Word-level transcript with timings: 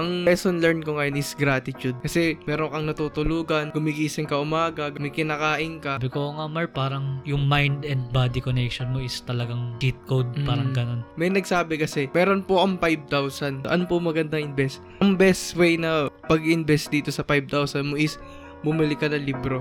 Ang 0.00 0.24
lesson 0.24 0.56
learned 0.64 0.88
ko 0.88 0.96
ngayon 0.96 1.20
is 1.20 1.36
gratitude. 1.36 1.92
Kasi 2.00 2.40
meron 2.48 2.72
kang 2.72 2.88
natutulugan, 2.88 3.68
gumigising 3.76 4.24
ka 4.24 4.40
umaga, 4.40 4.88
may 4.96 5.12
kinakain 5.12 5.84
ka. 5.84 6.00
Sabi 6.00 6.08
ko 6.08 6.32
nga, 6.32 6.48
Mar, 6.48 6.64
parang 6.64 7.20
yung 7.28 7.44
mind 7.44 7.84
and 7.84 8.00
body 8.08 8.40
connection 8.40 8.88
mo 8.88 9.04
is 9.04 9.20
talagang 9.28 9.76
cheat 9.84 10.00
code, 10.08 10.32
Mm. 10.32 10.48
parang 10.48 10.72
ganun. 10.72 11.00
May 11.20 11.28
nagsabi 11.28 11.76
kasi, 11.76 12.08
meron 12.16 12.40
po 12.40 12.64
akong 12.64 12.80
5,000. 12.80 13.68
Ano 13.68 13.84
po 13.84 14.00
maganda 14.00 14.40
invest? 14.40 14.80
Ang 15.04 15.20
best 15.20 15.52
way 15.60 15.76
na 15.76 16.08
pag-invest 16.24 16.88
dito 16.88 17.12
sa 17.12 17.20
5,000 17.20 17.92
mo 17.92 18.00
is 18.00 18.16
bumili 18.64 18.96
ka 18.96 19.12
ng 19.12 19.28
libro. 19.28 19.60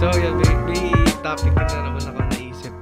So, 0.00 0.08
yun, 0.16 0.40
may, 0.40 0.47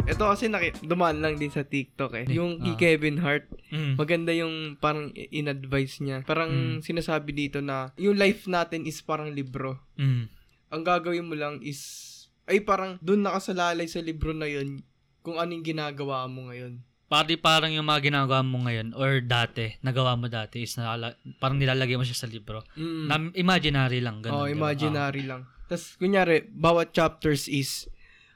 Ito 0.06 0.22
kasi 0.22 0.46
naki, 0.46 0.86
dumaan 0.86 1.18
lang 1.18 1.34
din 1.34 1.50
sa 1.50 1.66
TikTok 1.66 2.14
eh. 2.14 2.26
Yung 2.30 2.62
kay 2.62 2.70
Ah. 2.70 2.78
Kevin 2.78 3.18
Hart, 3.18 3.50
Mm. 3.68 3.98
maganda 3.98 4.30
yung 4.30 4.78
parang 4.78 5.10
in-advise 5.10 5.98
niya. 5.98 6.22
Parang 6.22 6.78
Mm. 6.78 6.78
sinasabi 6.80 7.34
dito 7.34 7.58
na 7.58 7.90
yung 7.98 8.14
life 8.14 8.46
natin 8.46 8.86
is 8.86 9.02
parang 9.02 9.34
libro. 9.34 9.82
Mm. 9.98 10.30
Ang 10.70 10.82
gagawin 10.82 11.26
mo 11.26 11.34
lang 11.34 11.58
is, 11.58 12.06
ay 12.46 12.62
parang 12.62 13.02
doon 13.02 13.18
nakasalalay 13.20 13.90
sa 13.90 13.98
libro 13.98 14.30
na 14.30 14.46
yun 14.46 14.78
kung 15.20 15.42
anong 15.42 15.66
ginagawa 15.66 16.22
mo 16.24 16.54
ngayon. 16.54 16.78
Pati 17.06 17.34
parang 17.34 17.70
yung 17.70 17.86
mga 17.86 18.06
ginagawa 18.06 18.42
mo 18.42 18.62
ngayon 18.62 18.94
or 18.94 19.18
dati, 19.18 19.74
nagawa 19.80 20.14
mo 20.14 20.26
dati 20.26 20.62
is 20.62 20.74
nalala, 20.74 21.18
parang 21.38 21.58
nilalagay 21.58 21.94
mo 21.94 22.06
siya 22.06 22.14
sa 22.16 22.30
libro. 22.30 22.62
Mm. 22.74 23.04
Na 23.04 23.14
imaginary 23.34 23.98
lang, 23.98 24.22
ganun. 24.22 24.34
oh, 24.36 24.46
di 24.46 24.54
ba? 24.54 24.70
imaginary 24.70 25.26
lang. 25.26 25.50
Tapos, 25.66 25.98
kunyari, 25.98 26.46
bawat 26.46 26.94
chapters 26.94 27.50
is, 27.50 27.90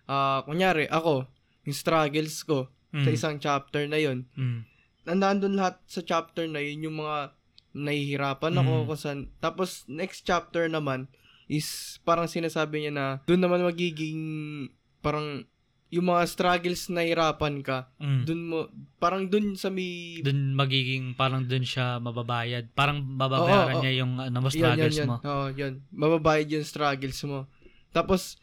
ah 0.04 0.42
kunyari, 0.42 0.90
ako, 0.90 1.30
yung 1.64 1.76
struggles 1.76 2.42
ko 2.42 2.68
Ah. 2.90 3.02
sa 3.02 3.10
Mm. 3.10 3.16
isang 3.16 3.36
chapter 3.38 3.82
na 3.86 3.96
yun, 3.96 4.26
Mm. 4.34 4.66
nandun 5.06 5.54
lahat 5.54 5.78
sa 5.86 6.00
chapter 6.00 6.44
na 6.44 6.58
yun, 6.58 6.90
yung 6.90 6.98
mga 6.98 7.34
nahihirapan 7.72 8.54
ako 8.56 8.72
Mm. 8.74 8.86
kung 8.86 8.98
saan. 8.98 9.20
Tapos, 9.38 9.86
next 9.86 10.26
chapter 10.26 10.66
naman 10.66 11.06
is 11.46 11.66
parang 12.02 12.26
sinasabi 12.26 12.82
niya 12.82 12.92
na 12.92 13.06
doon 13.24 13.40
naman 13.40 13.62
magiging 13.62 14.20
parang 15.00 15.42
yung 15.90 16.06
mga 16.06 16.22
struggles 16.28 16.86
na 16.86 17.02
hirapan 17.02 17.66
ka, 17.66 17.90
Mm. 17.98 18.22
doon 18.22 18.40
mo, 18.46 18.58
parang 19.02 19.26
doon 19.26 19.58
sa 19.58 19.74
may... 19.74 20.22
Dun 20.22 20.54
magiging, 20.54 21.18
parang 21.18 21.42
dun 21.42 21.66
siya 21.66 21.98
mababayad. 21.98 22.70
Parang 22.78 23.02
mababayaran 23.02 23.74
Oo, 23.74 23.78
oo. 23.78 23.82
niya 23.82 23.92
yung 23.98 24.12
ano, 24.14 24.36
mo, 24.38 24.46
Yan, 24.46 24.54
yan, 24.54 24.54
struggles 24.54 24.94
yan. 24.94 25.08
mo. 25.10 25.16
Oo, 25.18 25.46
yan. 25.50 25.72
Mababayad 25.90 26.46
yung 26.46 26.62
struggles 26.62 27.18
mo. 27.26 27.50
Tapos, 27.90 28.38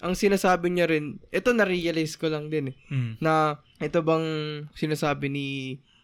ang 0.00 0.14
sinasabi 0.14 0.68
niya 0.68 0.86
rin, 0.86 1.20
ito 1.28 1.50
na-realize 1.50 2.16
ko 2.16 2.26
lang 2.26 2.48
din 2.48 2.72
eh, 2.72 2.76
Mm. 2.88 3.12
na 3.20 3.32
ito 3.76 4.00
bang 4.00 4.26
sinasabi 4.72 5.28
ni 5.28 5.46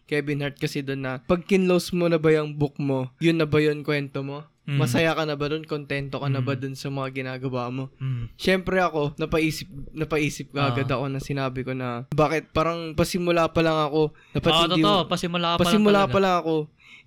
Kevin 0.05 0.39
Hart 0.39 0.55
kasi 0.55 0.79
doon 0.79 1.03
na 1.03 1.11
pag 1.19 1.43
kinlose 1.43 1.91
mo 1.91 2.07
na 2.07 2.15
ba 2.15 2.31
yung 2.31 2.55
book 2.55 2.77
mo, 2.77 3.11
yun 3.17 3.35
na 3.35 3.43
ba 3.43 3.59
yun 3.59 3.83
kwento 3.83 4.23
mo? 4.23 4.47
Mm. 4.63 4.77
Masaya 4.77 5.15
ka 5.15 5.23
na 5.23 5.33
ba 5.33 5.47
doon? 5.47 5.63
Kontento 5.63 6.19
ka 6.19 6.27
na 6.27 6.39
ba 6.39 6.51
Mm. 6.51 6.59
doon 6.59 6.75
sa 6.75 6.87
mga 6.89 7.09
ginagawa 7.13 7.71
mo? 7.71 7.87
Mm. 7.97 8.27
Siyempre 8.35 8.79
ako, 8.79 9.15
napaisip, 9.15 9.67
napaisip 9.93 10.51
Ah. 10.53 10.69
agad 10.69 10.87
ako 10.87 11.07
na 11.07 11.19
sinabi 11.19 11.63
ko 11.63 11.71
na, 11.71 12.03
bakit 12.11 12.51
parang 12.51 12.91
pasimula 12.91 13.47
pa 13.47 13.63
lang 13.63 13.79
ako, 13.79 14.11
dapat 14.31 14.51
Oo, 14.51 14.59
hindi 14.61 14.83
totoo. 14.83 14.99
Pasimula 15.07 15.47
ka 15.47 15.55
pa 15.55 15.61
pasimula 15.63 15.99
lang 16.01 16.11
pa 16.11 16.19
lang 16.19 16.35
ako, 16.37 16.55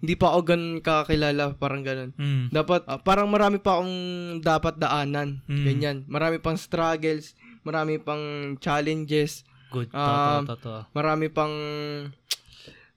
hindi 0.01 0.15
pa 0.17 0.33
ako 0.33 0.41
ganun 0.49 0.75
kakilala, 0.81 1.55
parang 1.61 1.85
ganun. 1.85 2.11
Mm. 2.17 2.49
Dapat, 2.51 2.89
ah, 2.89 3.01
parang 3.01 3.29
marami 3.29 3.61
pa 3.61 3.77
akong 3.79 3.95
dapat 4.41 4.81
daanan. 4.81 5.45
Mm. 5.45 5.65
Ganyan. 5.65 5.97
Marami 6.09 6.41
pang 6.41 6.57
struggles, 6.57 7.37
marami 7.63 8.01
pang 8.01 8.57
challenges, 8.59 9.45
Good. 9.71 9.95
Um, 9.95 10.51
Totoo, 10.51 10.59
totoo. 10.59 10.81
marami 10.91 11.31
pang 11.31 11.55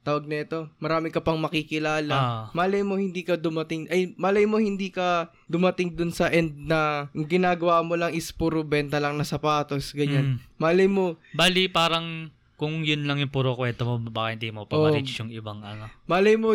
tawag 0.03 0.27
nito, 0.27 0.67
marami 0.83 1.13
ka 1.13 1.23
pang 1.23 1.39
makikilala. 1.39 2.11
Ah. 2.11 2.43
Malay 2.51 2.83
mo 2.83 2.99
hindi 2.99 3.23
ka 3.23 3.39
dumating, 3.39 3.87
ay 3.87 4.11
malay 4.19 4.43
mo 4.43 4.59
hindi 4.59 4.91
ka 4.91 5.31
dumating 5.47 5.95
dun 5.95 6.11
sa 6.11 6.27
end 6.27 6.67
na 6.67 7.07
ginagawa 7.15 7.79
mo 7.85 7.95
lang 7.95 8.11
is 8.11 8.27
puro 8.35 8.67
benta 8.67 8.99
lang 8.99 9.15
na 9.15 9.23
sapatos, 9.23 9.95
ganyan. 9.95 10.35
Mm. 10.35 10.37
Malay 10.59 10.87
mo, 10.91 11.15
Bali, 11.31 11.71
parang 11.71 12.27
kung 12.59 12.83
yun 12.83 13.07
lang 13.07 13.23
yung 13.23 13.31
puro 13.31 13.55
kwento 13.55 13.87
mo, 13.87 13.95
baka 14.11 14.35
hindi 14.35 14.51
mo 14.51 14.67
pa 14.67 14.75
Oo. 14.75 14.91
ma-reach 14.91 15.23
yung 15.23 15.31
ibang 15.31 15.63
ano. 15.63 15.87
malay 16.03 16.35
mo, 16.35 16.51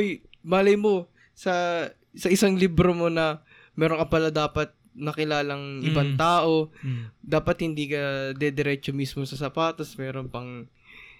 malay 0.48 0.74
mo 0.74 1.06
sa 1.36 1.84
sa 2.10 2.28
isang 2.28 2.56
libro 2.56 2.90
mo 2.90 3.06
na 3.06 3.44
meron 3.76 4.00
ka 4.00 4.08
pala 4.08 4.32
dapat 4.32 4.72
nakilalang 4.98 5.84
ibang 5.84 6.16
Mm. 6.16 6.18
tao, 6.18 6.74
Mm. 6.82 7.04
dapat 7.20 7.56
hindi 7.62 7.86
ka 7.86 8.02
dediretso 8.34 8.90
mismo 8.90 9.22
sa 9.22 9.38
sapatos, 9.38 9.94
meron 9.94 10.26
pang 10.26 10.66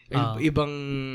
i- 0.09 0.17
Ah. 0.17 0.35
ibang 0.41 0.73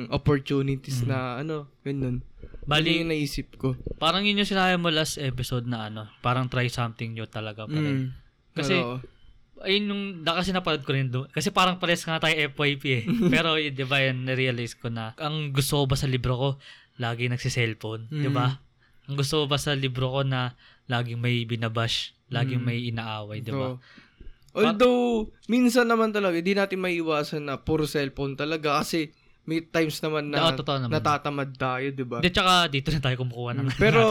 opportunities 0.07 1.03
Mm. 1.03 1.07
na 1.09 1.17
ano, 1.35 1.57
ganun. 1.81 2.23
Bali, 2.63 2.87
Bali, 2.87 2.99
yung 3.01 3.11
naisip 3.11 3.57
ko. 3.57 3.75
parang 3.97 4.23
yun 4.23 4.39
yung 4.39 4.47
sinabi 4.47 4.77
mo 4.77 4.87
last 4.87 5.17
episode 5.17 5.67
na 5.67 5.91
ano, 5.91 6.07
parang 6.21 6.47
try 6.47 6.69
something 6.69 7.11
new 7.11 7.27
talaga 7.27 7.65
pa 7.65 7.75
rin. 7.75 8.07
Mm. 8.07 8.09
Kasi, 8.53 8.75
Oo. 8.77 9.01
ayun 9.59 9.89
yung, 9.89 10.03
da, 10.21 10.37
kasi 10.37 10.55
napanood 10.55 10.85
ko 10.85 10.93
rin 10.93 11.09
doon. 11.09 11.27
Kasi 11.27 11.51
parang 11.51 11.75
pares 11.75 11.99
nga 12.01 12.21
tayo 12.21 12.31
FYP 12.37 12.83
eh. 12.85 13.03
Pero 13.33 13.57
yun, 13.57 13.73
di 13.73 13.83
ba 13.83 13.99
yun, 13.99 14.23
na-realize 14.23 14.77
ko 14.77 14.87
na, 14.87 15.11
ang 15.17 15.51
gusto 15.51 15.83
ko 15.83 15.89
ba 15.89 15.97
sa 15.97 16.07
libro 16.07 16.37
ko, 16.37 16.49
lagi 16.97 17.25
nagsiselfone, 17.25 18.07
di 18.07 18.29
ba? 18.29 18.53
Mm. 18.53 18.61
Ang 19.03 19.15
gusto 19.17 19.43
ko 19.43 19.45
ba 19.45 19.57
sa 19.57 19.73
libro 19.73 20.09
ko 20.09 20.21
na 20.21 20.53
laging 20.85 21.17
may 21.17 21.43
binabash, 21.43 22.11
laging 22.29 22.61
Mm. 22.61 22.67
may 22.67 22.79
inaaway, 22.87 23.39
di 23.39 23.51
ba? 23.51 23.75
Although, 24.53 25.33
minsan 25.47 25.89
naman 25.89 26.13
talaga, 26.13 26.37
di 26.37 26.53
natin 26.53 26.77
maiwasan 26.77 27.49
na 27.49 27.57
puro 27.57 27.89
cellphone 27.89 28.37
talaga 28.37 28.77
kasi 28.79 29.09
may 29.43 29.59
times 29.59 29.97
naman 29.99 30.29
na 30.29 30.53
totoo 30.53 30.77
naman. 30.79 30.93
natatamad 30.93 31.49
tayo, 31.57 31.89
di 31.89 32.05
ba? 32.05 32.21
Hindi, 32.21 32.31
tsaka 32.31 32.53
dito 32.69 32.93
na 32.93 33.01
tayo 33.01 33.17
kumukuha 33.19 33.51
ng 33.53 33.67
Mm. 33.67 33.79
Pero, 33.81 34.03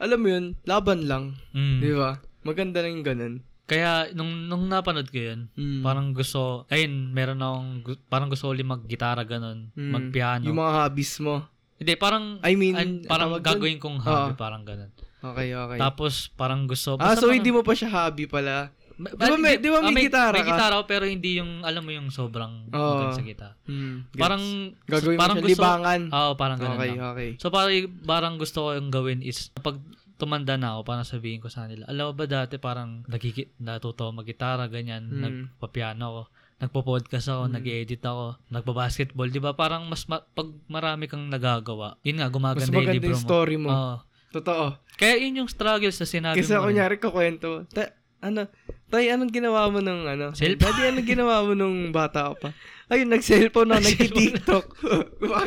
alam 0.00 0.18
mo 0.18 0.28
yun, 0.28 0.44
laban 0.64 1.04
lang, 1.04 1.24
Mm. 1.52 1.78
di 1.78 1.92
ba? 1.92 2.10
Maganda 2.42 2.80
na 2.80 2.88
yung 2.88 3.04
ganun. 3.04 3.34
Kaya, 3.64 4.12
nung, 4.12 4.44
nung 4.44 4.64
napanood 4.66 5.08
ko 5.08 5.20
yun, 5.22 5.40
Mm. 5.54 5.80
parang 5.80 6.12
gusto, 6.12 6.64
ayun, 6.68 7.12
meron 7.12 7.40
akong, 7.40 7.68
parang 8.08 8.28
gusto 8.28 8.48
ulit 8.48 8.64
mag-gitara 8.64 9.22
ganun, 9.22 9.70
Mm. 9.72 9.92
mag-piano. 9.92 10.44
Yung 10.44 10.56
mga 10.58 10.72
hobbies 10.82 11.20
mo. 11.20 11.44
Hindi, 11.74 11.92
parang, 11.94 12.38
I 12.40 12.54
mean, 12.54 12.74
an- 12.74 13.02
parang 13.04 13.34
gagawin 13.36 13.76
kong 13.76 13.98
hobby, 13.98 14.32
Oo. 14.32 14.38
parang 14.38 14.62
ganun. 14.62 14.90
Okay, 15.20 15.50
okay. 15.50 15.78
Tapos, 15.78 16.28
parang 16.30 16.64
gusto, 16.64 16.94
ah, 16.94 17.12
basta 17.12 17.16
so 17.16 17.26
parang- 17.26 17.36
hindi 17.36 17.50
mo 17.50 17.60
pa 17.60 17.72
siya 17.72 17.90
hobby 17.90 18.24
pala. 18.24 18.70
Ma- 18.94 19.10
Di 19.10 19.26
ba 19.26 19.34
may- 19.34 19.58
di 19.58 19.66
ba 19.66 19.82
may 19.82 19.90
ah, 19.90 20.04
gitara 20.06 20.32
May 20.32 20.44
ka? 20.44 20.50
gitara 20.54 20.72
ako, 20.78 20.84
pero 20.86 21.04
hindi 21.04 21.30
yung, 21.34 21.66
alam 21.66 21.82
mo 21.82 21.90
yung 21.90 22.08
sobrang 22.08 22.68
Oo. 22.68 22.78
magaling 22.78 23.10
sa 23.12 23.24
gitara. 23.24 23.54
Hmm, 23.64 24.06
gets. 24.06 24.22
Parang, 24.22 24.42
Gagawin 24.86 25.18
parang 25.18 25.34
mo 25.34 25.40
siya 25.40 25.48
gusto, 25.48 25.58
libangan. 25.58 26.00
Oo, 26.08 26.30
parang 26.36 26.58
ganun 26.58 26.76
okay, 26.76 26.88
lang. 26.88 26.98
okay. 27.10 27.30
So, 27.36 27.50
parang, 27.50 27.74
parang 28.04 28.34
gusto 28.36 28.58
ko 28.60 28.68
yung 28.70 28.88
gawin 28.88 29.18
is, 29.20 29.50
pag 29.56 29.82
tumanda 30.14 30.54
na 30.54 30.78
ako, 30.78 30.86
parang 30.86 31.02
sabihin 31.02 31.42
ko 31.42 31.50
sa 31.50 31.66
nila, 31.66 31.82
alam 31.84 32.06
mo 32.06 32.12
ba 32.14 32.24
dati 32.24 32.54
parang 32.56 33.02
nagigi, 33.04 33.50
natuto 33.58 34.06
ako 34.06 34.22
mag-gitara, 34.22 34.70
ganyan, 34.70 35.02
Mm. 35.04 35.18
nagpapiano 35.18 36.04
ako, 36.06 36.22
nagpo-podcast 36.56 37.26
ako, 37.28 37.42
Mm. 37.44 37.52
nag-edit 37.52 38.02
ako, 38.02 38.24
nagpa-basketball, 38.48 39.26
di 39.26 39.38
ba? 39.38 39.52
Parang 39.52 39.84
mas, 39.84 40.04
ma- 40.04 40.22
pag 40.24 40.48
marami 40.64 41.04
kang 41.04 41.26
nagagawa, 41.26 41.98
yun 42.00 42.16
nga, 42.16 42.26
Mas 42.26 42.34
gumaganda 42.34 42.72
yung 42.72 42.94
libro 42.94 43.10
yung 43.10 43.18
mo. 43.18 43.26
story 43.26 43.56
mo. 43.56 43.68
Oo. 43.68 43.94
Totoo. 44.32 44.64
Kaya 44.94 45.14
yun 45.16 45.38
yung 45.38 45.48
struggles 45.48 45.94
na 45.94 46.06
sinabi 46.06 46.36
Kasi 46.36 46.50
mo. 46.50 46.58
rin. 46.60 46.66
kunyari 46.72 46.96
kakwento, 46.96 47.66
ta, 47.68 47.90
ano, 48.18 48.48
tay, 48.88 49.06
anong 49.08 49.30
ginawa 49.30 49.68
mo 49.68 49.78
nung 49.78 50.02
ano? 50.04 50.32
Cellphone. 50.32 50.72
Daddy, 50.72 50.88
anong 50.88 51.08
ginawa 51.08 51.34
mo 51.42 51.52
nung 51.52 51.90
bata 51.90 52.32
ka 52.32 52.34
pa? 52.40 52.48
Ayun, 52.86 53.08
nag-cellphone 53.08 53.70
ako, 53.70 53.80
nag-tiktok. 53.82 54.66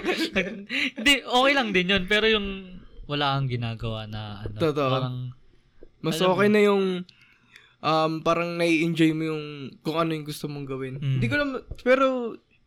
Hindi, 0.97 1.13
okay 1.21 1.53
lang 1.53 1.69
din 1.71 1.87
yun. 1.89 2.03
Pero 2.05 2.25
yung 2.27 2.47
wala 3.05 3.35
kang 3.35 3.47
ginagawa 3.49 4.05
na 4.05 4.43
ano. 4.43 4.57
Totoo. 4.57 4.91
Parang, 4.91 5.17
Mas 5.97 6.19
okay 6.19 6.47
na 6.47 6.61
yung 6.61 7.03
um, 7.87 8.19
parang 8.19 8.59
nai-enjoy 8.59 9.15
mo 9.15 9.23
yung 9.31 9.43
kung 9.79 9.95
ano 9.95 10.11
yung 10.11 10.27
gusto 10.27 10.51
mong 10.51 10.67
gawin. 10.67 10.99
Mm. 10.99 11.13
Hindi 11.17 11.27
ko 11.31 11.35
naman, 11.39 11.59
pero 11.79 12.05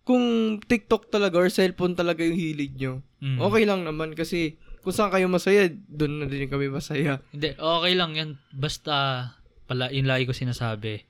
kung 0.09 0.25
TikTok 0.65 1.13
talaga 1.13 1.37
or 1.37 1.53
cellphone 1.53 1.93
talaga 1.93 2.25
yung 2.25 2.41
hilig 2.41 2.73
nyo, 2.81 3.05
mm. 3.21 3.37
okay 3.39 3.69
lang 3.69 3.85
naman 3.85 4.17
kasi 4.17 4.57
kung 4.81 4.97
saan 4.97 5.13
kayo 5.13 5.29
masaya, 5.29 5.69
doon 5.69 6.25
na 6.25 6.27
din 6.27 6.49
kami 6.49 6.73
masaya. 6.73 7.21
Hindi, 7.37 7.53
okay 7.53 7.93
lang 7.93 8.17
yan. 8.17 8.31
Basta, 8.49 9.29
pala, 9.69 9.93
yun 9.93 10.09
lagi 10.09 10.25
ko 10.25 10.33
sinasabi, 10.33 11.05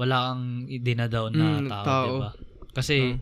wala 0.00 0.32
kang 0.32 0.64
dinadaw 0.66 1.28
na 1.28 1.60
Mm, 1.60 1.68
tao, 1.68 1.84
tao. 1.84 2.06
diba? 2.08 2.30
Kasi, 2.72 3.20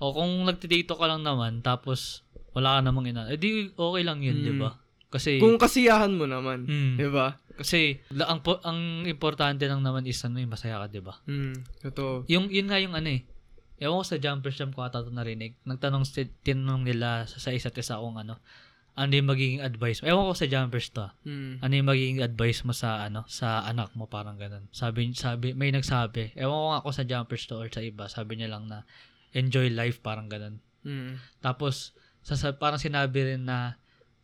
Oh. 0.00 0.08
o 0.08 0.12
kung 0.16 0.48
nagtitito 0.48 0.96
ka 0.96 1.04
lang 1.04 1.20
naman, 1.22 1.60
tapos, 1.60 2.24
wala 2.56 2.80
ka 2.80 2.88
namang 2.88 3.12
ina, 3.12 3.28
edi 3.28 3.68
okay 3.76 4.02
lang 4.02 4.24
yun, 4.24 4.40
Mm. 4.40 4.46
diba? 4.48 4.80
Kasi, 5.12 5.36
Kung 5.36 5.54
kasiyahan 5.54 6.08
mo 6.10 6.24
naman, 6.24 6.64
mm, 6.64 6.96
'di 6.96 7.08
ba? 7.08 7.36
kasi, 7.52 8.00
la- 8.08 8.26
ang, 8.26 8.40
po- 8.40 8.58
ang 8.60 9.04
importante 9.04 9.62
lang 9.62 9.78
naman 9.78 10.02
is, 10.02 10.16
ano, 10.22 10.40
yung 10.40 10.50
masaya 10.50 10.80
ka, 10.80 10.88
diba? 10.88 11.20
Mm, 11.22 11.52
totoo. 11.82 12.24
Yung, 12.26 12.48
yun 12.48 12.64
nga 12.64 12.80
yung 12.80 12.96
ano 12.96 13.12
eh, 13.12 13.28
ewan 13.76 14.00
ko 14.00 14.06
sa 14.06 14.16
Jumper 14.16 14.50
Jam 14.50 14.72
ko 14.72 14.80
ata 14.80 14.98
ito 14.98 15.12
narinig, 15.12 15.60
nagtanong, 15.62 16.02
si- 16.02 16.32
tinanong 16.40 16.82
nila 16.82 17.28
sa, 17.28 17.36
sa 17.38 17.50
isa't 17.50 17.76
isa 17.76 18.00
kung 18.00 18.16
ano, 18.16 18.40
ano 18.92 19.08
yung 19.10 19.24
magiging 19.26 19.60
advice 19.60 20.00
mo. 20.00 20.08
Ewan 20.10 20.26
ko 20.26 20.34
sa 20.34 20.44
Jumpers 20.46 20.88
to. 20.90 21.08
Mm. 21.22 21.60
ano 21.60 21.72
yung 21.74 21.88
magiging 21.88 22.20
advice 22.20 22.60
mo 22.60 22.72
sa 22.72 23.00
ano 23.02 23.24
sa 23.26 23.64
anak 23.64 23.92
mo 23.92 24.04
parang 24.04 24.36
ganun 24.36 24.68
sabi 24.70 25.12
sabi 25.12 25.52
may 25.52 25.68
nagsabi 25.70 26.32
ewan 26.34 26.52
ko 26.52 26.66
nga 26.68 26.78
ako 26.78 26.88
sa 26.90 27.04
jumpers 27.04 27.44
to 27.46 27.56
or 27.56 27.68
sa 27.68 27.80
iba 27.80 28.04
sabi 28.06 28.36
niya 28.36 28.48
lang 28.50 28.68
na 28.68 28.84
enjoy 29.30 29.68
life 29.68 30.00
parang 30.00 30.26
ganun 30.26 30.60
Mm. 30.82 31.14
Tapos, 31.38 31.94
sasa- 32.20 32.52
parang 32.52 32.76
sinabi 32.76 33.22
rin 33.24 33.46
na 33.46 33.78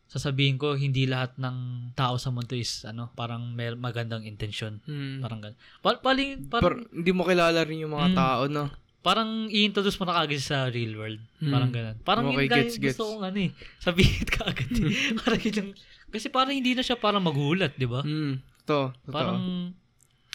sasabihin 0.08 0.56
ko, 0.56 0.72
hindi 0.72 1.04
lahat 1.04 1.36
ng 1.36 1.56
tao 1.92 2.16
sa 2.16 2.32
mundo 2.32 2.56
is, 2.56 2.82
ano, 2.82 3.12
parang 3.12 3.52
may 3.52 3.76
magandang 3.76 4.24
intensyon. 4.24 4.80
Mm. 4.84 5.20
Parang 5.20 5.38
ganun. 5.38 5.58
Pa- 5.78 6.00
paling, 6.00 6.48
parang, 6.48 6.82
Pero 6.82 6.90
hindi 6.90 7.12
mo 7.12 7.22
kilala 7.22 7.60
rin 7.62 7.84
yung 7.84 7.92
mga 7.92 8.08
Mm. 8.12 8.16
tao, 8.16 8.42
no? 8.48 8.66
parang 8.98 9.46
i-introduce 9.48 9.96
mo 9.96 10.04
na 10.04 10.20
kagad 10.20 10.42
sa 10.42 10.68
real 10.68 10.98
world. 10.98 11.22
Hmm. 11.40 11.48
Parang 11.48 11.70
ganun. 11.70 11.96
Parang 12.02 12.24
Okay, 12.28 12.44
yun 12.44 12.50
gets, 12.50 12.76
gets. 12.76 12.92
gusto 12.92 13.14
kong 13.14 13.24
ano 13.24 13.38
eh. 13.40 13.50
Sabihin 13.78 14.26
ka 14.34 14.42
agad 14.44 14.68
eh. 14.68 14.90
parang 15.16 15.40
yun 15.40 15.54
yung, 15.54 15.70
kasi 16.10 16.26
parang 16.28 16.52
hindi 16.52 16.72
na 16.74 16.84
siya 16.84 16.98
parang 16.98 17.22
magulat, 17.22 17.72
di 17.72 17.88
ba? 17.88 18.02
Mm. 18.04 18.42
To, 18.68 18.92
totoo. 18.92 19.08
Parang, 19.08 19.72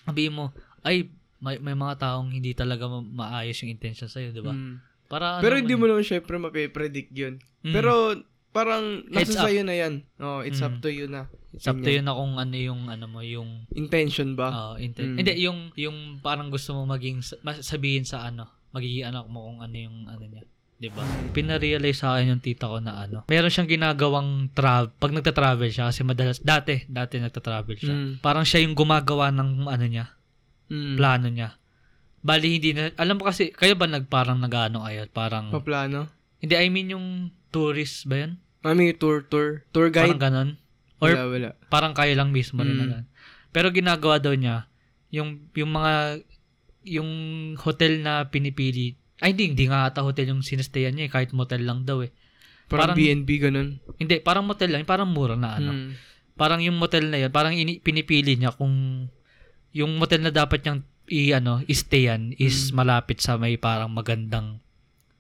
sabihin 0.02 0.34
mo, 0.34 0.50
ay, 0.82 1.06
may, 1.38 1.60
may 1.60 1.76
mga 1.76 2.02
taong 2.02 2.32
hindi 2.32 2.56
talaga 2.56 2.88
ma- 2.88 3.04
maayos 3.04 3.62
yung 3.62 3.70
intention 3.70 4.08
sa'yo, 4.08 4.32
di 4.32 4.42
ba? 4.42 4.56
Mm. 4.56 4.80
Para 5.06 5.38
Pero 5.38 5.54
ano, 5.54 5.62
hindi 5.62 5.74
ano, 5.76 5.82
mo 5.84 5.86
naman 5.94 6.06
syempre 6.08 6.34
mapipredict 6.40 7.12
yun. 7.14 7.38
Mm. 7.62 7.74
Pero 7.76 7.92
parang 8.54 9.02
nasa 9.10 9.34
up. 9.36 9.46
sa'yo 9.46 9.62
na 9.62 9.74
yan. 9.74 9.94
Oh, 10.18 10.40
it's 10.40 10.62
up 10.62 10.72
Mm. 10.72 10.82
to 10.82 10.90
you 10.90 11.06
na. 11.06 11.26
it's 11.52 11.66
up 11.66 11.78
to 11.78 11.86
yun 11.88 12.02
na 12.04 12.14
kung 12.14 12.34
ano 12.36 12.54
yung, 12.54 12.88
ano 12.88 13.06
mo, 13.06 13.22
yung, 13.22 13.70
Intention 13.72 14.34
ba? 14.34 14.48
ah, 14.48 14.74
inten- 14.76 15.14
Mm. 15.14 15.18
hindi, 15.18 15.34
yung, 15.40 15.60
yung 15.76 15.98
parang 16.20 16.50
gusto 16.50 16.74
mo 16.74 16.86
maging, 16.88 17.22
sabihin 17.60 18.02
sa 18.04 18.24
ano, 18.24 18.46
magiging 18.72 19.06
anak 19.06 19.26
mo 19.28 19.44
kung 19.44 19.60
ano 19.60 19.76
yung, 19.76 20.06
ano 20.06 20.24
niya. 20.24 20.46
'di 20.76 20.90
ba? 20.90 21.06
Pina-realize 21.32 21.96
sa 21.96 22.12
akin 22.12 22.36
yung 22.36 22.44
tita 22.44 22.68
ko 22.68 22.76
na 22.78 23.00
ano. 23.00 23.24
Meron 23.26 23.48
siyang 23.48 23.72
ginagawang 23.72 24.52
travel 24.52 24.92
pag 24.94 25.14
nagta-travel 25.14 25.70
siya 25.70 25.88
kasi 25.88 26.04
madalas 26.04 26.44
dati, 26.44 26.84
dati 26.86 27.18
nagta-travel 27.18 27.76
siya. 27.78 27.94
Mm. 27.94 28.12
Parang 28.20 28.44
siya 28.44 28.60
yung 28.60 28.74
gumagawa 28.74 29.32
ng 29.32 29.64
ano 29.64 29.86
niya, 29.86 30.12
Mm. 30.68 30.98
plano 30.98 31.28
niya. 31.30 31.56
Bali 32.20 32.58
hindi 32.58 32.72
na 32.72 32.92
alam 32.94 33.16
mo 33.16 33.24
kasi 33.24 33.54
kayo 33.54 33.76
ba 33.76 33.86
nagparang 33.86 34.40
nag-ano 34.40 34.84
kayo? 34.84 35.08
Parang 35.08 35.52
Paplano? 35.52 36.12
hindi 36.38 36.52
I 36.52 36.68
mean 36.68 36.92
yung 36.92 37.08
tourist 37.48 38.04
ba 38.04 38.18
'yun? 38.18 38.43
Mami, 38.64 38.96
tour, 38.96 39.24
tour. 39.24 39.68
Tour 39.70 39.88
Parang 39.90 40.16
guide? 40.16 40.22
ganon. 40.22 40.50
Or 40.98 41.12
wala, 41.12 41.24
wala. 41.28 41.50
parang 41.68 41.92
kayo 41.92 42.16
lang 42.16 42.32
mismo 42.32 42.64
rin 42.64 42.74
Mm. 42.74 42.80
na 42.80 42.86
ganun. 42.88 43.08
Pero 43.52 43.68
ginagawa 43.70 44.18
daw 44.18 44.32
niya 44.32 44.72
yung 45.12 45.52
yung 45.52 45.70
mga 45.70 46.24
yung 46.84 47.10
hotel 47.56 48.00
na 48.00 48.26
pinipili 48.26 48.96
ay 49.20 49.32
hindi, 49.32 49.48
hindi 49.50 49.66
nga 49.66 49.86
ata 49.86 50.02
hotel 50.02 50.32
yung 50.32 50.42
sinastayan 50.42 50.96
niya 50.96 51.08
eh, 51.08 51.12
kahit 51.12 51.32
motel 51.32 51.64
lang 51.64 51.84
daw 51.84 52.02
eh. 52.02 52.12
Parang, 52.66 52.92
Parang- 52.92 52.98
BNB, 52.98 53.30
ganun. 53.38 53.70
Hindi, 53.96 54.20
parang 54.20 54.44
motel 54.44 54.72
lang, 54.72 54.84
parang 54.84 55.08
mura 55.08 55.36
na 55.36 55.56
ano. 55.56 55.72
Mm. 55.72 55.90
Parang 56.34 56.60
yung 56.60 56.76
motel 56.76 57.08
na 57.08 57.20
yun, 57.20 57.30
parang 57.30 57.54
ini, 57.54 57.78
pinipili 57.78 58.34
niya 58.34 58.52
kung 58.52 59.06
yung 59.72 59.92
motel 59.96 60.22
na 60.22 60.32
dapat 60.32 60.64
niyang 60.64 60.82
i 61.06 61.32
ano, 61.32 61.60
i-stayan 61.64 62.32
is 62.34 62.72
Mm. 62.72 62.76
malapit 62.76 63.20
sa 63.20 63.36
may 63.36 63.56
parang 63.56 63.92
magandang 63.92 64.64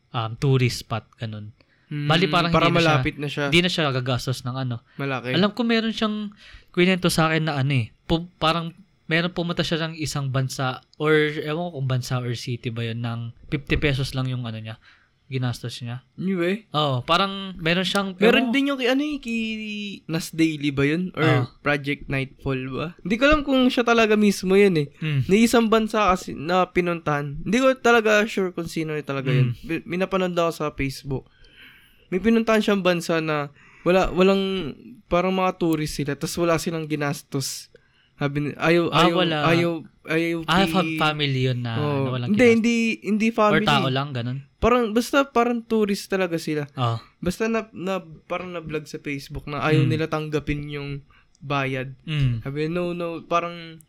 um, 0.09 0.31
tourist 0.35 0.81
spot 0.81 1.07
ganun. 1.15 1.51
Mm. 1.93 2.07
Bali, 2.07 2.25
parang 2.25 2.49
Para 2.49 2.65
hindi 2.65 2.77
malapit 2.79 3.15
na 3.15 3.29
siya. 3.29 3.47
Hindi 3.47 3.61
na 3.61 3.69
siya 3.69 3.93
gagastos 3.93 4.41
ng 4.41 4.55
ano. 4.57 4.81
Malaki. 4.97 5.29
Alam 5.29 5.53
ko 5.53 5.61
meron 5.61 5.93
siyang 5.93 6.33
kwento 6.69 7.05
sa 7.07 7.29
akin 7.29 7.45
na 7.45 7.53
ano 7.55 7.73
eh. 7.77 7.93
pu- 8.03 8.33
parang 8.35 8.73
meron 9.05 9.29
pumunta 9.29 9.61
siya 9.61 9.77
ng 9.83 9.93
isang 9.95 10.27
bansa 10.27 10.81
or 10.97 11.13
ewan 11.39 11.69
ko 11.69 11.77
kung 11.77 11.87
bansa 11.87 12.17
or 12.17 12.33
city 12.33 12.67
ba 12.67 12.81
yun 12.81 12.99
ng 12.99 13.29
50 13.47 13.77
pesos 13.77 14.11
lang 14.11 14.25
yung 14.25 14.41
ano 14.41 14.57
niya 14.57 14.81
ginastos 15.25 15.81
niya. 15.81 16.05
Anyway. 16.13 16.69
Oh, 16.69 17.01
parang 17.01 17.57
meron 17.57 17.81
siyang 17.81 18.13
Meron 18.13 18.21
ewan 18.21 18.45
ko- 18.45 18.53
din 18.53 18.69
yung 18.69 18.77
kay 18.77 18.89
ano 18.91 19.01
eh, 19.01 19.17
kay 19.17 19.39
Nas 20.05 20.29
Daily 20.29 20.69
ba 20.69 20.83
yun? 20.83 21.09
Or 21.11 21.23
Ah. 21.23 21.43
Project 21.59 22.05
Nightfall 22.05 22.61
ba? 22.69 22.87
Hindi 22.99 23.15
ko 23.17 23.23
alam 23.25 23.41
kung 23.41 23.65
siya 23.65 23.81
talaga 23.81 24.13
mismo 24.13 24.53
yun 24.53 24.77
eh. 24.77 24.87
Hmm. 24.95 25.25
Ni 25.25 25.41
isang 25.41 25.67
bansa 25.67 26.11
kasi 26.11 26.37
na 26.37 26.67
pinuntahan. 26.67 27.41
Hindi 27.41 27.57
ko 27.57 27.73
talaga 27.75 28.21
sure 28.23 28.51
kung 28.51 28.67
sino 28.67 28.93
yung 28.93 29.07
talaga 29.07 29.31
yun. 29.31 29.55
Mm. 29.55 29.65
Bi- 29.65 29.85
Minapanood 29.87 30.37
ako 30.37 30.51
sa 30.51 30.69
Facebook. 30.69 31.25
May 32.13 32.21
pinuntahan 32.21 32.61
siyang 32.61 32.85
bansa 32.85 33.17
na 33.17 33.49
wala 33.81 34.13
walang 34.13 34.77
parang 35.07 35.33
mga 35.33 35.57
tourist 35.57 35.97
sila 35.97 36.13
tapos 36.13 36.37
wala 36.37 36.55
silang 36.55 36.85
ginastos. 36.85 37.73
Sabi 38.13 38.37
ni, 38.39 38.49
ayaw, 38.53 38.93
Ah, 38.93 39.03
ayaw, 39.03 39.17
wala. 39.17 39.37
ayaw, 39.49 39.71
ayaw, 40.05 40.39
Ah, 40.45 40.69
family 40.69 41.49
yun 41.49 41.65
na, 41.65 41.73
Oo. 41.75 42.05
na 42.05 42.09
walang 42.13 42.29
hindi, 42.29 42.37
ginastos. 42.37 42.53
hindi, 42.55 42.75
hindi 43.01 43.27
Or 43.27 43.35
family. 43.35 43.65
tao 43.65 43.87
lang, 43.89 44.09
ganun. 44.13 44.37
Parang, 44.55 44.93
basta 44.93 45.25
parang 45.25 45.59
tourist 45.59 46.07
talaga 46.07 46.37
sila. 46.37 46.69
Oh. 46.77 47.01
Basta 47.17 47.49
na, 47.49 47.65
na 47.73 47.99
parang 48.23 48.53
na-vlog 48.53 48.85
sa 48.85 49.01
Facebook 49.01 49.49
na 49.49 49.65
ayaw 49.65 49.83
Mm. 49.83 49.89
nila 49.89 50.05
tanggapin 50.07 50.61
yung 50.69 51.01
bayad. 51.41 51.97
Mm. 52.05 52.45
Sabi, 52.45 52.69
no, 52.69 52.93
no, 52.93 53.25
parang, 53.25 53.81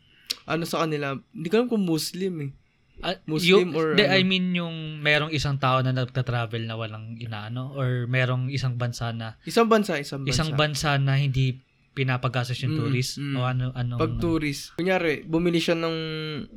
ano 0.43 0.63
sa 0.65 0.83
kanila, 0.83 1.15
hindi 1.31 1.47
ko 1.47 1.55
alam 1.55 1.69
kung 1.69 1.85
Muslim 1.85 2.33
eh. 2.41 2.51
Ah, 2.97 3.19
Muslim 3.25 3.47
yung- 3.67 3.73
or 3.73 3.93
de, 3.93 4.03
ano? 4.03 4.13
I 4.13 4.21
mean 4.21 4.51
yung 4.51 4.75
merong 4.99 5.29
isang 5.29 5.55
tao 5.55 5.79
na 5.79 5.91
nagta-travel 5.91 6.63
na 6.63 6.73
walang 6.73 7.15
inaano 7.15 7.71
or 7.71 8.05
merong 8.05 8.47
isang 8.47 8.75
bansa 8.75 9.11
na 9.11 9.35
Isang 9.43 9.65
bansa, 9.65 9.95
isang 9.95 10.21
bansa. 10.21 10.31
isang 10.31 10.51
bansa 10.53 10.89
na 10.95 11.15
hindi 11.15 11.59
pinapagastos 11.91 12.59
yung 12.59 12.73
Mm, 12.73 12.79
tourist 12.81 13.11
mm. 13.17 13.35
o 13.35 13.41
ano 13.41 13.65
ano 13.71 13.93
Pag 13.95 14.15
tourist, 14.17 14.75
kunyari, 14.75 15.23
bumili 15.23 15.57
siya 15.57 15.75
ng 15.75 15.95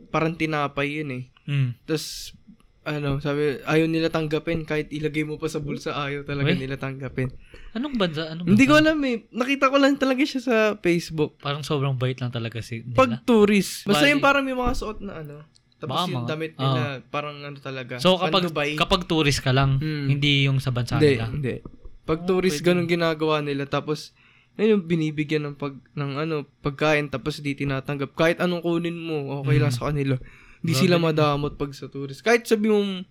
parang 0.08 0.34
tinapay 0.34 0.88
yun 0.96 1.10
eh. 1.12 1.22
mm. 1.44 1.84
Tapos, 1.84 2.34
ano, 2.82 3.18
sabi, 3.18 3.60
ayaw 3.62 3.84
nila 3.84 4.08
tanggapin 4.08 4.64
kahit 4.64 4.88
ilagay 4.88 5.22
mo 5.22 5.36
pa 5.36 5.46
sa 5.46 5.58
bulsa, 5.58 5.92
ayaw 5.92 6.24
talaga 6.24 6.48
Uy. 6.48 6.56
nila 6.56 6.74
tanggapin. 6.74 7.28
anong 7.70 7.94
bansa 7.94 8.32
anong 8.32 8.48
Hindi 8.48 8.64
bansa? 8.64 8.72
ko 8.72 8.80
alam 8.80 8.98
eh. 9.04 9.16
Nakita 9.28 9.64
ko 9.68 9.76
lang 9.76 9.94
talaga 9.94 10.22
siya 10.22 10.40
sa 10.40 10.56
Facebook. 10.76 11.36
parang 11.38 11.60
sobrang 11.60 11.94
bait 11.94 12.16
lang 12.16 12.30
talaga 12.30 12.58
si 12.58 12.80
nila 12.80 12.96
Pag 12.96 13.10
tourist, 13.22 13.84
basta 13.84 14.06
yung 14.06 14.18
parang 14.18 14.42
may 14.42 14.54
mga 14.54 14.72
suot 14.72 14.98
na 15.00 15.20
ano. 15.20 15.44
Tapos 15.78 15.94
Baka 15.94 16.04
yung 16.04 16.16
mga- 16.18 16.28
damit 16.28 16.52
nila, 16.54 16.82
parang 17.06 17.36
ano 17.38 17.56
talaga. 17.56 17.94
so 17.96 18.14
kapag 18.14 18.50
Pan-Dubai. 18.50 18.70
kapag 18.74 19.06
tourist 19.06 19.40
ka 19.40 19.50
lang 19.50 19.78
Hmm. 19.78 20.06
hindi 20.08 20.44
yung 20.44 20.58
sa 20.58 20.68
bansa 20.68 20.98
Hindi, 20.98 21.14
nila 21.14 21.26
hindi. 21.28 21.54
Pag 22.02 22.18
Oh, 22.20 22.26
tourist, 22.26 22.58
pwede. 22.58 22.66
ganun 22.66 22.88
ginagawa 22.88 23.36
nila. 23.38 23.62
Tapos, 23.64 24.16
ayun, 24.56 24.80
binibigyan 24.82 25.44
ng 25.44 25.54
pag 25.54 25.76
ng 25.92 26.18
ano, 26.18 26.36
pagkain 26.58 27.06
tapos 27.06 27.38
di 27.38 27.52
tinatanggap. 27.52 28.10
Kahit 28.12 28.38
anong 28.38 28.60
kunin 28.60 28.96
mo, 28.96 29.38
okay 29.38 29.56
lang 29.56 29.68
Mm. 29.68 29.76
sa 29.76 29.86
kanila. 29.86 30.16
Hindi 30.58 30.72
sila 30.74 30.96
madamot 30.98 31.54
pag 31.54 31.70
sa 31.70 31.86
tourist. 31.86 32.20
Kahit 32.20 32.42
sabi 32.42 32.66
mong 32.66 33.04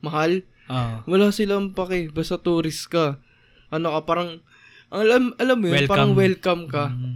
mahal, 0.00 0.46
Ah. 0.64 1.02
wala 1.04 1.28
silang 1.28 1.72
pake. 1.72 2.08
Basta 2.08 2.38
tourist 2.38 2.88
ka. 2.88 3.18
Ano 3.68 3.90
ka, 3.90 4.06
parang, 4.06 4.38
alam, 4.88 5.34
alam 5.36 5.56
mo 5.58 5.66
yun, 5.66 5.74
Welcome. 5.76 5.90
parang 5.90 6.10
welcome 6.14 6.62
ka. 6.66 6.84
Mm. 6.88 7.14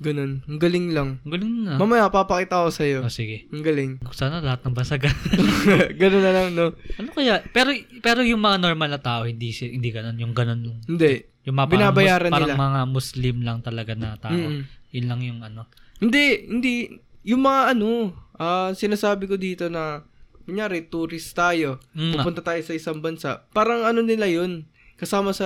Ganun. 0.00 0.40
Ang 0.42 0.56
galing 0.56 0.86
lang. 0.90 1.20
Ang 1.22 1.30
galing 1.30 1.52
na 1.60 1.76
Mamaya, 1.76 2.08
papakita 2.08 2.64
ko 2.64 2.72
sa'yo. 2.72 3.04
oh, 3.04 3.12
sige 3.12 3.44
Ang 3.48 3.60
galing. 3.60 3.92
sana 4.10 4.40
lahat 4.40 4.64
ng 4.64 4.72
bansa 4.72 4.96
ganun. 6.00 6.22
na 6.22 6.32
lang, 6.32 6.46
no? 6.52 6.72
ano 6.72 7.08
kaya 7.10 7.44
pero 7.46 7.68
pero 8.00 8.20
yung 8.20 8.40
mga 8.40 8.56
normal 8.58 8.90
na 8.90 8.98
tao 8.98 9.22
hindi 9.24 9.52
hindi 9.52 9.88
ganun 9.88 10.16
yung 10.16 10.32
ganun 10.32 10.60
yung, 10.62 10.78
Hindi. 10.86 11.28
yung 11.44 11.52
mga 11.54 11.66
parang, 11.66 11.74
Binabayaran 11.92 12.26
mus- 12.26 12.34
parang 12.34 12.50
nila. 12.50 12.64
mga 12.64 12.80
muslim 12.88 13.36
lang 13.40 13.58
talaga 13.60 13.92
na 13.92 14.16
tao 14.16 14.32
Mm-mm. 14.32 14.64
yun 14.88 15.06
lang 15.06 15.20
yung 15.20 15.40
ano 15.40 15.68
Hindi, 15.98 16.24
hindi. 16.48 16.74
Yung 17.22 17.44
mga 17.44 17.76
ano, 17.76 17.88
ah 18.34 18.72
sinasabi 18.72 19.28
ko 19.28 19.36
dito 19.36 19.68
na, 19.68 20.00
kunyari, 20.42 20.80
tourist 20.82 21.36
tayo. 21.36 21.76
Mm. 21.92 22.16
Pupunta 22.16 22.40
tayo 22.40 22.56
sa 22.58 22.72
isang 22.72 22.98
bansa. 22.98 23.44
Parang 23.52 23.84
ano 23.84 24.00
nila 24.00 24.24
yun. 24.24 24.64
Kasama 24.96 25.30
sa, 25.30 25.44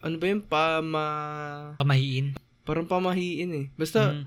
ano 0.00 0.16
ba 0.16 0.24
yun, 0.26 0.40
pama... 0.40 1.04
pamahiin 1.76 2.32
Parang 2.66 2.84
pamahiin 2.84 3.50
eh. 3.54 3.66
Basta, 3.78 4.10
Mm. 4.12 4.26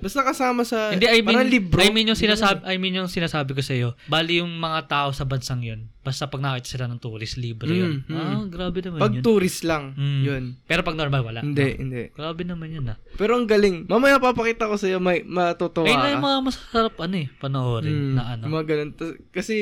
basta 0.00 0.20
kasama 0.24 0.64
sa, 0.64 0.96
Hindi, 0.96 1.06
I 1.06 1.20
mean, 1.20 1.36
parang 1.36 1.48
libro. 1.48 1.78
I 1.78 1.92
mean 1.92 2.08
yung 2.08 2.16
sinasabi, 2.16 2.64
I 2.64 2.80
mean 2.80 2.96
yung 2.96 3.12
sinasabi 3.12 3.52
ko 3.52 3.60
sa 3.60 3.76
iyo. 3.76 3.92
Bali 4.08 4.40
yung 4.40 4.50
mga 4.56 4.88
tao 4.88 5.08
sa 5.12 5.28
bansang 5.28 5.60
'yun. 5.60 5.92
Basta 6.06 6.30
pag 6.30 6.38
nakita 6.38 6.68
sila 6.70 6.86
ng 6.86 7.02
tourist, 7.02 7.34
libre 7.34 7.66
'yun. 7.68 8.06
Mm, 8.06 8.08
mm. 8.08 8.14
Ah, 8.16 8.44
grabe 8.46 8.78
naman 8.78 9.02
Pag 9.02 9.12
'yun. 9.12 9.24
tourist 9.26 9.60
lang, 9.60 9.90
Mm. 9.92 10.22
yun. 10.22 10.44
Pero 10.62 10.80
pag 10.80 10.94
normal 10.94 11.20
wala. 11.20 11.42
Hindi, 11.42 11.66
hindi. 11.74 12.14
Grabe 12.14 12.46
naman 12.46 12.70
'yun 12.70 12.86
ah. 12.86 12.98
Pero 13.12 13.34
ang 13.34 13.44
galing. 13.44 13.84
Mamaya 13.84 14.16
papakita 14.16 14.70
ko 14.70 14.78
sa'yo, 14.78 14.96
may 14.96 15.20
matutuwa 15.20 15.82
Ayun 15.84 15.98
na 15.98 16.12
yung 16.12 16.22
mga 16.22 16.40
masarap 16.44 16.94
ano 16.96 17.14
eh, 17.16 17.28
panoorin 17.32 17.90
Mm, 17.92 18.14
na 18.14 18.22
ano. 18.30 18.42
Mga 18.46 18.64
ganun. 18.64 18.90
Kasi, 19.28 19.56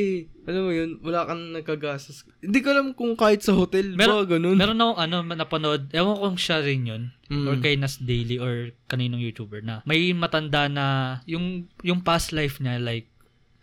alam 0.44 0.62
mo 0.62 0.70
yun, 0.70 1.00
wala 1.00 1.24
kang 1.24 1.42
nagkagastos. 1.50 2.28
Hindi 2.38 2.60
ko 2.60 2.68
alam 2.70 2.92
kung 2.92 3.14
kahit 3.14 3.40
sa 3.40 3.54
hotel 3.54 3.96
Meron- 3.96 4.20
ba, 4.20 4.30
ganun. 4.30 4.56
Meron 4.60 4.76
akong 4.76 5.00
ano 5.00 5.16
napanood, 5.24 5.82
ewan 5.90 6.12
ko 6.12 6.22
kung 6.26 6.36
siya 6.36 6.60
rin 6.60 6.84
'yun 6.84 7.02
Mm. 7.24 7.46
or 7.46 7.56
kay 7.56 7.74
Nas 7.74 7.96
Daily 7.96 8.36
or 8.36 8.68
kaninong 8.84 9.24
YouTuber 9.24 9.64
na 9.64 9.80
may 9.82 10.12
matanda 10.12 10.68
na 10.68 10.84
yung 11.24 11.64
yung 11.80 12.04
past 12.04 12.30
life 12.30 12.60
niya 12.60 12.76
like 12.76 13.08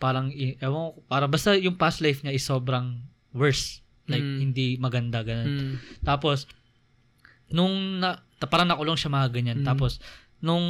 parang 0.01 0.33
ewan 0.33 0.91
ko, 0.91 1.05
para 1.05 1.29
basta 1.29 1.53
yung 1.53 1.77
past 1.77 2.01
life 2.01 2.25
niya 2.25 2.33
is 2.33 2.41
sobrang 2.41 3.05
worse. 3.31 3.85
Like 4.09 4.25
Mm. 4.25 4.37
hindi 4.41 4.67
maganda 4.75 5.21
ganun. 5.21 5.47
Mm. 5.47 5.73
Tapos, 6.01 6.49
nung 7.53 8.01
na, 8.01 8.17
parang 8.41 8.65
nakulong 8.65 8.97
siya 8.97 9.13
mga 9.13 9.29
ganyan. 9.29 9.59
Mm. 9.61 9.67
Tapos, 9.69 10.01
nung 10.41 10.65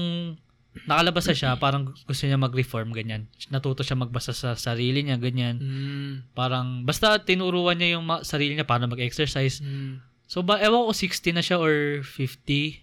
nakalabas 0.83 1.25
na 1.25 1.35
siya, 1.35 1.51
parang 1.63 1.95
gusto 1.95 2.23
niya 2.27 2.35
mag-reform, 2.35 2.91
ganyan. 2.91 3.31
Natuto 3.47 3.81
siya 3.81 3.95
magbasa 3.95 4.35
sa 4.35 4.53
sarili 4.53 5.01
niya, 5.01 5.15
ganyan. 5.15 5.55
Mm. 5.57 6.11
Parang, 6.35 6.83
basta 6.83 7.15
tinuruan 7.17 7.79
niya 7.79 7.97
yung 7.97 8.05
ma- 8.05 8.21
sarili 8.21 8.53
niya 8.53 8.67
paano 8.67 8.91
mag-exercise. 8.91 9.63
Mm. 9.63 10.03
So, 10.27 10.43
ba, 10.43 10.59
ewan 10.59 10.87
ko 10.87 10.93
60 10.93 11.35
na 11.35 11.43
siya 11.43 11.59
or 11.59 12.03
50. 12.03 12.39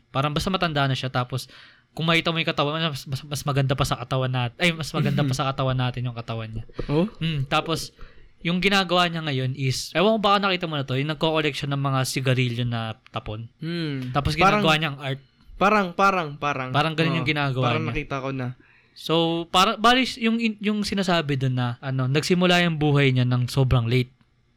Parang 0.08 0.32
basta 0.32 0.48
matanda 0.48 0.84
na 0.84 0.92
siya. 0.92 1.08
Tapos, 1.08 1.48
kung 1.92 2.06
makita 2.06 2.30
mo 2.30 2.38
yung 2.38 2.46
katawan, 2.46 2.78
mas, 2.90 3.04
mas, 3.04 3.20
mas 3.26 3.42
maganda 3.42 3.74
pa 3.74 3.82
sa 3.82 3.98
katawan 3.98 4.30
natin. 4.30 4.56
Ay, 4.58 4.70
mas 4.70 4.90
maganda 4.94 5.22
pa 5.22 5.34
sa 5.34 5.50
katawan 5.50 5.74
natin 5.74 6.06
yung 6.06 6.14
katawan 6.14 6.50
niya. 6.50 6.64
Oh? 6.86 7.10
Mm, 7.18 7.50
tapos, 7.50 7.90
yung 8.38 8.62
ginagawa 8.62 9.10
niya 9.10 9.18
ngayon 9.26 9.58
is, 9.58 9.90
ewan 9.98 10.14
ko 10.14 10.20
baka 10.22 10.46
nakita 10.46 10.70
mo 10.70 10.78
na 10.78 10.86
to, 10.86 10.94
yung 10.94 11.10
nagko-collect 11.10 11.58
siya 11.58 11.74
ng 11.74 11.82
mga 11.82 12.00
sigarilyo 12.06 12.64
na 12.70 12.94
tapon. 13.10 13.50
Hmm. 13.58 14.14
Tapos 14.14 14.38
Parang- 14.38 14.62
ginagawa 14.62 14.74
niyang 14.78 14.98
art. 15.02 15.20
Parang, 15.58 15.86
parang, 15.90 16.28
parang. 16.38 16.70
Parang 16.70 16.94
ganun 16.94 17.12
Oo. 17.12 17.18
yung 17.18 17.26
ginagawa 17.26 17.74
Parang 17.74 17.82
niya. 17.82 17.90
nakita 17.90 18.22
ko 18.22 18.30
na. 18.30 18.54
So, 18.98 19.46
para 19.50 19.78
balis 19.78 20.18
yung 20.18 20.38
yung 20.58 20.82
sinasabi 20.82 21.38
doon 21.38 21.54
na 21.54 21.78
ano, 21.78 22.06
nagsimula 22.10 22.62
yung 22.66 22.78
buhay 22.82 23.10
niya 23.14 23.22
ng 23.26 23.46
sobrang 23.46 23.86
late, 23.86 24.10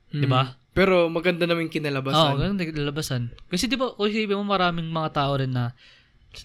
'di 0.10 0.26
ba? 0.26 0.50
Hmm. 0.50 0.58
Pero 0.74 1.10
maganda 1.14 1.46
naman 1.46 1.70
yung 1.70 1.74
Oo, 1.74 1.78
kinalabasan. 1.78 2.34
ganun 2.38 2.58
naglalabasan. 2.58 3.22
Kasi 3.50 3.70
'di 3.70 3.78
ba, 3.78 3.94
kung 3.94 4.10
isipin 4.10 4.42
mo 4.42 4.46
maraming 4.46 4.90
mga 4.90 5.10
tao 5.14 5.38
rin 5.38 5.54
na 5.54 5.78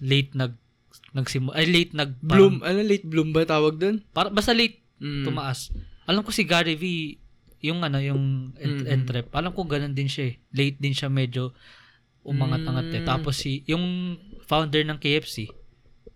late 0.04 0.32
nag 0.36 0.52
nagsimula 1.16 1.56
ay 1.56 1.66
late 1.66 1.92
nag 1.92 2.20
bloom, 2.20 2.60
ano, 2.60 2.78
late 2.80 3.02
bloom 3.02 3.32
ba 3.32 3.42
tawag 3.42 3.76
dun? 3.76 4.04
Para, 4.12 4.28
basta 4.28 4.52
late 4.52 4.84
Mm. 4.96 5.24
tumaas. 5.24 5.72
Alam 6.04 6.20
ko 6.20 6.30
si 6.30 6.44
Gary 6.44 6.72
V 6.72 6.84
yung 7.60 7.80
ano, 7.80 7.98
yung 7.98 8.52
Mhm. 8.52 8.84
entrep. 8.86 9.28
Alam 9.32 9.50
ko 9.50 9.64
ganun 9.64 9.92
din 9.92 10.06
siya 10.06 10.30
eh. 10.30 10.34
Late 10.50 10.78
din 10.78 10.92
siya 10.92 11.08
medyo 11.08 11.56
umangat-angat 12.22 12.88
eh. 12.92 13.02
Mm. 13.02 13.06
Tapos 13.06 13.34
si 13.34 13.60
yung 13.64 14.16
founder 14.42 14.82
ng 14.82 14.96
KFC. 14.96 15.50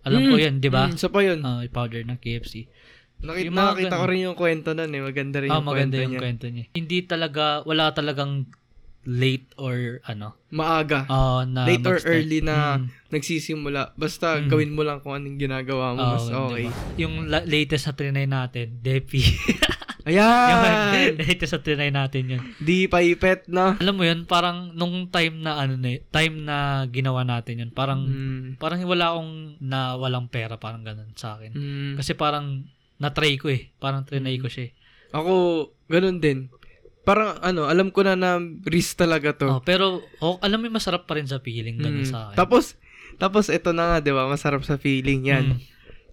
Alam 0.01 0.21
ko 0.27 0.35
Mm, 0.37 0.43
'yan, 0.43 0.55
'di 0.59 0.71
ba? 0.71 0.89
Mm, 0.89 0.97
isa 0.97 1.09
pa 1.09 1.21
yun. 1.21 1.39
Yung 1.41 1.69
founder 1.69 2.03
ng 2.03 2.19
KFC. 2.19 2.65
Nakita, 3.21 3.53
nakita 3.53 4.01
ko 4.01 4.05
rin 4.09 4.21
yung 4.25 4.33
kwento 4.33 4.73
nun 4.73 4.89
eh. 4.89 5.03
Maganda 5.05 5.45
rin 5.45 5.53
Ah, 5.53 5.61
yung 5.61 5.69
maganda 5.69 5.93
kwento 5.93 6.01
yung 6.01 6.13
niya. 6.17 6.21
kwento 6.25 6.47
niya. 6.49 6.65
Hindi 6.73 6.99
talaga, 7.05 7.45
wala 7.69 7.93
talagang 7.93 8.49
late 9.11 9.51
or 9.57 9.75
ano, 10.05 10.39
Maaga. 10.49 11.03
ah, 11.07 11.43
na 11.43 11.67
late 11.67 11.83
or 11.83 11.99
early 12.05 12.39
na 12.39 12.79
Mm. 12.79 12.87
nagsisimula. 13.11 13.91
Basta 13.95 14.39
Mm. 14.39 14.47
gawin 14.47 14.71
mo 14.71 14.83
lang 14.83 14.99
kung 14.99 15.13
anong 15.13 15.35
ginagawa 15.37 15.93
mo. 15.93 16.01
Oo, 16.01 16.13
mas 16.13 16.27
okay. 16.31 16.65
diba? 16.65 16.95
Yung 16.97 17.15
la- 17.27 17.43
latest 17.43 17.85
na 17.85 17.93
trinay 17.93 18.25
natin, 18.25 18.79
Depi. 18.79 19.19
Ayan! 20.01 21.13
yung 21.13 21.21
latest 21.21 21.53
na 21.53 21.61
trinay 21.61 21.91
natin 21.91 22.23
yun. 22.31 22.43
Di 22.57 22.87
pa 22.87 22.99
ipet 23.01 23.45
na. 23.47 23.77
Alam 23.77 23.95
mo 23.95 24.05
yun, 24.05 24.25
parang 24.25 24.73
nung 24.73 25.07
time 25.07 25.39
na 25.39 25.59
ano 25.59 25.75
na, 25.75 25.93
time 26.09 26.41
na 26.41 26.57
ginawa 26.87 27.21
natin 27.23 27.61
yun, 27.61 27.71
parang 27.71 28.01
Mm. 28.03 28.57
parang 28.57 28.81
wala 28.85 29.13
akong 29.13 29.33
na 29.61 29.95
walang 29.95 30.27
pera, 30.27 30.57
parang 30.57 30.81
ganun 30.81 31.13
sa 31.15 31.35
akin. 31.35 31.53
Mm. 31.53 31.93
Kasi 31.97 32.15
parang 32.15 32.65
na-try 32.97 33.37
ko 33.37 33.49
eh. 33.49 33.73
Parang 33.77 34.03
trinay 34.03 34.37
ko 34.37 34.47
siya 34.47 34.69
eh. 34.69 34.73
Ako, 35.11 35.33
ganun 35.87 36.17
din. 36.19 36.49
Parang 37.11 37.43
ano, 37.43 37.67
alam 37.67 37.91
ko 37.91 38.07
na 38.07 38.15
na 38.15 38.39
risk 38.63 38.95
talaga 38.97 39.35
to. 39.35 39.51
Oh, 39.51 39.59
pero 39.59 39.99
oh, 40.23 40.39
alam 40.39 40.63
mo 40.63 40.71
masarap 40.71 41.11
pa 41.11 41.19
rin 41.19 41.27
sa 41.27 41.43
feeling 41.43 41.83
ganun 41.83 42.07
Mm. 42.07 42.07
sa 42.07 42.31
akin. 42.31 42.39
Tapos, 42.39 42.79
tapos 43.19 43.51
ito 43.51 43.75
na 43.75 43.91
nga, 43.91 43.99
di 43.99 44.15
ba? 44.15 44.31
Masarap 44.31 44.63
sa 44.63 44.79
feeling 44.79 45.27
yan. 45.27 45.59
Mm. 45.59 45.59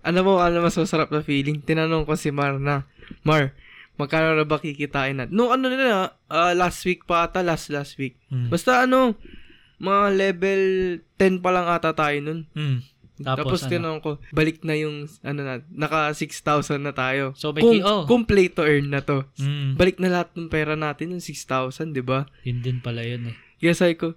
Alam 0.02 0.24
mo, 0.26 0.34
ano 0.42 0.66
mas 0.66 0.74
masarap 0.74 1.14
na 1.14 1.22
feeling? 1.22 1.62
Tinanong 1.62 2.10
ko 2.10 2.18
si 2.18 2.34
Mar 2.34 2.58
na, 2.58 2.90
Mar, 3.22 3.54
magkano 3.96 4.34
na 4.34 4.42
ba 4.42 4.58
kikitain 4.58 5.22
natin? 5.22 5.38
Nung 5.38 5.54
ano 5.54 5.70
na, 5.70 6.10
ah, 6.28 6.54
last 6.58 6.82
week 6.82 7.06
pa 7.06 7.30
ata, 7.30 7.46
last 7.46 7.70
last 7.70 7.94
week. 8.02 8.18
Mm. 8.34 8.50
Basta 8.50 8.82
ano, 8.82 9.14
mga 9.78 10.06
level 10.12 10.62
10 11.22 11.44
pa 11.46 11.54
lang 11.54 11.70
ata 11.70 11.94
tayo 11.94 12.18
nun. 12.18 12.50
Mm. 12.58 12.78
Tapos, 13.18 13.58
Tapos, 13.58 13.60
ano? 13.60 13.72
tinanong 13.72 14.02
ko, 14.02 14.12
balik 14.30 14.62
na 14.62 14.74
yung, 14.74 14.96
ano 15.22 15.40
na, 15.42 15.54
naka 15.68 16.14
6,000 16.14 16.38
na 16.80 16.92
tayo. 16.92 17.34
So, 17.34 17.50
may 17.50 17.60
kung, 17.60 17.82
oh. 17.82 18.06
kung 18.06 18.24
play 18.24 18.46
to 18.48 18.62
earn 18.62 18.88
na 18.88 19.02
to. 19.02 19.26
Mm. 19.36 19.74
Balik 19.74 19.98
na 19.98 20.10
lahat 20.12 20.30
ng 20.34 20.48
pera 20.48 20.74
natin 20.74 21.12
yung 21.12 21.24
6,000, 21.24 21.42
di 21.90 22.00
ba? 22.00 22.30
Yun 22.44 22.62
din 22.62 22.78
pala 22.78 23.02
yun 23.02 23.30
eh. 23.30 23.36
Kaya 23.58 23.74
sabi 23.74 23.96
ko, 23.96 24.14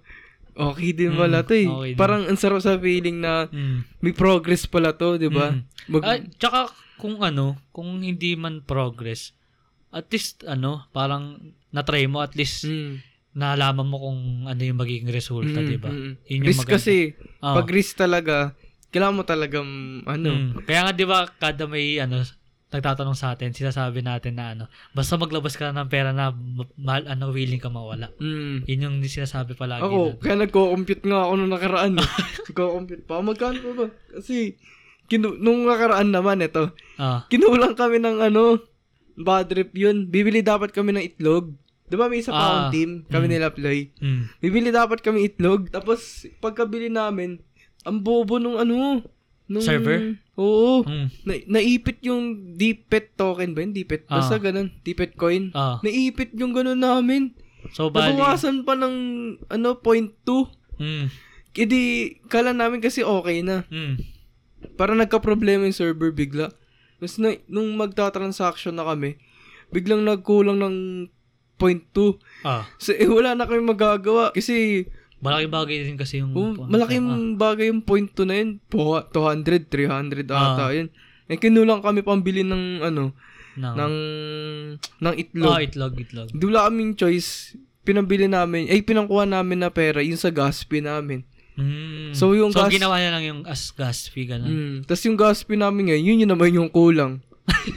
okay 0.51 0.91
din 0.91 1.11
Mm, 1.11 1.17
pala 1.17 1.41
to 1.41 1.53
eh. 1.55 1.65
okay. 1.65 1.93
Parang 1.95 2.21
ang 2.23 2.35
sarap 2.35 2.59
sa 2.59 2.77
feeling 2.77 3.17
na 3.17 3.47
Mm. 3.47 3.89
may 3.99 4.13
progress 4.13 4.65
pala 4.65 4.91
to, 4.91 5.15
di 5.15 5.27
ba? 5.27 5.49
Mm. 5.49 5.61
Mag- 5.89 6.03
Ah, 6.03 6.19
tsaka 6.37 6.59
kung 6.95 7.17
ano, 7.19 7.57
kung 7.71 7.97
hindi 7.99 8.35
man 8.35 8.61
progress, 8.61 9.33
at 9.89 10.05
least 10.07 10.45
ano, 10.45 10.85
parang 10.89 11.41
na-try 11.69 12.05
mo, 12.05 12.19
at 12.19 12.35
least 12.35 12.63
Mm. 12.63 13.01
nalaman 13.31 13.87
mo 13.87 13.97
kung 13.97 14.19
ano 14.45 14.61
yung 14.61 14.77
magiging 14.77 15.07
resulta, 15.07 15.57
Mm, 15.57 15.65
di 15.65 15.79
ba? 15.79 15.87
mm, 15.87 16.11
mm. 16.21 16.41
Risk 16.43 16.61
maganda. 16.61 16.73
kasi, 16.77 16.95
Oo. 17.39 17.55
pag 17.55 17.67
risk 17.67 17.93
talaga, 17.95 18.37
kailangan 18.91 19.15
mo 19.15 19.23
talagang, 19.23 19.69
ano, 20.03 20.29
Mm. 20.29 20.63
Kaya 20.63 20.79
nga, 20.81 20.91
di 20.91 21.03
ba, 21.03 21.23
kada 21.29 21.63
may 21.63 21.97
ano, 21.97 22.21
nagtatanong 22.69 23.13
sa 23.13 23.31
atin, 23.31 23.51
sinasabi 23.51 23.99
natin 23.99 24.33
na 24.33 24.45
ano, 24.49 24.63
basta 24.91 25.15
maglabas 25.15 25.55
ka 25.55 25.69
ng 25.69 25.87
pera 25.87 26.11
na 26.11 26.29
ma- 26.29 26.67
ma- 26.77 27.03
ano, 27.05 27.27
willing 27.29 27.57
ka 27.57 27.67
mawala. 27.67 28.11
mm. 28.13 28.63
Yun 28.63 28.79
yung 28.81 28.97
sinasabi 29.01 29.53
palagi. 29.53 29.79
Ako, 29.81 29.99
natin. 30.09 30.19
kaya 30.19 30.35
nagko-compute 30.37 31.03
nga 31.03 31.19
ako 31.21 31.31
nung 31.33 31.51
nakaraan. 31.51 31.95
eh. 31.95 32.07
nagko-compute 32.47 33.03
pa. 33.03 33.19
Magkano 33.19 33.57
pa 33.57 33.71
ba? 33.73 33.85
Kasi, 34.13 34.55
kinu- 35.07 35.35
nung 35.35 35.63
nakaraan 35.63 36.09
naman, 36.09 36.39
ito, 36.39 36.71
Ah, 36.95 37.27
kinulang 37.27 37.73
kami 37.73 37.97
ng 37.97 38.21
ano, 38.21 38.59
bad 39.13 39.47
trip 39.47 39.71
yun. 39.73 40.07
Bibili 40.07 40.39
dapat 40.41 40.71
kami 40.71 40.91
ng 40.91 41.05
itlog. 41.05 41.51
Di 41.83 41.95
ba 41.95 42.07
may 42.07 42.19
isa 42.19 42.31
pa 42.31 42.39
Ah, 42.39 42.71
team, 42.71 43.03
kami 43.05 43.25
mm. 43.25 43.31
nila 43.33 43.47
Ploy. 43.49 43.91
mm. 43.93 44.39
Bibili 44.39 44.69
dapat 44.69 44.99
kami 44.99 45.27
itlog. 45.27 45.67
Tapos, 45.67 45.99
pagkabili 46.39 46.87
namin, 46.87 47.43
ang 47.83 47.99
bobo 47.99 48.37
nung 48.37 48.55
ano, 48.55 49.01
nung... 49.45 49.63
Server? 49.63 50.15
Oo. 50.33 50.81
Mm. 50.83 51.07
Na, 51.23 51.31
naipit 51.51 51.99
yung 52.01 52.55
DPET 52.55 53.13
token 53.13 53.51
ba 53.51 53.61
yun? 53.61 53.71
DPET? 53.71 54.05
Basta 54.05 54.35
Ah. 54.35 54.41
ganun. 54.41 54.71
DPET 54.81 55.13
coin. 55.13 55.51
Ah, 55.51 55.77
Naipit 55.81 56.31
yung 56.33 56.51
ganun 56.51 56.79
namin. 56.79 57.35
so, 57.69 57.89
bali. 57.89 58.13
Nabawasan 58.13 58.63
pa 58.63 58.73
ng, 58.73 58.95
ano, 59.45 59.69
point 59.75 60.09
2. 60.23 60.47
Mm. 60.77 61.05
Hindi, 61.51 61.81
kala 62.25 62.51
namin 62.51 62.79
kasi 62.79 63.01
okay 63.01 63.43
na. 63.43 63.67
Mm. 63.67 63.99
Parang 64.73 64.95
nagka-problema 64.95 65.65
yung 65.65 65.75
server 65.75 66.09
bigla. 66.09 66.47
Tapos 66.95 67.17
na, 67.17 67.35
nung 67.45 67.75
magta-transaction 67.75 68.71
na 68.71 68.85
kami, 68.85 69.17
biglang 69.69 70.01
nagkulang 70.01 70.57
ng 70.57 70.75
point 71.55 71.81
2. 71.91 72.17
Ah, 72.41 72.65
So, 72.77 72.91
eh, 72.91 73.05
wala 73.05 73.33
na 73.33 73.43
kami 73.43 73.61
magagawa. 73.63 74.31
Kasi, 74.31 74.85
malaking 75.21 75.53
bagay 75.53 75.77
din 75.85 75.97
kasi 75.97 76.19
yung... 76.19 76.33
oh, 76.33 76.57
ah, 76.57 76.67
malaking 76.67 77.37
bagay 77.37 77.69
yung 77.69 77.81
point 77.85 78.09
2 78.09 78.25
na 78.25 78.35
yun. 78.41 78.49
Po- 78.67 79.05
200, 79.13 79.69
300 79.69 80.25
Ah. 80.33 80.57
ata 80.57 80.73
yun. 80.73 80.89
Eh, 81.31 81.37
kinulang 81.39 81.79
kami 81.79 82.03
pambili 82.03 82.43
ng, 82.43 82.83
ano, 82.83 83.13
no. 83.55 83.69
ng, 83.77 83.95
ng 84.99 85.15
itlog. 85.15 85.53
Ah, 85.53 85.61
itlog, 85.63 85.93
itlog. 85.95 86.27
Di 86.33 86.43
wala 86.43 86.67
kaming 86.67 86.97
choice. 86.97 87.55
Pinambili 87.81 88.29
namin, 88.29 88.69
ay 88.69 88.85
pinangkuha 88.85 89.25
namin 89.25 89.65
na 89.65 89.73
pera, 89.73 90.05
yung 90.05 90.19
sa 90.19 90.29
gas 90.29 90.61
fee 90.61 90.85
namin. 90.85 91.25
Mm. 91.57 92.13
So, 92.13 92.33
yung 92.37 92.53
so 92.53 92.61
gas- 92.61 92.73
ginawa 92.73 92.97
niya 93.01 93.11
lang 93.13 93.25
yung 93.25 93.41
as 93.49 93.73
gas 93.73 94.05
fee, 94.05 94.29
ganun. 94.29 94.49
Mm. 94.49 94.77
Tapos 94.85 95.03
yung 95.05 95.17
gas 95.17 95.41
fee 95.41 95.57
namin 95.57 95.89
ngayon, 95.89 96.03
yun 96.03 96.21
yun 96.25 96.29
naman 96.29 96.53
yung 96.53 96.69
kulang. 96.69 97.21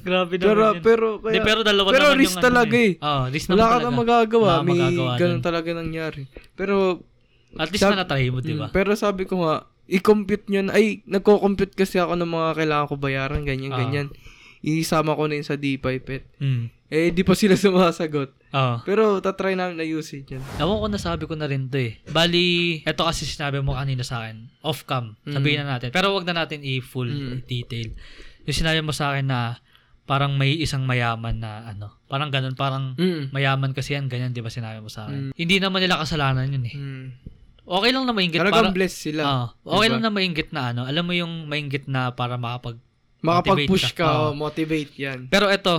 Grabe 0.00 0.34
Pero, 0.34 0.60
naman 0.62 0.74
yun. 0.74 0.82
pero, 0.82 1.06
Di, 1.16 1.24
kaya, 1.30 1.42
pero 1.42 1.60
dalawa 1.60 1.88
pero 1.88 2.06
naman 2.08 2.18
risk 2.18 2.32
yung 2.32 2.42
talaga 2.42 2.74
ano 2.74 2.84
eh. 2.84 2.92
Oh, 3.00 3.24
risk 3.28 3.48
wala 3.48 3.64
ka 3.64 3.76
na 3.78 3.90
magagawa. 3.90 4.50
Wala 4.50 4.62
May 4.62 4.72
magagawa 4.80 5.12
ganun 5.16 5.32
dun. 5.32 5.42
talaga 5.42 5.68
nangyari. 5.72 6.22
Pero, 6.54 6.76
At 7.52 7.68
least 7.68 7.82
Sab- 7.82 7.92
na 7.92 8.02
na-try 8.02 8.30
mo, 8.30 8.38
di 8.38 8.54
ba? 8.54 8.66
mm, 8.66 8.72
pero 8.72 8.94
sabi 8.94 9.26
ko 9.26 9.42
nga, 9.42 9.66
i-compute 9.84 10.46
nyo 10.46 10.60
na, 10.64 10.72
ay, 10.72 11.02
nagko-compute 11.04 11.74
kasi 11.74 11.98
ako 11.98 12.14
ng 12.14 12.30
mga 12.30 12.48
kailangan 12.54 12.86
ko 12.86 12.94
bayaran, 12.94 13.42
ganyan, 13.42 13.70
Ah. 13.70 13.78
ganyan. 13.80 14.06
Isama 14.60 15.12
ko 15.12 15.26
na 15.26 15.34
yun 15.34 15.42
sa 15.42 15.56
D5 15.56 16.22
Mm. 16.38 16.70
Eh, 16.86 17.08
di 17.08 17.22
pa 17.22 17.32
sila 17.32 17.54
sumasagot. 17.58 18.30
Oh. 18.50 18.78
Pero, 18.84 19.18
tatry 19.18 19.54
namin 19.54 19.74
na 19.74 19.86
usage 19.86 20.26
yan. 20.28 20.42
Ewan 20.56 20.78
ko 20.78 20.86
nasabi 20.88 21.22
ko 21.24 21.34
na 21.34 21.46
rin 21.46 21.66
to 21.66 21.78
eh. 21.80 21.98
Bali, 22.04 22.82
eto 22.82 23.02
kasi 23.02 23.22
sinabi 23.24 23.58
mo 23.58 23.74
kanina 23.74 24.02
sa 24.02 24.22
akin. 24.22 24.46
Off-cam. 24.60 25.14
Sabihin 25.24 25.62
na 25.62 25.74
natin. 25.74 25.90
Pero 25.90 26.10
wag 26.12 26.22
na 26.24 26.34
natin 26.36 26.60
i-full 26.60 27.06
Mm. 27.06 27.38
detail. 27.44 27.94
Yung 28.42 28.56
sinabi 28.56 28.78
mo 28.78 28.90
sa 28.90 29.10
akin 29.10 29.26
na 29.26 29.58
parang 30.10 30.34
may 30.34 30.58
isang 30.58 30.82
mayaman 30.82 31.38
na 31.38 31.70
ano. 31.70 31.94
Parang 32.04 32.34
ganun. 32.34 32.58
Parang 32.58 32.98
Mm. 32.98 33.30
mayaman 33.30 33.70
kasi 33.70 33.94
yan. 33.94 34.10
Ganyan, 34.10 34.34
di 34.34 34.42
ba 34.42 34.50
sinabi 34.50 34.82
mo 34.82 34.90
sa 34.90 35.06
Mm. 35.06 35.06
akin? 35.06 35.20
Hindi 35.38 35.56
naman 35.62 35.78
nila 35.78 36.02
kasalanan 36.02 36.50
yun 36.50 36.66
eh. 36.66 36.74
Mm. 36.74 37.06
Okay 37.62 37.90
lang 37.94 38.02
na 38.02 38.10
mainggit 38.10 38.42
Talagang 38.42 38.66
para... 38.66 38.74
bless 38.74 38.94
sila. 38.98 39.22
Ah, 39.22 39.46
okay 39.62 39.86
Diba? 39.86 39.92
lang 39.94 40.02
na 40.02 40.10
mainggit 40.10 40.48
na 40.50 40.74
ano. 40.74 40.82
Alam 40.82 41.04
mo 41.06 41.14
yung 41.14 41.46
mainggit 41.46 41.86
na 41.86 42.10
para 42.10 42.34
makapag... 42.34 42.82
Makapag-push 43.22 43.94
ka, 43.94 44.02
ka. 44.02 44.08
oh, 44.10 44.34
motivate 44.34 44.90
yan. 44.98 45.30
Pero 45.30 45.46
eto, 45.46 45.78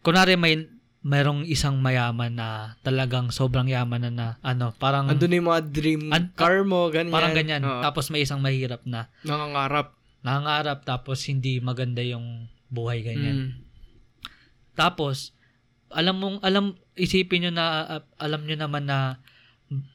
kunwari 0.00 0.40
may 0.40 0.64
mayroong 1.02 1.42
isang 1.44 1.82
mayaman 1.82 2.30
na 2.30 2.48
talagang 2.80 3.28
sobrang 3.28 3.66
yaman 3.66 4.06
na 4.06 4.10
na 4.10 4.26
ano, 4.40 4.70
parang 4.72 5.10
Andun 5.10 5.26
na 5.26 5.36
yung 5.36 5.50
mga 5.50 5.62
dream 5.68 6.02
An- 6.08 6.30
car 6.32 6.62
mo, 6.62 6.86
ganyan. 6.88 7.10
parang 7.10 7.34
ganyan. 7.34 7.60
Oo. 7.60 7.82
Tapos 7.82 8.08
may 8.08 8.22
isang 8.22 8.38
mahirap 8.38 8.86
na 8.86 9.10
nangangarap. 9.20 9.92
nangangarap 10.22 10.86
tapos 10.86 11.26
hindi 11.26 11.58
maganda 11.58 12.00
yung 12.00 12.46
buhay 12.72 13.04
ganyan. 13.04 13.36
Mm. 13.36 13.50
Tapos 14.72 15.36
alam 15.92 16.16
mong 16.16 16.36
alam 16.40 16.64
isipin 16.94 17.44
nyo 17.44 17.52
na 17.52 17.66
uh, 17.90 18.02
alam 18.16 18.42
nyo 18.42 18.56
naman 18.56 18.88
na 18.88 19.20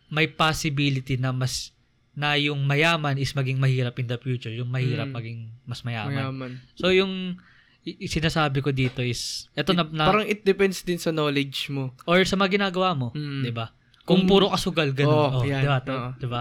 may 0.07 0.29
possibility 0.29 1.17
na 1.17 1.29
mas 1.31 1.73
na 2.13 2.33
yung 2.33 2.61
mayaman 2.63 3.13
is 3.15 3.29
maging 3.31 3.57
mahirap 3.57 3.93
in 3.95 4.05
the 4.05 4.17
future, 4.17 4.49
yung 4.49 4.69
mahirap 4.69 5.05
Mm. 5.05 5.13
maging 5.13 5.39
mas 5.63 5.81
mayaman. 5.81 6.13
Mayaman. 6.15 6.51
So 6.73 6.89
yung 6.89 7.37
i- 7.83 8.03
sinasabi 8.03 8.59
ko 8.59 8.69
dito 8.71 9.01
is 9.01 9.45
eto 9.53 9.69
na, 9.71 9.85
na 9.85 10.05
Parang 10.07 10.25
it 10.25 10.41
depends 10.41 10.81
din 10.81 10.97
sa 10.97 11.09
knowledge 11.09 11.69
mo. 11.69 11.93
or 12.03 12.21
sa 12.23 12.33
mga 12.33 12.57
ginagawa 12.57 12.93
mo, 12.93 13.07
Mm. 13.11 13.41
'di 13.41 13.53
ba? 13.53 13.73
Kung 14.01 14.23
puro 14.23 14.47
kasugal 14.47 14.95
ganun, 14.95 15.11
oh, 15.35 15.43
yan. 15.43 15.61
'di 15.61 15.67
ba? 15.67 15.77
Oo, 15.83 16.09
'Di 16.15 16.27
ba? 16.27 16.39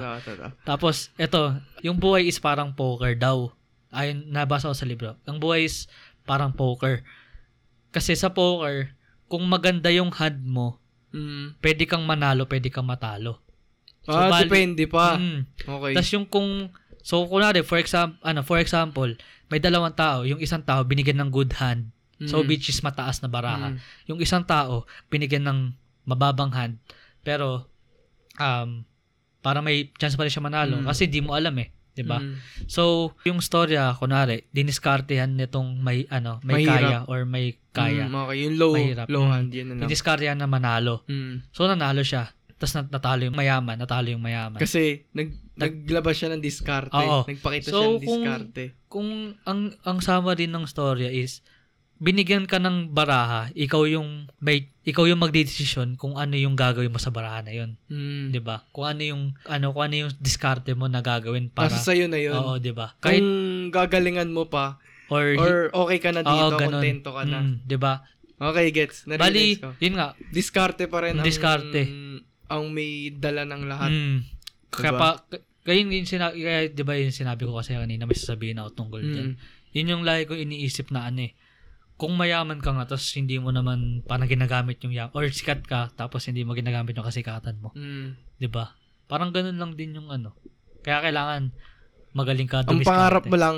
Tapos 0.62 1.10
eto, 1.14 1.50
yung 1.80 1.96
buhay 1.96 2.24
is 2.24 2.38
parang 2.38 2.72
poker 2.72 3.12
daw. 3.12 3.50
Ayun 3.90 4.28
nabasa 4.28 4.68
ko 4.68 4.76
sa 4.76 4.84
libro. 4.84 5.16
Ang 5.24 5.36
buhay 5.38 5.64
is 5.64 5.88
parang 6.26 6.50
poker. 6.50 7.00
Kasi 7.88 8.12
sa 8.12 8.28
poker, 8.28 8.92
kung 9.26 9.42
maganda 9.42 9.88
yung 9.88 10.10
hand 10.10 10.42
mo, 10.42 10.78
Mm. 11.08 11.56
pwede 11.58 11.86
kang 11.86 12.02
manalo, 12.02 12.44
pwede 12.44 12.68
kang 12.68 12.84
matalo. 12.84 13.40
So, 14.04 14.12
ah, 14.12 14.28
bali- 14.28 14.44
depende 14.44 14.84
pa. 14.84 15.16
Mm. 15.16 15.40
Okay. 15.64 15.92
Tapos 15.94 16.10
yung 16.12 16.26
kung 16.26 16.68
so 17.00 17.24
kunwari 17.24 17.62
for 17.62 17.78
example, 17.78 18.18
ano, 18.20 18.42
for 18.42 18.58
example, 18.58 19.08
may 19.46 19.56
dalawang 19.56 19.94
tao, 19.94 20.22
yung 20.22 20.38
isang 20.38 20.60
tao 20.60 20.82
binigyan 20.82 21.18
ng 21.18 21.30
good 21.30 21.56
hand. 21.56 21.90
So 22.22 22.40
Mm. 22.40 22.48
which 22.48 22.66
is 22.66 22.80
mataas 22.80 23.20
na 23.20 23.28
baraha. 23.28 23.72
Mm. 23.72 23.78
Yung 24.06 24.18
isang 24.18 24.42
tao 24.42 24.84
binigyan 25.06 25.44
ng 25.44 25.58
mababang 26.04 26.50
hand 26.50 26.78
pero 27.20 27.66
um 28.36 28.86
para 29.40 29.58
may 29.58 29.90
chance 29.96 30.14
pa 30.14 30.22
rin 30.22 30.30
siya 30.30 30.40
manalo 30.40 30.80
Mm. 30.80 30.86
kasi 30.86 31.06
di 31.06 31.18
mo 31.18 31.34
alam 31.34 31.52
eh, 31.56 31.70
'di 31.96 32.04
ba? 32.04 32.20
Mm. 32.20 32.36
So, 32.66 32.82
yung 33.24 33.40
storya 33.40 33.90
kunwari, 33.92 34.44
diniskartehan 34.50 35.32
nitong 35.32 35.80
may 35.80 36.04
ano, 36.06 36.38
may 36.42 36.62
Mahirap. 36.62 36.76
kaya 36.76 36.98
or 37.06 37.24
may 37.24 37.56
kaya. 37.72 38.04
Mm, 38.04 38.14
okay, 38.14 38.36
yung 38.38 38.56
low, 38.56 38.72
Mahirap. 38.74 39.06
low 39.08 39.24
Mm. 39.24 39.32
hand, 39.32 39.50
yun 39.50 39.66
na. 39.72 39.82
Diniskartehan 39.82 40.36
na 40.36 40.46
manalo. 40.46 41.02
Mm. 41.06 41.48
So 41.50 41.64
nanalo 41.64 42.00
siya. 42.00 42.28
Tapos 42.54 42.72
nat- 42.74 42.88
natalo 42.90 43.20
yung 43.22 43.34
mayaman, 43.34 43.76
natalo 43.76 44.08
yung 44.08 44.20
mayaman. 44.20 44.56
Kasi, 44.56 45.04
nag, 45.10 45.28
naglabas 45.54 46.14
siya 46.14 46.28
ng 46.30 46.40
diskarte. 46.40 46.92
Oo. 46.94 47.24
Nagpakita 47.24 47.68
So, 47.68 47.76
siya 47.76 47.84
ng 47.86 47.92
kung- 47.98 48.00
diskarte. 48.22 48.64
kung 48.86 49.08
ang 49.42 49.60
ang 49.82 49.98
summary 50.00 50.46
ng 50.46 50.64
storya 50.64 51.08
is 51.08 51.44
binigyan 51.96 52.44
ka 52.44 52.60
ng 52.60 52.92
baraha, 52.92 53.48
ikaw 53.52 53.88
yung 53.88 54.28
may 54.36 54.68
ikaw 54.84 55.08
yung 55.08 55.18
magdedesisyon 55.18 55.96
kung 55.96 56.14
ano 56.14 56.36
yung 56.36 56.52
gagawin 56.54 56.92
mo 56.92 57.00
sa 57.00 57.08
baraha 57.10 57.40
na 57.40 57.52
yun, 57.52 57.80
Mm. 57.88 58.30
'di 58.30 58.40
ba? 58.40 58.62
Kung 58.70 58.84
ano 58.86 59.02
yung 59.02 59.22
ano 59.44 59.72
kung 59.72 59.84
ano 59.84 59.94
yung 60.06 60.12
diskarte 60.20 60.76
mo 60.76 60.86
na 60.86 61.00
gagawin 61.00 61.48
para 61.48 61.72
Nasa 61.72 61.90
sa'yo 61.90 62.06
na 62.06 62.20
yun. 62.20 62.36
Oo, 62.36 62.60
'di 62.60 62.76
ba? 62.76 62.92
Kung 62.96 63.10
Kahit 63.10 63.22
gagalingan 63.72 64.30
mo 64.30 64.46
pa, 64.46 64.76
or, 65.08 65.24
or 65.38 65.56
okay 65.86 65.98
ka 65.98 66.12
na 66.12 66.20
dito, 66.20 66.54
ganun. 66.54 66.78
kontento 66.78 67.10
ka 67.10 67.22
na. 67.24 67.38
Mm, 67.42 67.54
'di 67.64 67.76
ba? 67.80 67.94
Okay, 68.36 68.68
gets. 68.68 69.08
Bali, 69.08 69.56
ko. 69.56 69.72
yun 69.80 69.96
nga. 69.96 70.12
Diskarte 70.28 70.92
pa 70.92 71.00
rin 71.00 71.16
ang, 71.16 71.24
Diskarte. 71.24 71.88
ang 72.46 72.68
may 72.68 73.08
dala 73.08 73.48
ng 73.48 73.62
lahat. 73.64 73.88
Mm, 73.88 74.18
kaya 74.68 74.92
Diba? 74.92 75.00
pa 75.00 75.08
kaya 75.66 75.82
yung 75.82 76.06
sinabi, 76.06 76.44
kaya, 76.44 76.60
'di 76.68 76.82
ba 76.84 76.94
yung 76.94 77.16
sinabi 77.16 77.42
ko 77.42 77.56
kasi 77.56 77.72
kanina 77.74 78.04
may 78.04 78.14
sasabihin 78.14 78.60
ako 78.60 78.70
tungkol. 78.76 79.00
Mm. 79.02 79.34
Yun 79.72 79.90
yung 79.90 80.04
lagi 80.04 80.28
ko 80.28 80.36
iniisip 80.36 80.92
na 80.92 81.08
ano 81.08 81.26
eh. 81.26 81.32
Kung 81.96 82.12
mayaman 82.12 82.60
ka 82.60 82.70
nga, 82.70 82.84
tapos 82.86 83.08
hindi 83.12 83.36
mo 83.36 83.48
naman 83.48 84.04
parang 84.04 84.26
ginagamit 84.26 84.76
yung 84.80 84.92
yam, 84.92 85.08
or 85.10 85.24
sikat 85.26 85.64
ka, 85.64 85.88
tapos 85.90 86.24
hindi 86.24 86.44
mo 86.44 86.52
ginagamit 86.52 86.92
yung 86.92 87.04
kasikatan 87.04 87.56
mo. 87.56 87.72
Mm. 87.72 88.20
'di 88.36 88.48
ba? 88.48 88.76
Parang 89.06 89.30
ganun 89.30 89.56
lang 89.56 89.72
din 89.72 89.96
yung 89.96 90.08
ano. 90.08 90.36
Kaya 90.82 91.00
kailangan 91.00 91.56
magaling 92.12 92.44
ka 92.44 92.62
Ang 92.62 92.82
pangarap 92.82 93.24
mo 93.24 93.34
lang, 93.34 93.56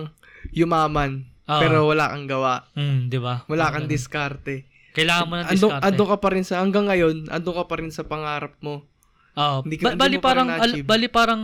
yumaman. 0.52 1.26
Oo. 1.44 1.58
Pero 1.58 1.76
wala 1.84 2.10
kang 2.10 2.26
gawa. 2.26 2.70
Mm, 2.72 3.08
'di 3.08 3.18
ba? 3.18 3.42
Wala 3.44 3.62
Parang 3.64 3.74
kang 3.74 3.86
ganun. 3.86 3.94
diskarte. 3.96 4.56
Kailangan 4.92 5.26
mo 5.26 5.34
ng 5.34 5.46
diskarte. 5.48 5.84
andun 5.84 6.08
ka 6.08 6.18
pa 6.18 6.28
rin 6.30 6.44
sa, 6.44 6.54
hanggang 6.58 6.86
ngayon, 6.86 7.16
andun 7.28 7.54
ka 7.54 7.64
pa 7.66 7.74
rin 7.76 7.90
sa 7.90 8.02
pangarap 8.02 8.54
mo. 8.60 8.86
Oo. 9.34 9.56
Hindi 9.62 9.76
ka- 9.76 9.84
Ba- 9.88 9.98
bali 9.98 10.14
mo 10.14 10.22
pa 10.22 10.30
rin 10.30 10.46
parang 10.46 10.48
al- 10.52 10.82
bali 10.84 11.06
parang 11.08 11.42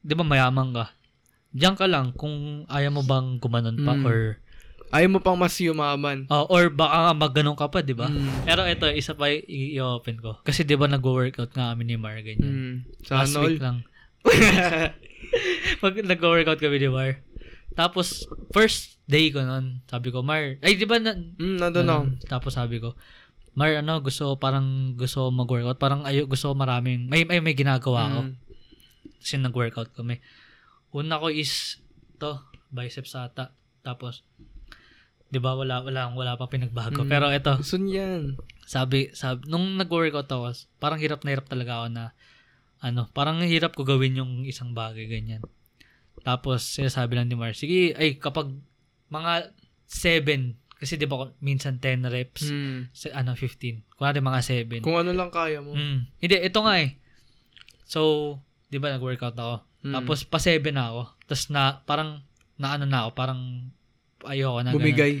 'di 0.00 0.14
ba 0.14 0.24
mayaman 0.24 0.68
ka? 0.72 0.86
Diyan 1.48 1.74
ka 1.74 1.86
lang 1.86 2.10
kung 2.12 2.66
ayaw 2.66 2.90
mo 2.90 3.02
bang 3.02 3.38
gumanon 3.38 3.78
pa 3.78 3.92
Mm. 3.92 4.04
or 4.04 4.18
Ayaw 4.88 5.08
mo 5.12 5.20
pang 5.20 5.36
mas 5.36 5.56
yumaman. 5.60 6.24
oh, 6.32 6.48
or 6.48 6.72
baka 6.72 6.96
nga 7.08 7.14
magganon 7.14 7.58
ka 7.58 7.68
pa, 7.68 7.84
'di 7.84 7.92
ba? 7.92 8.08
Mm. 8.08 8.48
Pero 8.48 8.64
ito, 8.64 8.88
isa 8.88 9.12
pa 9.12 9.28
i-open 9.28 10.16
ko. 10.20 10.40
Kasi 10.40 10.64
'di 10.64 10.80
ba 10.80 10.88
nagwo-workout 10.88 11.52
nga 11.52 11.76
kami 11.76 11.84
ni 11.84 11.96
Mar 12.00 12.16
ganyan. 12.24 12.48
Mm. 12.48 12.74
Sa 13.04 13.20
Last 13.20 13.36
week 13.36 13.60
lang. 13.60 13.84
Pag 15.84 15.94
nag-workout 16.00 16.60
kami 16.60 16.80
ni 16.80 16.88
Mar. 16.88 17.20
Tapos, 17.78 18.26
first 18.50 18.98
day 19.06 19.30
ko 19.30 19.38
nun, 19.38 19.86
sabi 19.86 20.10
ko, 20.10 20.18
Mar, 20.26 20.58
ay, 20.66 20.74
di 20.74 20.82
ba, 20.82 20.98
na, 20.98 21.14
mm, 21.14 21.62
nandun. 21.62 21.86
Ganun. 21.86 22.08
Tapos 22.26 22.58
sabi 22.58 22.82
ko, 22.82 22.98
Mar, 23.54 23.70
ano, 23.70 24.02
gusto, 24.02 24.34
parang 24.34 24.98
gusto 24.98 25.26
ko 25.26 25.30
mag-workout. 25.30 25.78
Parang 25.78 26.02
ayo, 26.02 26.26
gusto 26.26 26.50
ko 26.50 26.54
maraming, 26.58 27.06
may, 27.06 27.22
may, 27.22 27.38
may 27.38 27.54
ginagawa 27.54 28.10
ako. 28.10 28.20
Mm. 28.26 28.34
Kasi 29.22 29.34
nag-workout 29.38 29.94
kami. 29.94 30.18
Una 30.90 31.22
ko 31.22 31.30
is, 31.30 31.78
to, 32.18 32.42
biceps 32.74 33.14
ata. 33.14 33.54
Tapos, 33.86 34.26
di 35.28 35.38
ba, 35.38 35.52
wala, 35.52 35.84
wala, 35.84 36.08
wala 36.12 36.32
pa 36.34 36.48
pinagbago. 36.48 37.04
Mm. 37.04 37.10
Pero 37.10 37.26
ito, 37.28 37.52
Gusto 37.60 37.76
niyan. 37.76 38.40
sabi, 38.64 39.12
sabi, 39.12 39.44
nung 39.44 39.76
nag-workout 39.76 40.28
ako, 40.28 40.52
parang 40.76 40.96
hirap 40.98 41.20
na 41.20 41.36
hirap 41.36 41.46
talaga 41.46 41.84
ako 41.84 41.86
na, 41.92 42.04
ano, 42.80 43.10
parang 43.12 43.42
hirap 43.44 43.76
ko 43.76 43.84
gawin 43.84 44.16
yung 44.16 44.32
isang 44.44 44.72
bagay, 44.72 45.04
ganyan. 45.04 45.44
Tapos, 46.24 46.64
sinasabi 46.64 47.14
lang 47.14 47.28
ni 47.28 47.36
Mar, 47.36 47.52
sige, 47.52 47.92
ay, 47.94 48.16
kapag 48.16 48.50
mga 49.08 49.52
7, 49.88 50.56
kasi 50.78 50.94
di 50.94 51.10
ba 51.10 51.26
minsan 51.40 51.82
10 51.82 52.06
reps, 52.06 52.48
Mm. 52.48 52.88
sa, 52.94 53.06
ano, 53.12 53.34
15. 53.34 53.82
Kunwari 53.98 54.22
mga 54.22 54.40
7. 54.40 54.80
Kung 54.80 54.96
ano 54.96 55.10
lang 55.12 55.28
kaya 55.28 55.58
mo. 55.58 55.74
Mm. 55.74 56.06
Hindi, 56.22 56.34
ito 56.38 56.58
nga 56.62 56.74
eh. 56.78 56.96
So, 57.84 58.00
di 58.68 58.78
ba 58.78 58.94
nag-workout 58.94 59.34
ako. 59.34 59.56
Mm. 59.84 59.92
Tapos, 59.92 60.24
pa 60.24 60.38
7 60.38 60.70
na 60.70 60.88
ako. 60.88 61.02
Tapos, 61.26 61.44
na, 61.50 61.62
parang, 61.82 62.22
na 62.56 62.78
ano 62.78 62.84
na 62.86 63.06
ako, 63.06 63.10
parang, 63.12 63.40
ayoko 64.24 64.58
na. 64.60 64.70
ganun. 64.70 64.76
Bumigay. 64.76 65.12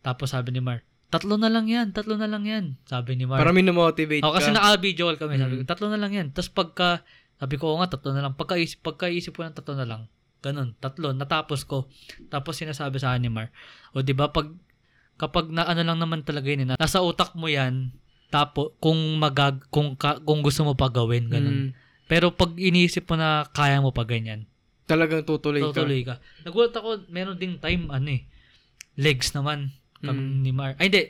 Tapos, 0.00 0.30
sabi 0.30 0.50
ni 0.50 0.60
Mar, 0.60 0.80
tatlo 1.08 1.34
na 1.34 1.48
lang 1.48 1.66
yan, 1.66 1.90
tatlo 1.90 2.14
na 2.14 2.24
lang 2.24 2.44
yan. 2.44 2.64
Sabi 2.84 3.14
ni 3.14 3.24
Mar. 3.24 3.36
Para 3.36 3.50
minomotivate 3.50 4.22
Oh, 4.22 4.30
kasi 4.30 4.48
ka. 4.48 4.56
naka-video 4.56 5.06
call 5.06 5.18
kami. 5.18 5.34
Sabi 5.36 5.54
ko, 5.56 5.62
Mm. 5.62 5.68
tatlo 5.68 5.86
na 5.88 5.98
lang 5.98 6.12
yan. 6.12 6.26
Tapos 6.30 6.48
pagka, 6.48 6.88
sabi 7.36 7.54
ko, 7.56 7.72
oo 7.72 7.78
nga, 7.78 7.90
tatlo 7.90 8.12
na 8.12 8.22
lang. 8.22 8.34
Pagkaisip, 8.34 8.80
pagkaisip 8.80 9.32
ko 9.32 9.42
ng 9.42 9.52
tatlo 9.52 9.74
na 9.74 9.84
lang. 9.84 10.02
Ganun, 10.40 10.72
tatlo. 10.74 11.12
Natapos 11.12 11.64
ko. 11.64 11.90
Tapos 12.28 12.56
sinasabi 12.56 12.96
sa 12.96 13.12
akin 13.12 13.22
ni 13.22 13.30
Mar, 13.30 13.52
o 13.90 14.00
di 14.00 14.12
ba 14.12 14.28
pag, 14.28 14.48
kapag 15.16 15.50
na 15.50 15.64
ano 15.64 15.82
lang 15.82 15.98
naman 15.98 16.24
talaga 16.24 16.48
yun, 16.48 16.64
eh, 16.64 16.68
na- 16.68 16.80
nasa 16.80 17.04
utak 17.04 17.34
mo 17.34 17.44
yan, 17.44 17.92
tapo, 18.30 18.72
kung 18.78 18.96
magag, 19.18 19.66
kung, 19.68 19.92
ka, 19.94 20.22
kung 20.22 20.40
gusto 20.40 20.62
mo 20.62 20.72
pa 20.72 20.88
gawin, 20.88 21.28
ganun. 21.28 21.58
Mm. 21.66 21.70
Pero 22.06 22.30
pag 22.30 22.54
iniisip 22.54 23.04
mo 23.04 23.14
na 23.14 23.44
kaya 23.46 23.78
mo 23.78 23.90
pa 23.90 24.02
ganyan, 24.02 24.46
Talagang 24.90 25.22
tutuloy 25.22 25.62
ka. 25.62 25.70
tutuloy 25.70 26.00
ka. 26.02 26.18
Nagulat 26.42 26.74
ako, 26.74 27.06
meron 27.06 27.38
ding 27.38 27.62
time, 27.62 27.86
ano 27.88 28.10
eh, 28.10 28.26
legs 28.98 29.30
naman. 29.30 29.70
Kami 30.02 30.18
Mm. 30.18 30.38
ni 30.42 30.50
Mar. 30.50 30.74
Ay, 30.80 30.90
hindi. 30.90 31.04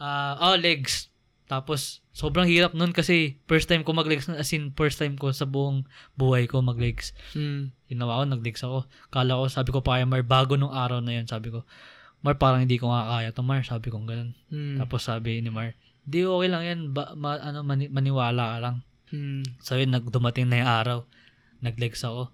Ah, 0.00 0.50
oh, 0.50 0.56
legs. 0.58 1.12
Tapos, 1.44 2.00
sobrang 2.10 2.48
hirap 2.48 2.72
nun 2.72 2.90
kasi 2.90 3.36
first 3.44 3.68
time 3.68 3.84
ko 3.84 3.92
mag-legs, 3.92 4.26
as 4.32 4.48
in 4.56 4.72
first 4.72 4.96
time 4.96 5.14
ko 5.14 5.28
sa 5.30 5.44
buong 5.44 5.84
buhay 6.16 6.48
ko 6.48 6.64
mag-legs. 6.64 7.12
Mm. 7.36 7.68
Ginawa 7.86 8.18
ko, 8.18 8.22
nag-legs 8.26 8.62
ako. 8.64 8.88
Kala 9.12 9.38
ko, 9.38 9.44
sabi 9.46 9.70
ko 9.70 9.84
pa 9.84 10.00
kay 10.00 10.08
Mar, 10.08 10.24
bago 10.24 10.56
nung 10.56 10.72
araw 10.72 11.04
na 11.04 11.20
yun, 11.20 11.28
sabi 11.28 11.52
ko, 11.52 11.62
Mar, 12.24 12.40
parang 12.40 12.64
hindi 12.64 12.80
ko 12.80 12.88
nga 12.88 13.20
kaya 13.20 13.30
to, 13.36 13.44
Mar. 13.44 13.60
Sabi 13.60 13.92
ko 13.92 14.00
ganun. 14.00 14.32
Mm. 14.48 14.80
Tapos 14.80 15.04
sabi 15.04 15.44
ni 15.44 15.52
Mar, 15.52 15.76
di 16.08 16.24
okay 16.24 16.48
lang 16.48 16.64
yan, 16.64 16.80
ba, 16.96 17.12
ma, 17.12 17.36
ano, 17.36 17.60
mani, 17.60 17.92
maniwala 17.92 18.56
ka 18.56 18.58
lang. 18.64 18.76
Mm. 19.12 19.44
So 19.60 19.76
yun, 19.76 19.92
nag, 19.92 20.08
dumating 20.08 20.48
na 20.48 20.64
yung 20.64 20.72
araw. 20.72 20.98
Nag-legs 21.60 22.00
ako. 22.02 22.32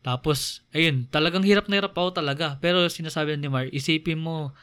Tapos, 0.00 0.64
ayun, 0.72 1.04
talagang 1.12 1.44
hirap 1.44 1.68
na 1.68 1.76
hirap 1.76 1.92
ako 1.92 2.16
talaga. 2.24 2.56
Pero 2.64 2.88
sinasabi 2.88 3.36
ni 3.36 3.52
Mar, 3.52 3.68
isipin 3.68 4.16
mo, 4.16 4.56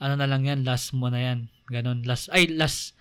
ano 0.00 0.14
na 0.16 0.24
lang 0.24 0.48
yan, 0.48 0.64
last 0.64 0.96
mo 0.96 1.12
na 1.12 1.20
yan. 1.20 1.52
Ganon, 1.68 2.00
last, 2.08 2.32
ay, 2.32 2.48
last, 2.48 2.96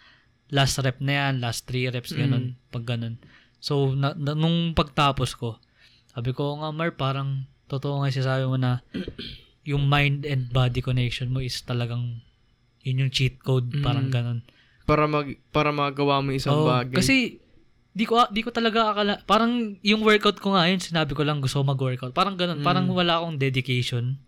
last 0.51 0.75
rep 0.83 0.99
na 0.99 1.31
yan, 1.31 1.33
last 1.39 1.63
three 1.63 1.87
reps, 1.87 2.11
ganon, 2.11 2.59
pag 2.75 2.83
ganon. 2.83 3.15
So, 3.63 3.95
na, 3.95 4.11
na- 4.19 4.35
nung 4.35 4.75
pagtapos 4.75 5.31
ko, 5.39 5.63
sabi 6.11 6.35
ko 6.35 6.59
nga, 6.59 6.75
Mar, 6.75 6.91
parang, 6.91 7.47
totoo 7.71 8.03
nga 8.03 8.11
sabi 8.11 8.43
mo 8.43 8.59
na, 8.59 8.83
yung 9.69 9.87
mind 9.87 10.27
and 10.27 10.51
body 10.51 10.83
connection 10.83 11.31
mo 11.31 11.39
is 11.39 11.63
talagang, 11.63 12.19
yun 12.83 13.07
yung 13.07 13.11
cheat 13.15 13.39
code, 13.39 13.71
parang 13.79 14.11
Mm. 14.11 14.15
ganon. 14.15 14.39
Para 14.87 15.03
mag 15.03 15.27
para 15.51 15.75
magawa 15.75 16.23
mo 16.23 16.31
isang 16.31 16.63
Oo, 16.63 16.67
bagay. 16.71 16.95
Kasi 16.95 17.43
di 17.97 18.05
ko 18.05 18.29
di 18.29 18.45
ko 18.45 18.53
talaga 18.53 18.93
akala 18.93 19.25
parang 19.25 19.73
yung 19.81 20.05
workout 20.05 20.37
ko 20.37 20.53
nga 20.53 20.69
yun 20.69 20.77
sinabi 20.77 21.17
ko 21.17 21.25
lang 21.25 21.41
gusto 21.41 21.59
ko 21.59 21.65
mag-workout. 21.65 22.13
Parang 22.13 22.37
ganun, 22.37 22.61
Mm. 22.61 22.65
parang 22.65 22.85
wala 22.87 23.17
akong 23.17 23.41
dedication. 23.41 24.21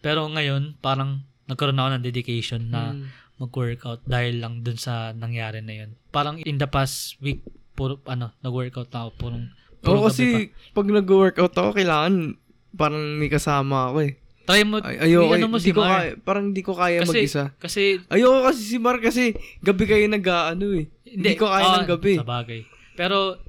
Pero 0.00 0.24
ngayon 0.26 0.80
parang 0.80 1.20
nagkaroon 1.44 1.76
ako 1.76 1.90
ng 1.92 2.06
dedication 2.06 2.72
na 2.72 2.96
Mm. 2.96 3.04
mag-workout 3.36 4.00
dahil 4.04 4.40
lang 4.40 4.64
dun 4.64 4.80
sa 4.80 5.12
nangyari 5.12 5.60
na 5.60 5.84
yun. 5.84 5.90
Parang 6.08 6.40
in 6.40 6.56
the 6.56 6.64
past 6.64 7.20
week 7.20 7.44
puro 7.76 8.00
ano, 8.06 8.32
nag-workout 8.40 8.88
na 8.88 9.04
ako 9.04 9.10
puro 9.14 9.36
Oo, 9.80 10.04
kasi 10.04 10.52
pag 10.72 10.84
nag-workout 10.84 11.56
ako, 11.56 11.72
kailangan 11.72 12.36
parang 12.70 13.16
may 13.16 13.28
kasama 13.28 13.88
ako 13.88 13.98
eh. 14.04 14.12
pa. 14.12 14.28
Try 14.50 14.62
mo, 14.66 14.76
Ay, 14.82 14.98
ayoko, 15.06 15.30
ano 15.30 15.46
mo 15.46 15.56
di 15.56 15.62
si 15.62 15.70
ko 15.70 15.80
Mar. 15.80 15.88
kaya, 15.94 16.10
parang 16.18 16.46
di 16.50 16.60
ko 16.60 16.72
kaya 16.74 17.00
Kasi- 17.00 17.12
mag-isa. 17.16 17.44
Kasi 17.56 17.82
Ayoko 18.10 18.44
kasi 18.44 18.60
si 18.60 18.76
Mar 18.76 18.98
kasi 18.98 19.32
gabi 19.60 19.84
kayo 19.86 20.04
nag-ano 20.04 20.74
eh. 20.74 20.90
Hindi 21.06 21.32
ko 21.32 21.46
kaya 21.46 21.64
ah, 21.66 21.76
ng 21.80 21.88
gabi. 21.88 22.18
Sa 22.18 22.26
bagay. 22.26 22.60
Pero 23.00 23.40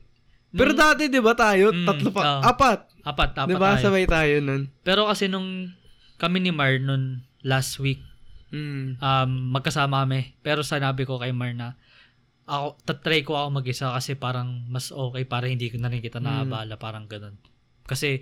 Pero 0.49 0.71
nung- 0.71 0.79
dati, 0.81 1.07
di 1.07 1.19
ba 1.19 1.31
tayo? 1.33 1.71
Mm, 1.71 1.83
tatlo 1.85 2.09
pa. 2.09 2.21
oo. 2.21 2.41
Apat. 2.45 2.79
apat, 3.01 3.29
apat 3.33 3.47
Di 3.47 3.55
ba? 3.55 3.67
tayo. 3.73 3.83
Sabay 3.85 4.05
tayo 4.05 4.35
nun. 4.39 4.71
Pero 4.81 5.07
kasi 5.07 5.27
nung 5.27 5.71
kami 6.15 6.39
ni 6.39 6.51
Mar 6.51 6.75
nun 6.77 7.19
last 7.41 7.75
week, 7.77 7.99
Mm. 8.49 8.95
um, 8.97 9.29
magkasama 9.49 10.03
kami. 10.03 10.35
Pero 10.39 10.59
sinabi 10.61 11.03
ko 11.03 11.15
kay 11.17 11.31
Mar 11.31 11.51
na 11.51 11.75
ako, 12.43 12.75
tatry 12.83 13.23
ko 13.23 13.33
ako 13.33 13.47
mag-isa 13.53 13.91
kasi 13.91 14.13
parang 14.13 14.67
mas 14.67 14.91
okay 14.91 15.23
para 15.23 15.47
hindi 15.47 15.67
ko 15.67 15.75
na 15.77 15.87
rin 15.87 15.99
kita 15.99 16.17
Mm. 16.17 16.25
naabala, 16.25 16.75
parang 16.75 17.07
ganun. 17.07 17.39
Kasi, 17.81 18.19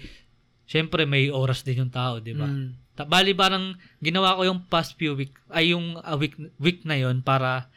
syempre 0.64 1.04
may 1.04 1.28
oras 1.28 1.62
din 1.62 1.82
yung 1.82 1.90
tao, 1.90 2.18
di 2.20 2.32
ba? 2.32 2.46
Mm. 2.46 2.78
Ta- 2.94 3.06
Bali 3.06 3.34
parang 3.34 3.74
ginawa 3.98 4.36
ko 4.36 4.46
yung 4.46 4.62
past 4.64 4.94
few 4.96 5.14
week, 5.14 5.34
ay 5.50 5.74
yung 5.74 5.98
uh, 5.98 6.14
week, 6.14 6.38
week 6.56 6.86
na 6.86 6.94
yon 6.96 7.20
para 7.20 7.74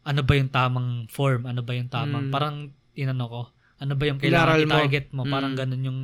ano 0.00 0.22
ba 0.22 0.32
yung 0.32 0.46
tamang 0.48 0.90
form, 1.08 1.42
ano 1.44 1.60
ba 1.60 1.74
yung 1.74 1.90
tamang, 1.90 2.30
Mm. 2.30 2.32
parang 2.32 2.56
inano 2.96 3.24
ko, 3.26 3.40
ano 3.76 3.92
ba 3.92 4.04
yung 4.04 4.18
kailangan 4.18 4.46
Inaral 4.48 4.62
mo. 4.62 4.72
i-target 4.72 5.06
mo, 5.12 5.22
parang 5.24 5.52
Mm. 5.52 5.58
ganun 5.58 5.82
yung 5.84 6.00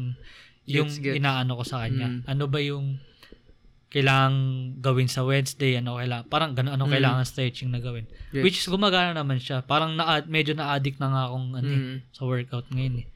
yung 0.62 0.86
Gets, 0.86 1.02
gets. 1.02 1.16
inaano 1.18 1.58
ko 1.58 1.64
sa 1.66 1.82
kanya. 1.82 2.06
Mm. 2.06 2.20
Ano 2.24 2.44
ba 2.46 2.60
yung 2.60 3.02
kailangan 3.88 4.34
gawin 4.78 5.04
sa 5.06 5.20
Wednesday, 5.20 5.76
ano 5.76 5.96
kailangan, 5.96 6.24
parang 6.26 6.54
ganun, 6.54 6.72
ano 6.72 6.84
Mm. 6.86 6.92
kailangan 6.92 7.24
stretching 7.26 7.68
na 7.68 7.76
gawin. 7.78 8.08
Gets. 8.30 8.40
Which 8.40 8.58
is 8.58 8.66
gumagana 8.66 9.12
naman 9.12 9.36
siya. 9.36 9.60
Parang 9.60 9.92
na 9.92 10.22
medyo 10.24 10.54
na-addict 10.54 10.96
na 10.96 11.08
nga 11.08 11.22
akong 11.28 11.48
ano, 11.52 11.68
eh, 11.68 11.76
Mm. 11.76 11.98
sa 12.08 12.22
workout 12.24 12.68
ngayon 12.70 13.04
eh. 13.04 13.06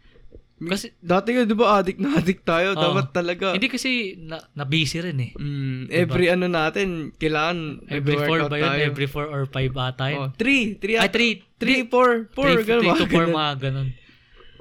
Kasi, 0.57 0.97
Dati 1.05 1.37
nga, 1.37 1.45
di 1.45 1.53
ba, 1.53 1.77
addict 1.77 2.01
na 2.01 2.17
addict 2.17 2.49
tayo. 2.49 2.73
Oo. 2.73 2.81
Dapat 2.81 3.13
talaga. 3.13 3.53
hindi 3.53 3.69
kasi 3.69 4.17
na, 4.17 4.41
na-busy 4.57 5.05
rin 5.05 5.19
eh. 5.21 5.31
Mm, 5.37 5.93
every 5.93 6.33
ano 6.33 6.49
natin, 6.49 7.13
kailangan 7.13 7.85
Every 7.85 8.17
4 8.17 8.25
nag-workout 8.25 8.49
ba 8.49 8.57
yun? 8.57 8.65
tayo. 8.65 8.81
Every 8.89 9.09
4 9.09 9.29
or 9.29 9.43
5 9.45 9.77
ata 9.77 10.05
yun. 10.09 10.19
Oh, 10.19 10.29
3. 10.33 10.81
3 10.81 10.97
Ay, 10.97 11.11
3. 11.13 11.45
3, 11.61 11.93
4. 11.93 12.33
4, 12.33 12.65
3 12.65 12.65
ganun 12.65 12.85
to 12.97 13.05
4 13.05 13.13
ganun. 13.13 13.33
mga 13.37 13.53
ganun. 13.61 13.89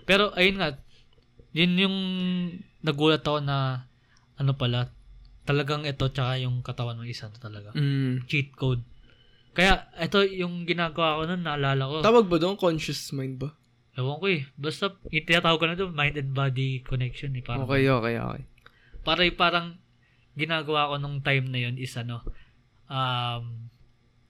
Pero 0.03 0.23
ayun 0.35 0.55
nga, 0.59 0.69
yun 1.55 1.71
yung 1.79 1.97
nagulat 2.83 3.23
ako 3.23 3.39
na 3.39 3.87
ano 4.35 4.51
pala, 4.51 4.91
talagang 5.47 5.87
ito 5.87 6.11
tsaka 6.11 6.43
yung 6.43 6.59
katawan 6.59 6.99
ng 6.99 7.07
isa 7.07 7.31
talaga. 7.39 7.71
Mm. 7.71 8.27
Cheat 8.27 8.51
code. 8.53 8.83
Kaya 9.55 9.87
ito 9.95 10.19
yung 10.27 10.67
ginagawa 10.67 11.23
ko 11.23 11.31
nun, 11.31 11.47
naalala 11.47 11.87
ko. 11.87 11.95
Tawag 12.03 12.27
ba 12.27 12.35
doon? 12.35 12.59
Conscious 12.59 13.15
mind 13.15 13.39
ba? 13.39 13.55
Ewan 13.95 14.19
ko 14.19 14.25
eh. 14.27 14.43
Basta, 14.53 14.91
itinatawag 15.07 15.57
ko 15.57 15.65
na 15.65 15.73
ito, 15.73 15.87
mind 15.87 16.15
and 16.15 16.31
body 16.31 16.83
connection 16.83 17.31
eh. 17.31 17.41
Parang, 17.41 17.63
Okay, 17.63 17.87
okay, 17.87 18.15
okay. 18.15 18.43
para 19.01 19.21
parang 19.31 19.67
ginagawa 20.33 20.91
ko 20.91 20.95
nung 20.97 21.21
time 21.21 21.47
na 21.47 21.59
yun 21.61 21.77
is 21.77 21.95
ano, 21.95 22.19
um, 22.85 23.69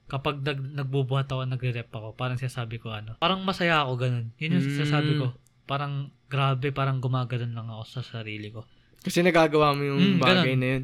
kapag 0.05 0.37
nag, 0.39 0.59
nagbubuhat 0.75 1.25
ako, 1.25 1.43
nagre-rep 1.43 1.89
ako, 1.89 2.13
parang 2.13 2.37
sinasabi 2.37 2.77
ko 2.77 2.93
ano, 2.93 3.17
parang 3.17 3.41
masaya 3.41 3.81
ako 3.81 3.97
ganun. 3.97 4.29
Yun 4.37 4.55
yung 4.55 4.65
Mm. 4.65 4.75
sinasabi 4.75 5.11
ko. 5.17 5.27
Parang 5.65 5.93
grabe, 6.27 6.69
parang 6.69 7.01
gumaganon 7.01 7.53
lang 7.53 7.67
ako 7.67 7.83
sa 7.89 8.01
sarili 8.05 8.53
ko. 8.53 8.69
Kasi 9.01 9.25
nagagawa 9.25 9.73
mo 9.73 9.81
yung 9.83 10.17
Mm, 10.17 10.21
bagay 10.21 10.53
ganun. 10.53 10.59
na 10.59 10.67
yun. 10.69 10.83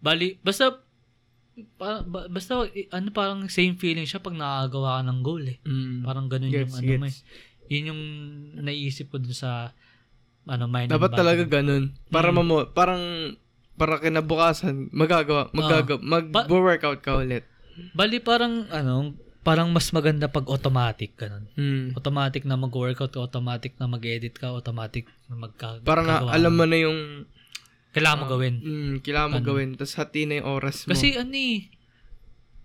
Bali, 0.00 0.28
basta, 0.40 0.80
pa, 1.76 2.00
ba- 2.00 2.28
basta, 2.28 2.64
ano 2.90 3.08
parang 3.10 3.46
same 3.48 3.76
feeling 3.76 4.04
siya 4.04 4.18
pag 4.18 4.32
nakagawa 4.32 4.98
ka 4.98 5.02
ng 5.04 5.20
goal 5.20 5.44
eh. 5.44 5.58
Mm. 5.60 6.00
Parang 6.02 6.26
ganun 6.26 6.48
Gets, 6.48 6.72
yung 6.72 6.74
ano 6.74 6.92
mo 6.98 7.06
eh. 7.06 7.16
Yun 7.66 7.90
yung 7.90 8.02
naisip 8.58 9.08
ko 9.08 9.16
dun 9.16 9.32
sa 9.32 9.72
ano, 10.44 10.64
mind 10.66 10.88
Dapat 10.88 11.12
talaga 11.12 11.42
ganun. 11.42 11.96
Para 12.06 12.28
Mm. 12.28 12.36
mamo, 12.36 12.56
parang 12.68 13.02
para 13.74 13.98
kinabukasan, 13.98 14.88
magagawa, 14.90 15.50
magagawa, 15.50 15.98
mag-workout 15.98 17.00
ka 17.00 17.16
ulit. 17.16 17.42
Bali 17.90 18.20
parang 18.20 18.68
ano, 18.68 19.16
parang 19.40 19.68
mas 19.68 19.90
maganda 19.90 20.24
pag 20.26 20.46
automatic 20.46 21.16
ganun. 21.16 21.48
Mm. 21.54 21.92
Automatic 21.92 22.44
na 22.44 22.54
mag-workout 22.54 23.10
ka, 23.10 23.18
automatic 23.18 23.74
na 23.76 23.86
mag-edit 23.86 24.32
ka, 24.32 24.48
automatic 24.48 25.08
na 25.26 25.36
magka 25.38 25.80
Parang 25.82 26.06
na, 26.06 26.22
alam 26.28 26.54
mo. 26.54 26.64
na 26.64 26.76
yung 26.76 27.24
kailangan 27.90 28.18
mo 28.18 28.26
ah, 28.26 28.30
gawin. 28.30 28.54
Mm, 28.58 28.92
kailangan 29.00 29.30
mo 29.30 29.38
Ano? 29.38 29.46
gawin. 29.46 29.68
Tapos 29.74 29.94
hati 29.94 30.20
na 30.24 30.38
yung 30.38 30.48
oras 30.50 30.84
mo. 30.84 30.90
Kasi 30.90 31.14
ano 31.14 31.30
eh, 31.30 31.66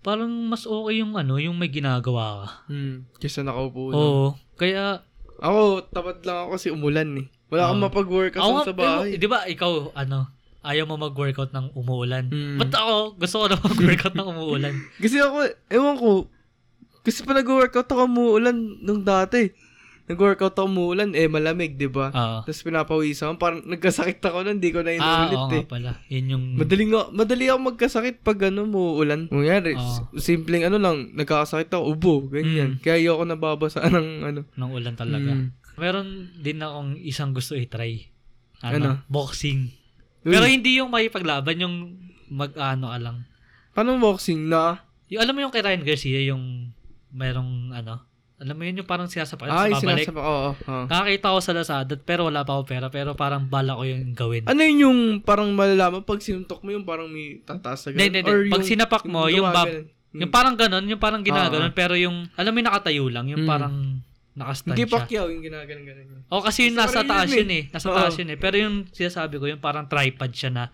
parang 0.00 0.32
mas 0.48 0.64
okay 0.64 1.04
yung 1.04 1.16
ano, 1.16 1.36
yung 1.36 1.56
may 1.56 1.68
ginagawa 1.68 2.44
ka. 2.44 2.48
Mm, 2.72 3.04
kaysa 3.20 3.44
nakaupo 3.44 3.92
lang. 3.92 4.00
Oo. 4.00 4.26
Kaya 4.56 5.04
Ako, 5.40 5.88
tapat 5.88 6.20
lang 6.28 6.44
ako 6.44 6.48
kasi 6.52 6.68
umulan 6.68 7.08
eh. 7.16 7.26
Wala 7.48 7.72
akong 7.72 7.80
Oo. 7.80 7.86
mapag-workout 7.88 8.44
ako 8.44 8.58
sa 8.68 8.76
bahay. 8.76 9.16
di 9.16 9.24
ba 9.24 9.48
ikaw 9.48 9.88
ano, 9.96 10.28
ayaw 10.60 10.84
mo 10.84 11.00
mag-workout 11.00 11.56
ng 11.56 11.72
umuulan. 11.72 12.28
Mm. 12.28 12.60
Ba't 12.60 12.72
ako, 12.76 13.16
gusto 13.16 13.36
ko 13.40 13.44
na 13.48 13.56
mag-workout 13.56 14.16
ng 14.16 14.28
umuulan. 14.28 14.74
Kasi 15.02 15.16
ako, 15.16 15.48
ewan 15.72 15.96
ko, 15.96 16.28
kasi 17.00 17.24
pa 17.24 17.32
nag-workout 17.32 17.88
ako 17.88 18.04
umuulan 18.04 18.52
nung 18.84 19.00
dati. 19.00 19.48
Nag-workout 20.10 20.52
ako 20.52 20.66
umuulan, 20.66 21.14
eh 21.14 21.24
malamig, 21.24 21.78
di 21.78 21.86
ba? 21.86 22.10
Oo. 22.10 22.38
Tapos 22.42 22.60
pinapawisan 22.60 23.30
ako, 23.30 23.34
parang 23.38 23.62
nagkasakit 23.62 24.18
ako 24.18 24.42
nun, 24.42 24.58
hindi 24.58 24.74
ko 24.74 24.82
na 24.82 24.90
Ah, 24.92 24.98
inulit 24.98 25.38
oo 25.38 25.46
eh. 25.46 25.52
nga 25.56 25.70
pala. 25.70 25.90
Yun 26.10 26.26
yung... 26.26 26.44
Madali 26.58 26.84
nga, 26.84 27.02
madali 27.08 27.44
ako 27.46 27.58
magkasakit 27.70 28.16
pag 28.20 28.38
ano, 28.44 28.66
umuulan. 28.66 29.30
Nangyari, 29.30 29.78
Oo. 29.78 30.10
simpleng 30.16 30.66
ano 30.66 30.76
lang, 30.76 31.14
nagkakasakit 31.14 31.70
ako, 31.70 31.82
ubo, 31.88 32.14
ganyan. 32.26 32.74
Mm. 32.74 32.82
Kaya 32.82 32.98
ayoko 32.98 33.22
nababasa 33.22 33.86
ng 33.88 34.08
ano. 34.24 34.40
ng 34.44 34.70
ulan 34.74 34.94
talaga. 34.94 35.30
Mm. 35.30 35.46
Meron 35.78 36.08
din 36.36 36.58
akong 36.58 36.98
isang 36.98 37.30
gusto 37.30 37.54
i-try. 37.54 38.10
Ano? 38.60 38.74
Ano? 38.76 38.90
Boxing. 39.06 39.70
Uy, 40.20 40.34
Pero 40.34 40.44
hindi 40.44 40.76
yung 40.76 40.90
makipaglaban, 40.90 41.56
yung 41.56 41.76
mag-ano 42.28 42.90
ka 42.90 42.98
lang. 42.98 43.16
paano 43.70 43.94
boxing 43.96 44.50
na? 44.50 44.82
Yung, 45.06 45.22
alam 45.22 45.32
mo 45.32 45.40
yung 45.40 45.54
kay 45.54 45.62
Ryan 45.62 45.80
Garcia, 45.80 46.20
yung 46.20 46.74
merong 47.10 47.70
ano, 47.72 48.09
alam 48.40 48.56
mo 48.56 48.64
yun 48.64 48.80
yung 48.80 48.88
parang 48.88 49.04
sinasapak, 49.04 49.44
Ay, 49.46 49.68
babalik. 49.76 50.08
sinasabi 50.08 50.16
ko, 50.16 50.22
oo. 50.24 50.50
oo. 50.56 50.84
Nakakita 50.88 51.28
ko 51.28 51.38
sa 51.38 51.52
Lazada, 51.52 51.92
pero 52.00 52.24
wala 52.24 52.40
pa 52.40 52.56
ako 52.56 52.62
pera, 52.64 52.88
pero 52.88 53.12
parang 53.12 53.44
bala 53.44 53.76
ko 53.76 53.84
yung 53.84 54.16
gawin. 54.16 54.48
Ano 54.48 54.64
yun 54.64 54.78
yung 54.80 54.98
parang 55.20 55.52
malalaman 55.52 56.00
pag 56.02 56.24
sinuntok 56.24 56.64
mo 56.64 56.72
yung 56.72 56.88
parang 56.88 57.04
may 57.06 57.44
tataas 57.44 57.92
na 57.92 58.00
Hindi, 58.00 58.04
hindi, 58.16 58.20
hindi. 58.24 58.48
Pag 58.48 58.64
sinapak 58.64 59.04
mo, 59.04 59.28
yung, 59.28 59.44
bab, 59.44 59.68
gumaganon. 59.68 60.16
yung 60.16 60.32
parang 60.32 60.54
ganon, 60.56 60.84
yung 60.88 60.98
parang 60.98 61.20
ginaganon, 61.20 61.68
Oo. 61.68 61.76
pero 61.76 61.92
yung, 62.00 62.32
alam 62.32 62.50
mo 62.50 62.56
yung 62.56 62.68
nakatayo 62.72 63.04
lang, 63.12 63.26
yung 63.28 63.44
Mm. 63.44 63.50
parang 63.52 63.74
nakastand 64.30 64.72
Hindi. 64.72 64.88
Pacquiao 64.88 65.26
yung 65.28 65.44
ginaganon 65.44 65.84
ganon 65.84 66.06
yun. 66.08 66.20
O 66.32 66.40
kasi 66.40 66.72
yung 66.72 66.80
nasa 66.80 67.04
taas 67.04 67.28
yun 67.28 67.44
yun 67.44 67.50
eh. 67.52 67.62
Nasa 67.68 67.92
Oo. 67.92 67.96
taas 68.00 68.14
yun 68.16 68.30
eh. 68.32 68.38
Pero 68.40 68.56
yung 68.56 68.88
sinasabi 68.88 69.36
ko, 69.36 69.44
yung 69.52 69.60
parang 69.60 69.84
tripod 69.84 70.32
siya 70.32 70.48
na, 70.48 70.64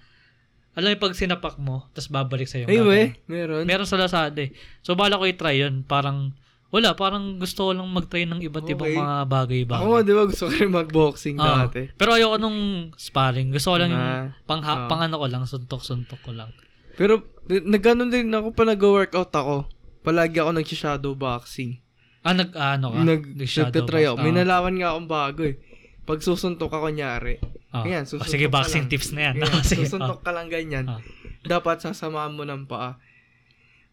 alam 0.77 0.95
mo 0.95 1.03
pag 1.03 1.19
sinapak 1.19 1.57
mo, 1.59 1.91
tapos 1.91 2.13
babalik 2.13 2.47
sa'yo. 2.47 2.71
Ay, 2.71 2.79
we, 2.79 3.01
meron. 3.27 3.67
Meron 3.67 3.89
sa 3.89 3.99
Lazada 3.99 4.39
eh. 4.39 4.55
So, 4.87 4.95
bala 4.95 5.19
ko 5.19 5.27
i-try 5.27 5.67
yun. 5.67 5.83
Parang, 5.83 6.37
wala, 6.69 6.93
parang 6.93 7.37
gusto 7.37 7.67
ko 7.67 7.73
lang 7.73 7.87
mag-try 7.87 8.25
ng 8.25 8.43
iba't 8.43 8.67
ibang 8.67 8.87
Okay. 8.87 8.99
mga 8.99 9.17
bagay-bagay. 9.25 9.79
Ako 9.79 9.87
nga, 9.89 10.01
di 10.03 10.13
ba, 10.13 10.25
gusto 10.25 10.43
ko 10.45 10.53
rin 10.53 10.71
mag-boxing 10.71 11.37
Oo. 11.37 11.47
dati. 11.65 11.83
Pero 11.91 12.11
ayoko 12.13 12.37
nung 12.37 12.59
sparring. 12.95 13.49
Gusto 13.51 13.73
ko 13.73 13.77
lang 13.77 13.91
yung 13.91 14.03
Ah, 14.03 14.27
pang, 14.45 14.61
ah. 14.61 14.87
pang 14.87 15.01
ano 15.01 15.17
ko 15.17 15.27
lang, 15.27 15.43
suntok-suntok 15.43 16.21
ko 16.21 16.33
lang. 16.33 16.51
Pero, 16.95 17.23
nagganon 17.47 18.09
din 18.09 18.29
ako 18.29 18.51
pa 18.51 18.65
nag-workout 18.65 19.31
ako. 19.31 19.69
Palagi 20.03 20.37
ako 20.37 20.51
nag-shadow 20.53 21.13
boxing. 21.13 21.79
Ah, 22.21 22.33
nag, 22.33 22.51
ah, 22.53 22.75
ano 22.75 22.91
ka? 22.91 22.99
Nag, 23.01 23.23
Nag-shadow 23.37 23.71
nagtatry 23.71 24.03
ako. 24.05 24.15
box. 24.15 24.23
May 24.23 24.33
Ah. 24.33 24.39
nalaman 24.41 24.75
nga 24.77 24.89
akong 24.93 25.09
bago 25.09 25.41
eh. 25.43 25.57
Pag 26.03 26.19
susuntok 26.21 26.69
ka 26.69 26.79
kunyari, 26.79 27.39
Ah. 27.69 27.83
Ayan, 27.83 28.03
Ah, 28.03 28.09
susuntok 28.09 28.33
sige, 28.33 28.47
ka 28.47 28.55
boxing 28.55 28.85
lang. 28.85 28.91
tips 28.91 29.09
na 29.13 29.21
yan. 29.23 29.35
Ayan, 29.37 29.53
Ah, 29.53 29.61
sige. 29.67 29.85
susuntok 29.85 30.21
ka 30.21 30.31
lang 30.31 30.49
ganyan. 30.49 30.87
Ah. 30.89 31.01
Dapat 31.43 31.79
sasamahan 31.81 32.33
mo 32.33 32.43
ng 32.43 32.65
paa. 32.65 32.97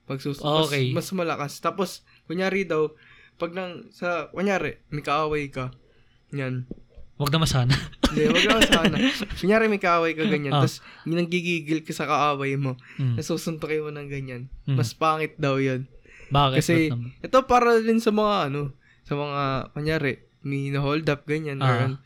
Pag 0.04 0.20
susuntok, 0.20 0.68
Okay. 0.68 0.92
mas, 0.92 1.08
mas 1.08 1.18
malakas. 1.18 1.60
Tapos, 1.60 2.04
kunyari 2.28 2.68
daw, 2.68 2.92
pag 3.38 3.52
nang, 3.52 3.90
sa, 3.90 4.30
kunyari, 4.32 4.80
may 4.94 5.04
kaaway 5.04 5.50
ka. 5.50 5.74
Yan. 6.34 6.66
Huwag 7.18 7.30
naman 7.30 7.46
sana. 7.46 7.74
Hindi, 8.10 8.30
wag 8.30 8.46
lang 8.50 8.66
sana. 8.74 8.96
Kunyari 9.38 9.70
may 9.70 9.82
kaaway 9.82 10.18
ka 10.18 10.26
ganyan. 10.26 10.54
Ah. 10.54 10.66
Tapos, 10.66 10.82
nanggigigil 11.06 11.86
ka 11.86 11.94
sa 11.94 12.10
kaaway 12.10 12.58
mo. 12.58 12.76
Mm. 12.98 13.22
Nasusuntokin 13.22 13.86
mo 13.86 13.92
ng 13.94 14.10
ganyan. 14.10 14.42
Mm. 14.66 14.78
Mas 14.82 14.98
pangit 14.98 15.38
daw 15.38 15.62
yun. 15.62 15.86
Bakit? 16.34 16.58
Kasi, 16.58 16.76
ito 17.22 17.38
para 17.46 17.78
din 17.78 18.02
sa 18.02 18.10
mga 18.10 18.50
ano, 18.50 18.74
sa 19.06 19.14
mga, 19.14 19.42
kunyari, 19.78 20.14
may 20.42 20.74
na-hold 20.74 21.06
up, 21.08 21.24
ganyan. 21.30 21.62
Ah. 21.62 21.86
ano, 21.86 22.02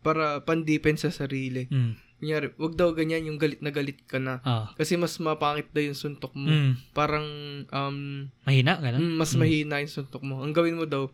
para 0.00 0.40
pan-defense 0.42 1.04
sa 1.04 1.12
sarili. 1.12 1.68
Mm. 1.68 2.07
Kunyari, 2.18 2.50
wag 2.54 2.74
daw 2.74 2.90
ganyan 2.90 3.24
yung 3.24 3.38
galit 3.38 3.62
na 3.62 3.70
galit 3.70 4.02
ka 4.04 4.18
na. 4.18 4.42
Ah. 4.42 4.74
Kasi 4.74 4.98
mas 4.98 5.14
mapangit 5.16 5.70
daw 5.70 5.80
yung 5.80 5.94
suntok 5.94 6.34
mo. 6.34 6.50
Mm. 6.50 6.72
Parang, 6.90 7.26
um, 7.64 7.98
Mahina, 8.42 8.74
gano'n? 8.76 8.98
mm, 9.00 9.14
mas 9.14 9.32
Mm. 9.32 9.38
mahina 9.38 9.74
yung 9.78 9.94
suntok 9.94 10.22
mo. 10.22 10.42
Ang 10.42 10.50
gawin 10.50 10.74
mo 10.74 10.84
daw, 10.84 11.06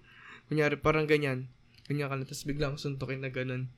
kunyari, 0.49 0.75
parang 0.75 1.05
ganyan. 1.05 1.45
Ganyan 1.85 2.09
ka 2.09 2.17
na, 2.17 2.25
tapos 2.25 2.45
biglang 2.45 2.75
suntokin 2.75 3.21
na 3.21 3.29
ganun. 3.29 3.69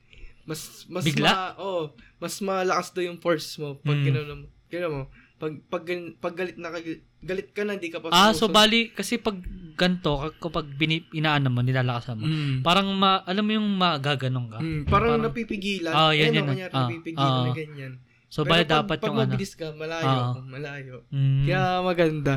Mas, 0.47 0.87
mas 0.87 1.03
Ma, 1.03 1.07
Bigla? 1.11 1.31
oh, 1.59 1.91
mas 2.17 2.39
malakas 2.39 2.95
daw 2.95 3.03
yung 3.03 3.19
force 3.19 3.59
mo 3.59 3.75
pag 3.77 3.99
Mm. 3.99 4.05
ginawa 4.07 4.33
mo. 4.33 4.47
Ginawa 4.67 4.91
mo. 4.93 5.05
Pag, 5.37 5.53
pag, 5.69 5.85
pag 6.17 6.33
galit 6.33 6.57
na 6.57 6.73
galit 7.21 7.49
ka 7.53 7.61
na, 7.61 7.77
hindi 7.77 7.93
ka 7.93 8.01
pa 8.01 8.09
Ah, 8.09 8.33
so 8.33 8.49
bali, 8.49 8.89
kasi 8.89 9.21
pag 9.21 9.37
ganito, 9.77 10.17
kag- 10.17 10.41
kapag 10.41 10.65
bini, 10.73 11.05
inaano 11.13 11.53
mo, 11.53 11.61
nilalakasan 11.61 12.17
mo, 12.17 12.25
Mm. 12.25 12.65
parang 12.65 12.89
ma, 12.89 13.21
alam 13.21 13.45
mo 13.45 13.51
yung 13.53 13.69
magaganong 13.77 14.47
ka. 14.49 14.57
Mm, 14.57 14.81
parang, 14.83 15.13
Parang- 15.13 15.25
napipigilan. 15.29 15.93
Ah, 15.93 16.09
yan, 16.09 16.33
Ayun, 16.33 16.33
yan, 16.33 16.41
oh, 16.41 16.49
kunyari, 16.49 16.73
ah, 16.73 16.81
napipigilan 16.83 17.29
ah. 17.31 17.45
na 17.45 17.51
ganyan. 17.53 17.93
So, 18.27 18.41
Pero 18.41 18.49
bali 18.49 18.63
pag, 18.63 18.71
dapat 18.73 18.97
pag 18.97 19.05
yung 19.05 19.15
ano. 19.15 19.23
mabilis 19.29 19.53
ka, 19.53 19.67
malayo, 19.71 20.09
Ah. 20.09 20.33
malayo. 20.41 20.95
Mm, 21.13 21.45
Kaya 21.45 21.61
maganda. 21.81 22.35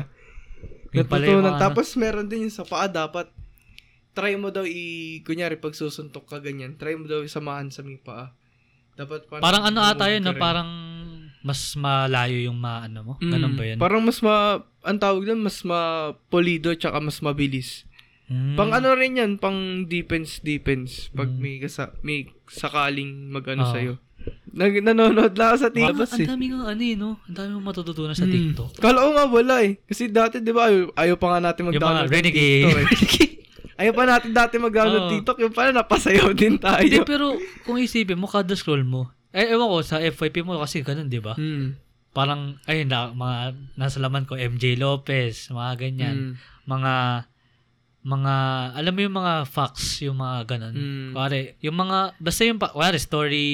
Natutunan. 0.91 1.55
ano. 1.55 1.59
Tapos 1.59 1.87
meron 1.95 2.27
din 2.27 2.45
yung 2.45 2.53
sa 2.53 2.67
paa 2.67 2.85
dapat 2.85 3.31
try 4.11 4.35
mo 4.35 4.51
daw 4.51 4.67
i 4.67 4.83
kunyari 5.23 5.55
pag 5.55 5.71
susuntok 5.71 6.27
ka 6.27 6.37
ganyan, 6.37 6.75
try 6.75 6.99
mo 6.99 7.07
daw 7.07 7.23
isamahan 7.23 7.71
sa 7.71 7.79
may 7.79 7.95
paa. 7.95 8.35
Dapat 8.93 9.25
parang 9.25 9.41
parang 9.41 9.63
ano 9.65 9.79
ata 9.81 10.11
yun, 10.11 10.19
no? 10.21 10.35
parang 10.35 10.67
mas 11.41 11.73
malayo 11.73 12.37
yung 12.37 12.57
maano 12.57 12.99
mo. 13.01 13.13
Mm, 13.17 13.31
Ganun 13.31 13.53
ba 13.55 13.63
yun? 13.65 13.77
Parang 13.77 14.01
mas 14.01 14.21
ma 14.21 14.61
ang 14.81 14.97
tawag 14.97 15.25
doon 15.25 15.41
mas 15.41 15.61
mapolido 15.61 16.73
tsaka 16.73 16.97
mas 16.97 17.17
mabilis. 17.19 17.85
Mm. 18.25 18.55
Pang 18.55 18.71
ano 18.71 18.95
rin 18.95 19.19
yan, 19.19 19.31
pang 19.35 19.83
defense 19.85 20.39
defense 20.39 21.11
pag 21.11 21.27
Mm. 21.27 21.37
may 21.37 21.55
kasa, 21.59 21.91
may 22.01 22.29
sakaling 22.47 23.27
magano 23.27 23.65
Ah. 23.65 23.71
sa 23.71 23.79
Nag, 24.51 24.83
nanonood 24.83 25.33
lang 25.33 25.55
ako 25.55 25.57
sa 25.57 25.71
TikTok 25.71 26.11
Ang 26.11 26.21
eh. 26.21 26.27
dami 26.29 26.45
nga 26.51 26.59
ano 26.67 26.83
eh, 26.83 26.93
no? 26.93 27.09
Ang 27.25 27.33
dami 27.33 27.49
mong 27.55 27.67
matututunan 27.71 28.13
sa 28.13 28.27
Hmm. 28.27 28.35
TikTok. 28.35 28.77
Kala 28.77 29.01
ko 29.01 29.09
nga 29.15 29.25
wala 29.25 29.55
eh. 29.65 29.79
Kasi 29.81 30.11
dati, 30.11 30.43
di 30.43 30.53
ba, 30.53 30.69
ayaw, 30.69 30.93
ayaw 30.93 31.15
pa 31.17 31.27
nga 31.31 31.39
natin 31.41 31.63
mag-download 31.71 32.05
ng 32.05 32.13
renegade. 32.13 32.67
TikTok 32.69 32.77
eh. 32.77 33.29
Ayaw 33.81 33.97
pa 33.97 34.05
natin 34.05 34.29
dati 34.29 34.61
mag-download 34.61 35.09
Oo. 35.09 35.11
TikTok. 35.17 35.37
Yung 35.41 35.55
pala, 35.57 35.73
napasayaw 35.73 36.37
din 36.37 36.53
tayo. 36.61 36.85
Hindi, 36.85 37.01
pero 37.01 37.33
kung 37.65 37.81
isipin 37.81 38.13
mo, 38.13 38.29
kada 38.29 38.53
scroll 38.53 38.85
mo, 38.85 39.09
eh, 39.31 39.51
ewan 39.51 39.67
ko, 39.67 39.79
sa 39.81 39.97
FYP 39.97 40.43
mo 40.43 40.59
kasi 40.59 40.83
ganun, 40.83 41.07
di 41.07 41.19
ba? 41.19 41.33
Hmm. 41.33 41.75
Parang, 42.11 42.59
ayun 42.67 42.91
na, 42.91 43.09
mga 43.09 43.35
nasa 43.79 43.97
laman 43.97 44.27
ko, 44.27 44.35
MJ 44.35 44.75
Lopez, 44.75 45.47
mga 45.47 45.79
ganyan. 45.79 46.15
Hmm. 46.15 46.33
Mga, 46.67 46.93
mga, 48.01 48.33
alam 48.75 48.93
mo 48.93 48.99
yung 48.99 49.15
mga 49.15 49.33
facts, 49.45 50.01
yung 50.01 50.17
mga 50.17 50.37
ganun. 50.49 50.73
Hmm. 50.73 51.11
Kuwari, 51.13 51.55
yung 51.61 51.77
mga, 51.77 52.17
basta 52.17 52.41
yung, 52.43 52.57
pa- 52.57 52.73
kuwari, 52.73 52.97
story 52.97 53.47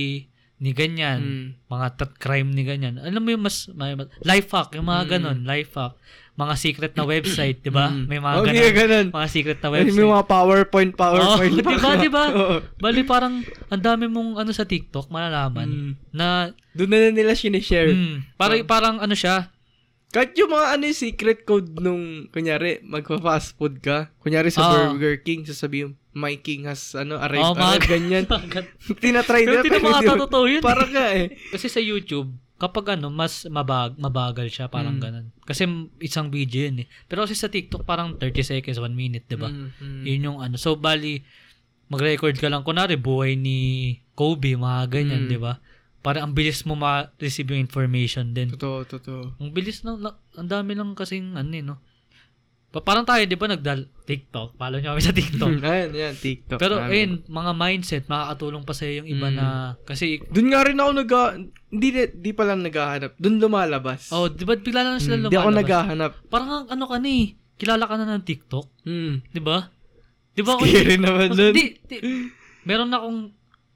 ni 0.58 0.74
ganyan, 0.74 1.20
Hmm. 1.22 1.48
mga 1.70 1.88
tat 1.94 2.12
crime 2.18 2.50
ni 2.50 2.66
ganyan. 2.66 2.98
Alam 2.98 3.22
mo 3.22 3.30
yung 3.30 3.46
mas, 3.46 3.70
may, 3.70 3.94
life 4.26 4.50
hack, 4.50 4.74
yung 4.74 4.90
mga 4.90 5.04
Mm. 5.06 5.12
ganun, 5.13 5.40
life 5.46 5.70
hack. 5.78 5.94
Mga 6.38 6.54
secret 6.56 6.93
na 6.93 7.04
website, 7.04 7.60
di 7.60 7.69
ba? 7.69 7.89
May 7.89 8.17
mga 8.17 8.36
Okay, 8.39 8.54
ganun. 8.54 8.78
ganun. 8.78 9.08
Mga 9.12 9.28
secret 9.28 9.58
na 9.58 9.69
website. 9.71 9.95
May 9.95 10.06
mga 10.08 10.26
PowerPoint, 10.28 10.91
PowerPoint. 10.93 11.50
Oo, 11.50 11.58
di 11.65 11.76
ba, 11.76 11.91
di 11.97 12.10
ba? 12.10 12.23
Oo. 12.32 12.56
Bali 12.78 13.02
parang 13.02 13.41
ang 13.65 13.82
dami 13.82 14.06
mong 14.06 14.38
ano 14.38 14.52
sa 14.52 14.62
TikTok 14.63 15.10
malalaman 15.10 15.65
Hmm. 15.67 15.91
na 16.12 16.54
Doon 16.71 16.89
na 16.89 17.10
nila 17.10 17.34
sinishare. 17.34 17.89
mm, 17.89 18.38
parang 18.38 18.62
parang 18.63 18.95
ano 18.97 19.12
siya. 19.12 19.50
Kahit 20.08 20.38
yung 20.38 20.47
mga 20.47 20.67
ano 20.71 20.84
yung 20.84 20.95
secret 21.00 21.39
code 21.43 21.73
nung, 21.76 22.30
kunyari, 22.30 22.80
magpa-fast 22.82 23.58
food 23.58 23.82
ka. 23.82 24.13
Kunyari 24.17 24.47
sa 24.47 24.63
Ah. 24.63 24.71
Burger 24.88 25.19
King, 25.19 25.43
sasabihin, 25.43 25.97
my 26.13 26.38
king 26.38 26.63
has, 26.63 26.93
ano, 26.93 27.17
arrived, 27.17 27.43
Oh, 27.43 27.54
mga 27.54 27.65
arrived, 27.76 27.88
ganyan. 27.88 28.23
Tinatry 29.04 29.43
nila. 29.43 29.62
mga 29.62 29.76
hindi 29.76 30.08
mo- 30.08 30.23
totoo 30.23 30.45
yun. 30.47 30.62
Para 30.62 30.86
ka 30.86 31.12
eh. 31.12 31.36
Kasi 31.50 31.67
sa 31.67 31.78
YouTube, 31.80 32.32
kapag 32.58 32.98
ano, 32.98 33.08
mas 33.08 33.46
mabag, 33.46 33.93
mabagal 33.96 34.50
siya, 34.50 34.65
parang 34.65 34.98
Mm. 34.98 35.02
ganun. 35.02 35.26
Kasi 35.41 35.63
isang 36.00 36.28
video 36.28 36.65
yun 36.65 36.82
eh. 36.82 36.88
Pero 37.06 37.22
kasi 37.22 37.34
sa 37.34 37.48
TikTok, 37.48 37.82
parang 37.82 38.17
30 38.17 38.41
seconds, 38.41 38.78
1 38.78 38.91
minute, 38.91 39.26
di 39.26 39.34
ba? 39.34 39.48
Mm, 39.48 39.70
mm. 39.72 40.04
Yun 40.04 40.22
yung 40.24 40.38
ano. 40.39 40.58
So, 40.58 40.74
bali, 40.74 41.22
mag-record 41.88 42.36
ka 42.36 42.50
lang. 42.50 42.62
Kunwari, 42.62 42.98
buhay 42.98 43.34
ni 43.34 43.58
Kobe, 44.12 44.54
mga 44.54 44.89
ganyan, 44.91 45.26
Mm. 45.26 45.32
di 45.32 45.38
ba? 45.38 45.62
Parang 46.02 46.30
ang 46.30 46.34
bilis 46.34 46.63
mo 46.63 46.74
ma-receive 46.74 47.46
yung 47.48 47.62
information 47.62 48.32
din. 48.32 48.50
Totoo, 48.50 48.86
totoo. 48.86 49.22
Ang 49.38 49.52
bilis 49.52 49.84
na, 49.84 49.93
na- 49.93 50.17
ang 50.34 50.48
dami 50.48 50.74
lang 50.74 50.93
kasing 50.93 51.36
ano 51.36 51.52
eh, 51.52 51.62
no? 51.62 51.78
Pa- 52.68 52.84
parang 52.84 53.04
tayo, 53.04 53.24
di 53.24 53.34
ba, 53.34 53.48
nagdal 53.48 53.88
TikTok. 54.04 54.56
Follow 54.56 54.78
nyo 54.78 54.92
kami 54.92 55.02
sa 55.02 55.16
TikTok. 55.16 55.50
Ayan, 55.64 55.90
yan, 55.90 56.14
TikTok. 56.14 56.60
Pero, 56.60 56.78
namin. 56.78 56.92
ayun, 56.92 57.12
mga 57.26 57.52
mindset, 57.54 58.04
makakatulong 58.06 58.64
pa 58.64 58.74
sa'yo 58.76 59.02
yung 59.02 59.10
iba 59.10 59.28
Mm. 59.28 59.36
na, 59.36 59.46
kasi, 59.82 60.20
Doon 60.28 60.48
nga 60.50 60.62
rin 60.62 60.76
ako 60.76 60.92
nag 60.94 61.12
hindi 61.68 61.88
di 62.14 62.32
pa 62.32 62.44
lang 62.44 62.64
naghahanap. 62.64 63.16
Doon 63.16 63.40
lumalabas. 63.40 64.12
oh, 64.12 64.28
di 64.28 64.44
ba, 64.44 64.56
bigla 64.56 64.84
lang 64.84 65.00
sila 65.00 65.16
Hmm, 65.16 65.24
lumalabas. 65.26 65.32
Di 65.34 65.40
ako 65.42 65.50
naghahanap. 65.58 66.12
Parang, 66.28 66.50
ang- 66.54 66.70
ano 66.70 66.84
ka 66.86 66.98
na 66.98 67.10
eh, 67.10 67.26
kilala 67.56 67.84
ka 67.84 67.96
na 67.96 68.08
ng 68.10 68.24
TikTok, 68.26 68.68
Hmm. 68.84 69.24
di 69.26 69.42
ba? 69.42 69.58
Di 70.32 70.42
ba? 70.42 70.54
Scary 70.56 70.96
naman 70.98 71.34
doon. 71.34 71.52
Di, 71.52 71.64
di, 71.82 71.96
meron 72.62 72.92
akong, 72.92 73.20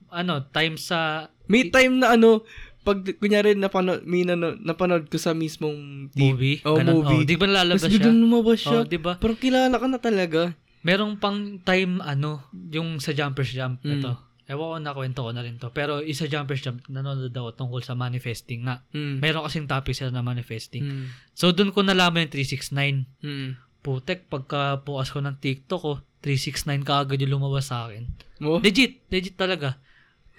ano, 0.09 0.33
time 0.47 0.75
sa, 0.75 1.31
May 1.47 1.67
time 1.67 1.95
na 1.97 2.15
ano, 2.15 2.47
pag 2.81 2.97
kunyari 3.15 3.53
napanood, 3.53 4.01
may 4.03 4.25
nano, 4.25 4.57
napanood 4.57 5.05
ko 5.05 5.17
sa 5.17 5.31
mismong 5.31 6.09
movie. 6.11 6.59
Oh, 6.65 6.77
ganun. 6.77 7.01
movie. 7.01 7.21
Oh, 7.21 7.27
di 7.27 7.35
ba 7.35 7.45
lalabas 7.45 7.81
siya? 7.81 7.93
biglang 7.93 8.17
lumabas 8.17 8.59
siya. 8.59 8.79
Oh, 8.81 8.85
di 8.85 8.97
ba? 8.97 9.13
Parang 9.15 9.37
kilala 9.37 9.75
ka 9.75 9.85
na 9.85 9.97
talaga. 9.97 10.41
Merong 10.81 11.21
pang 11.21 11.37
time, 11.61 12.01
ano, 12.01 12.41
yung 12.71 12.97
sa 12.97 13.13
Jumpers 13.13 13.53
Jump, 13.53 13.85
Mm. 13.85 14.01
ito. 14.01 14.11
Ewan 14.49 14.67
ko, 14.67 14.77
nakwento 14.81 15.21
ko 15.21 15.31
na 15.31 15.45
rin 15.45 15.55
to. 15.55 15.69
Pero 15.69 16.01
isa 16.01 16.25
Jumpers 16.25 16.59
Jump, 16.59 16.81
nanonood 16.89 17.29
ako 17.29 17.53
tungkol 17.55 17.79
sa 17.79 17.93
manifesting 17.93 18.65
nga. 18.65 18.83
Hmm. 18.91 19.21
Meron 19.21 19.45
kasing 19.45 19.63
topic 19.63 19.95
sila 19.95 20.11
na 20.11 20.19
manifesting. 20.19 20.83
Hmm. 20.83 21.05
So, 21.31 21.53
doon 21.55 21.71
ko 21.71 21.85
nalaman 21.85 22.27
yung 22.27 22.33
369. 22.35 23.07
Hmm. 23.21 23.49
Putek, 23.79 24.27
pagka 24.27 24.81
bukas 24.81 25.09
ko 25.09 25.21
ng 25.21 25.39
TikTok 25.39 25.79
ko, 25.79 25.93
369 26.19 26.83
ka 26.83 26.99
agad 26.99 27.17
yung 27.17 27.39
lumabas 27.39 27.69
sa 27.69 27.87
akin. 27.87 28.09
Mo? 28.41 28.59
Legit, 28.59 29.05
legit 29.07 29.37
talaga. 29.37 29.77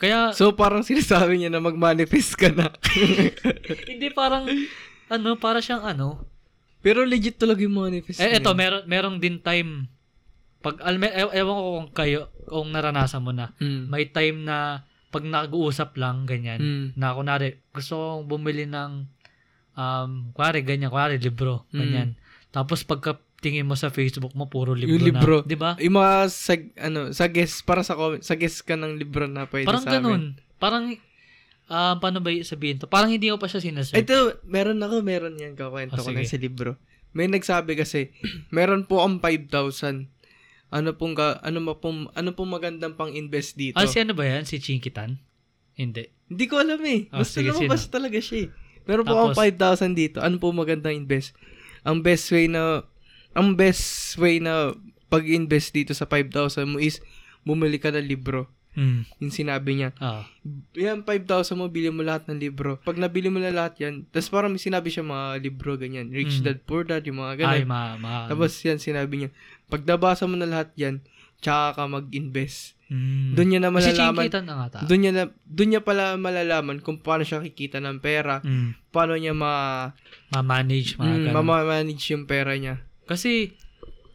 Kaya, 0.02 0.34
So, 0.34 0.50
parang 0.50 0.82
sinasabi 0.82 1.38
niya 1.38 1.46
na 1.46 1.62
mag-manifest 1.62 2.34
ka 2.34 2.50
na. 2.50 2.74
hindi 3.86 4.10
parang, 4.10 4.50
ano, 5.06 5.38
para 5.38 5.62
siyang 5.62 5.86
ano. 5.86 6.26
Pero 6.82 7.06
legit 7.06 7.38
talaga 7.38 7.62
yung 7.62 7.78
manifest 7.78 8.18
Eh, 8.18 8.42
yun. 8.42 8.58
meron, 8.58 8.82
merong 8.90 9.16
din 9.22 9.38
time, 9.38 9.86
pag, 10.58 10.82
alme, 10.82 11.06
e- 11.06 11.34
ewan 11.38 11.54
ko 11.54 11.64
kung 11.78 11.90
kayo, 11.94 12.20
kung 12.50 12.74
naranasan 12.74 13.22
mo 13.22 13.30
na, 13.30 13.54
Hmm. 13.62 13.86
may 13.86 14.10
time 14.10 14.42
na, 14.42 14.82
pag 15.14 15.22
nag-uusap 15.22 15.94
lang, 15.94 16.26
ganyan, 16.26 16.58
Hmm. 16.58 16.86
na 16.98 17.14
kunwari, 17.14 17.62
gusto 17.70 17.94
kong 17.94 18.26
bumili 18.26 18.66
ng, 18.66 19.06
um, 19.78 20.10
kunwari, 20.34 20.66
ganyan, 20.66 20.90
kunwari, 20.90 21.22
libro, 21.22 21.62
Mm. 21.70 21.78
ganyan. 21.78 22.08
Tapos, 22.50 22.82
pagka 22.82 23.22
tingin 23.42 23.66
mo 23.66 23.74
sa 23.74 23.90
Facebook 23.90 24.32
mo, 24.32 24.46
puro 24.46 24.72
libro 24.72 24.86
Yung 24.88 25.02
libro. 25.02 25.34
na. 25.42 25.48
Di 25.50 25.58
ba? 25.58 25.70
Yung 25.76 25.98
mga 25.98 26.30
sag, 26.30 26.70
ano, 26.78 27.10
sa 27.10 27.26
guest, 27.26 27.66
para 27.66 27.82
sa 27.82 27.92
comment, 27.92 28.22
sa 28.22 28.38
guest 28.38 28.62
ka 28.62 28.72
ng 28.72 28.94
libro 28.94 29.26
na 29.26 29.44
pwede 29.44 29.66
Parang 29.66 29.82
sa 29.82 29.90
amin. 29.90 29.98
ganun. 29.98 30.22
Parang, 30.56 30.84
ah, 31.66 31.98
paano 31.98 32.22
ba 32.22 32.30
sabihin 32.40 32.78
to? 32.78 32.86
Parang 32.86 33.10
hindi 33.10 33.26
ko 33.26 33.36
pa 33.36 33.50
siya 33.50 33.58
sinasearch. 33.58 33.98
Ito, 33.98 34.38
meron 34.46 34.78
ako, 34.78 35.02
meron 35.02 35.34
yan, 35.34 35.52
kakwento 35.52 35.98
Oh, 35.98 36.06
ko 36.06 36.14
na 36.14 36.22
sa 36.22 36.38
libro. 36.38 36.78
May 37.10 37.26
nagsabi 37.26 37.74
kasi, 37.74 38.14
meron 38.54 38.86
po 38.86 39.02
ang 39.02 39.18
5,000. 39.18 40.06
Ano 40.72 40.96
pong, 40.96 41.12
ga, 41.12 41.36
ano, 41.42 41.58
ma 41.60 41.76
pong, 41.76 42.08
ano 42.14 42.30
pong 42.32 42.48
magandang 42.48 42.96
pang-invest 42.96 43.58
dito? 43.58 43.76
Ah, 43.76 43.84
si 43.84 44.00
ano 44.00 44.16
ba 44.16 44.24
yan? 44.24 44.48
Si 44.48 44.56
Chinkitan? 44.56 45.20
Hindi. 45.74 46.08
Hindi 46.30 46.44
ko 46.48 46.56
alam 46.56 46.80
eh. 46.80 47.12
Ah, 47.12 47.20
Basta 47.20 47.42
sige, 47.42 47.52
lumabas 47.52 47.90
talaga 47.90 48.16
siya 48.16 48.46
eh. 48.46 48.48
Meron 48.82 49.04
po 49.04 49.14
ang 49.14 49.36
Tapos? 49.36 49.78
5,000 49.84 49.92
dito. 49.92 50.18
Ano 50.18 50.40
po 50.40 50.48
magandang 50.50 50.96
invest? 50.96 51.36
Ang 51.82 52.00
best 52.00 52.24
way 52.30 52.48
na, 52.48 52.86
ang 53.32 53.52
best 53.52 54.16
way 54.16 54.38
na 54.38 54.72
pag-invest 55.08 55.70
dito 55.70 55.92
sa 55.92 56.04
5,000 56.04 56.32
mo 56.66 56.76
is, 56.76 57.00
bumili 57.42 57.76
ka 57.76 57.88
ng 57.88 58.00
libro. 58.02 58.48
Hmm. 58.72 59.04
Yung 59.20 59.28
sinabi 59.28 59.76
niya. 59.76 59.92
Ah. 60.00 60.24
Yan, 60.72 61.04
5,000 61.04 61.28
mo, 61.54 61.68
bili 61.68 61.92
mo 61.92 62.00
lahat 62.00 62.24
ng 62.24 62.40
libro. 62.40 62.80
Pag 62.80 62.96
nabili 62.96 63.28
mo 63.28 63.36
na 63.36 63.52
lahat 63.52 63.76
yan, 63.78 64.08
tapos 64.08 64.32
parang 64.32 64.48
may 64.48 64.56
sinabi 64.58 64.88
siya 64.88 65.04
mga 65.04 65.44
libro, 65.44 65.76
ganyan. 65.76 66.08
Rich 66.08 66.40
Mm. 66.40 66.44
Dad, 66.46 66.58
Poor 66.64 66.82
Dad, 66.82 67.04
yung 67.04 67.20
mga 67.20 67.34
ganyan. 67.38 67.58
Ay, 67.58 67.68
ma, 67.68 68.00
ma, 68.00 68.24
Tapos 68.24 68.56
yan, 68.58 68.80
sinabi 68.80 69.12
niya, 69.18 69.30
pag 69.68 69.84
nabasa 69.84 70.24
mo 70.24 70.34
na 70.34 70.48
lahat 70.48 70.72
yan, 70.74 71.04
tsaka 71.38 71.76
ka 71.76 71.82
mag-invest. 71.86 72.72
hmm. 72.88 73.36
Doon 73.36 73.48
niya 73.50 73.60
na 73.60 73.68
Kasi 73.68 73.92
malalaman, 73.92 74.24
Chinkitan 74.24 74.44
na 74.46 74.54
nga 74.54 74.66
ta. 74.70 74.80
doon 74.84 75.00
niya, 75.00 75.12
na, 75.12 75.24
doon 75.44 75.68
niya 75.68 75.82
pala 75.82 76.16
malalaman 76.16 76.78
kung 76.80 76.96
paano 76.96 77.24
siya 77.24 77.40
kikita 77.42 77.76
ng 77.76 78.00
pera, 78.00 78.40
Hmm. 78.40 78.72
paano 78.88 79.12
niya 79.12 79.36
ma, 79.36 79.52
Ma-manage, 80.32 80.96
mga 80.96 81.28
mm, 81.28 81.36
ma-manage 81.36 82.04
yung 82.08 82.24
pera 82.24 82.56
niya. 82.56 82.80
Kasi, 83.04 83.52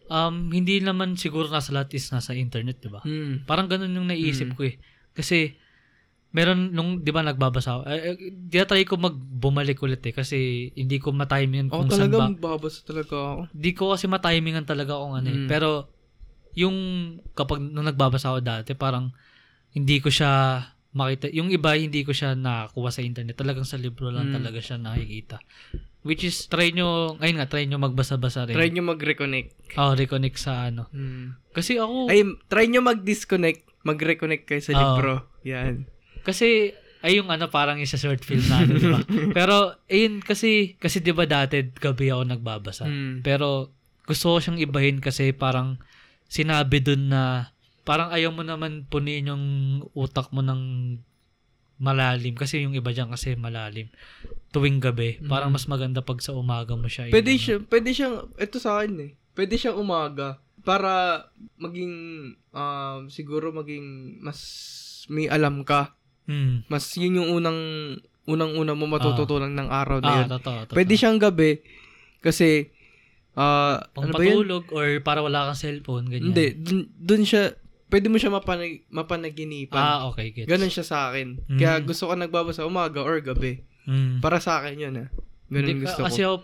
um, 0.07 0.49
hindi 0.49 0.79
naman 0.79 1.19
siguro 1.19 1.47
nasa 1.47 1.75
lahat 1.75 1.93
is 1.95 2.07
nasa 2.11 2.31
internet, 2.33 2.79
di 2.79 2.89
ba? 2.89 3.01
Mm. 3.03 3.43
Parang 3.43 3.67
ganun 3.67 3.91
yung 3.91 4.07
naisip 4.07 4.53
Mm. 4.53 4.55
ko 4.55 4.61
eh. 4.67 4.75
Kasi, 5.11 5.57
meron 6.31 6.71
nung, 6.71 7.01
di 7.01 7.11
ba, 7.11 7.23
nagbabasa 7.25 7.79
ako. 7.79 7.81
Eh, 7.89 8.15
eh, 8.53 8.65
try 8.67 8.83
ko 8.85 8.95
magbumalik 8.99 9.79
ulit 9.81 10.03
eh. 10.05 10.13
Kasi, 10.13 10.69
hindi 10.75 10.99
ko 11.01 11.11
matimingan 11.11 11.67
kung 11.71 11.89
saan 11.89 12.07
talaga, 12.07 12.15
ba. 12.15 12.25
magbabasa 12.31 12.79
talaga 12.85 13.15
ako. 13.15 13.41
Di 13.51 13.71
ko 13.73 13.83
kasi 13.95 14.05
matimingan 14.07 14.63
talaga 14.67 14.95
kung 14.99 15.15
ano 15.17 15.27
eh. 15.27 15.39
Mm. 15.43 15.49
Pero, 15.49 15.69
yung, 16.57 16.77
kapag 17.33 17.59
nung 17.59 17.85
nagbabasa 17.85 18.31
ako 18.31 18.39
dati, 18.43 18.71
parang, 18.77 19.11
hindi 19.75 19.99
ko 20.01 20.09
siya 20.09 20.63
makita. 20.97 21.29
Yung 21.29 21.53
iba, 21.53 21.77
hindi 21.77 22.01
ko 22.01 22.09
siya 22.09 22.33
nakakuha 22.33 22.89
sa 22.89 23.05
internet. 23.05 23.37
Talagang 23.37 23.63
sa 23.63 23.77
libro 23.77 24.09
lang 24.09 24.33
Mm. 24.33 24.35
talaga 24.41 24.57
siya 24.57 24.81
nakikita. 24.81 25.37
Which 26.01 26.23
is, 26.23 26.47
try 26.47 26.71
nyo, 26.71 27.19
ngayon 27.19 27.37
nga, 27.37 27.47
try 27.47 27.67
nyo 27.67 27.77
magbasa-basa 27.77 28.47
rin. 28.47 28.55
Try 28.55 28.71
nyo 28.71 28.83
mag-reconnect. 28.87 29.75
Oh, 29.75 29.93
reconnect 29.93 30.37
sa 30.39 30.71
ano. 30.71 30.89
Mm. 30.89 31.37
Kasi 31.51 31.77
ako, 31.77 32.07
Ay, 32.07 32.23
try 32.47 32.65
nyo 32.65 32.81
mag-disconnect, 32.81 33.85
mag-reconnect 33.85 34.43
kayo 34.47 34.61
sa 34.63 34.71
Oo. 34.71 34.79
libro. 34.97 35.13
Yan. 35.43 35.85
Kasi, 36.23 36.73
ay 37.03 37.19
yung 37.19 37.29
ano, 37.29 37.51
parang 37.51 37.77
isa 37.77 37.99
short 37.99 38.23
film 38.23 38.41
na 38.47 38.63
ano, 38.63 38.73
di 38.73 38.87
ba? 38.87 38.99
Pero, 39.37 39.77
ayun, 39.85 40.23
kasi, 40.23 40.79
kasi 40.79 41.03
di 41.03 41.11
ba 41.11 41.27
dati, 41.27 41.61
gabi 41.69 42.09
ako 42.09 42.23
nagbabasa. 42.25 42.87
Mm. 42.87 43.21
Pero, 43.21 43.75
gusto 44.07 44.33
ko 44.33 44.37
siyang 44.39 44.57
ibahin 44.57 44.97
kasi 44.97 45.35
parang, 45.35 45.75
sinabi 46.25 46.79
dun 46.79 47.11
na, 47.11 47.51
parang 47.87 48.11
ayaw 48.11 48.29
mo 48.29 48.43
naman 48.43 48.83
punin 48.85 49.25
yung 49.25 49.43
utak 49.93 50.27
mo 50.29 50.43
ng 50.43 50.61
malalim. 51.77 52.33
Kasi 52.33 52.61
yung 52.61 52.75
iba 52.75 52.91
dyan 52.91 53.07
kasi 53.07 53.33
malalim. 53.33 53.87
Tuwing 54.49 54.81
gabi. 54.81 55.21
Parang 55.23 55.49
Mm. 55.49 55.55
mas 55.55 55.65
maganda 55.65 56.01
pag 56.01 56.19
sa 56.19 56.33
umaga 56.33 56.73
mo 56.73 56.85
siya. 56.85 57.07
Pwede 57.07 57.31
siya, 57.33 57.61
pwede 57.61 57.89
siyang, 57.91 58.27
ito 58.35 58.57
sa 58.57 58.77
akin 58.77 58.93
eh, 58.99 59.11
pwede 59.33 59.55
siyang 59.55 59.77
umaga 59.77 60.41
para 60.59 61.23
maging, 61.55 61.93
um, 62.51 62.99
siguro 63.07 63.53
maging 63.53 64.19
mas 64.19 64.39
may 65.07 65.31
alam 65.31 65.63
ka. 65.63 65.95
Hmm. 66.27 66.67
Mas 66.67 66.91
yun 66.91 67.15
yung 67.15 67.29
unang, 67.33 67.59
unang-una 68.27 68.75
mo 68.75 68.83
matututunan 68.83 69.47
ng 69.49 69.69
araw 69.71 70.03
na 70.03 70.09
Ah, 70.09 70.17
yun. 70.19 70.27
totoo, 70.29 70.57
totoo. 70.65 70.75
Pwede 70.75 70.93
siyang 70.99 71.15
gabi 71.15 71.63
kasi, 72.19 72.67
ah, 73.33 73.79
Pang 73.95 74.09
ano 74.09 74.11
ba 74.11 74.23
yun? 74.25 74.43
or 74.67 74.99
para 74.99 75.23
wala 75.23 75.47
kang 75.47 75.61
cellphone, 75.61 76.11
ganyan. 76.11 76.35
Hindi, 76.35 76.47
dun, 76.57 76.79
dun 76.91 77.23
siya, 77.23 77.55
pwede 77.87 78.07
mo 78.11 78.19
siya 78.19 78.31
mapanag, 78.31 78.83
mapanaginipan. 78.91 79.79
Ah, 79.79 80.07
okay, 80.11 80.35
gets. 80.35 80.47
Ganon 80.47 80.71
siya 80.71 80.85
sa 80.85 81.11
akin. 81.11 81.43
Mm. 81.47 81.59
Kaya 81.59 81.73
gusto 81.83 82.07
ko 82.07 82.13
nagbabasa 82.15 82.67
umaga 82.67 83.03
or 83.03 83.19
gabi. 83.23 83.63
Mm. 83.87 84.19
Para 84.19 84.43
sa 84.43 84.59
akin 84.59 84.75
yun 84.75 84.95
ah. 85.03 85.09
Ganon 85.47 85.67
Hindi, 85.71 85.83
gusto 85.87 86.03
kasi 86.03 86.21
ko. 86.23 86.27
ako, 86.27 86.35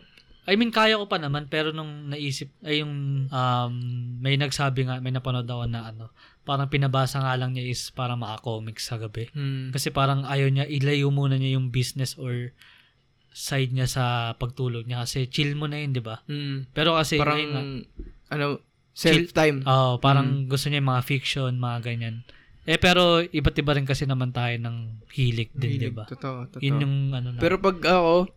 I 0.44 0.60
mean, 0.60 0.76
kaya 0.76 1.00
ko 1.00 1.08
pa 1.08 1.16
naman, 1.20 1.48
pero 1.48 1.72
nung 1.72 2.12
naisip, 2.12 2.52
ay 2.68 2.84
yung, 2.84 3.28
um, 3.32 3.74
may 4.20 4.36
nagsabi 4.36 4.84
nga, 4.84 5.00
may 5.00 5.16
napanood 5.16 5.48
ako 5.48 5.72
na 5.72 5.88
ano, 5.88 6.12
parang 6.44 6.68
pinabasa 6.68 7.24
nga 7.24 7.40
lang 7.40 7.56
niya 7.56 7.72
is 7.72 7.96
parang 7.96 8.20
maka-comics 8.20 8.92
sa 8.92 9.00
gabi. 9.00 9.32
Hmm. 9.32 9.72
Kasi 9.72 9.96
parang 9.96 10.28
ayaw 10.28 10.52
niya, 10.52 10.68
ilayo 10.68 11.08
muna 11.16 11.40
niya 11.40 11.56
yung 11.56 11.72
business 11.72 12.20
or 12.20 12.52
side 13.32 13.72
niya 13.72 13.88
sa 13.88 14.36
pagtulog 14.36 14.84
niya. 14.84 15.08
Kasi 15.08 15.32
chill 15.32 15.56
mo 15.56 15.72
na 15.72 15.80
yun, 15.80 15.96
di 15.96 16.04
ba? 16.04 16.20
Hmm. 16.28 16.68
Pero 16.76 17.00
kasi, 17.00 17.16
Parang, 17.16 17.40
nga, 17.40 17.64
ano, 18.36 18.60
self-time. 18.94 19.66
oh, 19.66 19.98
parang 19.98 20.46
Mm. 20.46 20.48
gusto 20.48 20.66
niya 20.68 20.80
yung 20.80 20.92
mga 20.92 21.04
fiction, 21.04 21.52
mga 21.54 21.80
ganyan. 21.84 22.16
Eh, 22.64 22.78
pero 22.78 23.20
iba't 23.20 23.58
iba 23.58 23.74
rin 23.74 23.84
kasi 23.84 24.06
naman 24.06 24.32
tayo 24.32 24.56
ng 24.56 24.78
hilig 25.12 25.52
din, 25.52 25.76
di 25.76 25.78
Hilig. 25.84 25.94
ba? 25.94 26.06
Totoo, 26.06 26.48
totoo. 26.48 26.62
Yun 26.62 26.80
yung 26.80 26.96
ano 27.12 27.36
na. 27.36 27.38
Pero 27.38 27.60
pag 27.60 27.76
ako, 27.78 28.32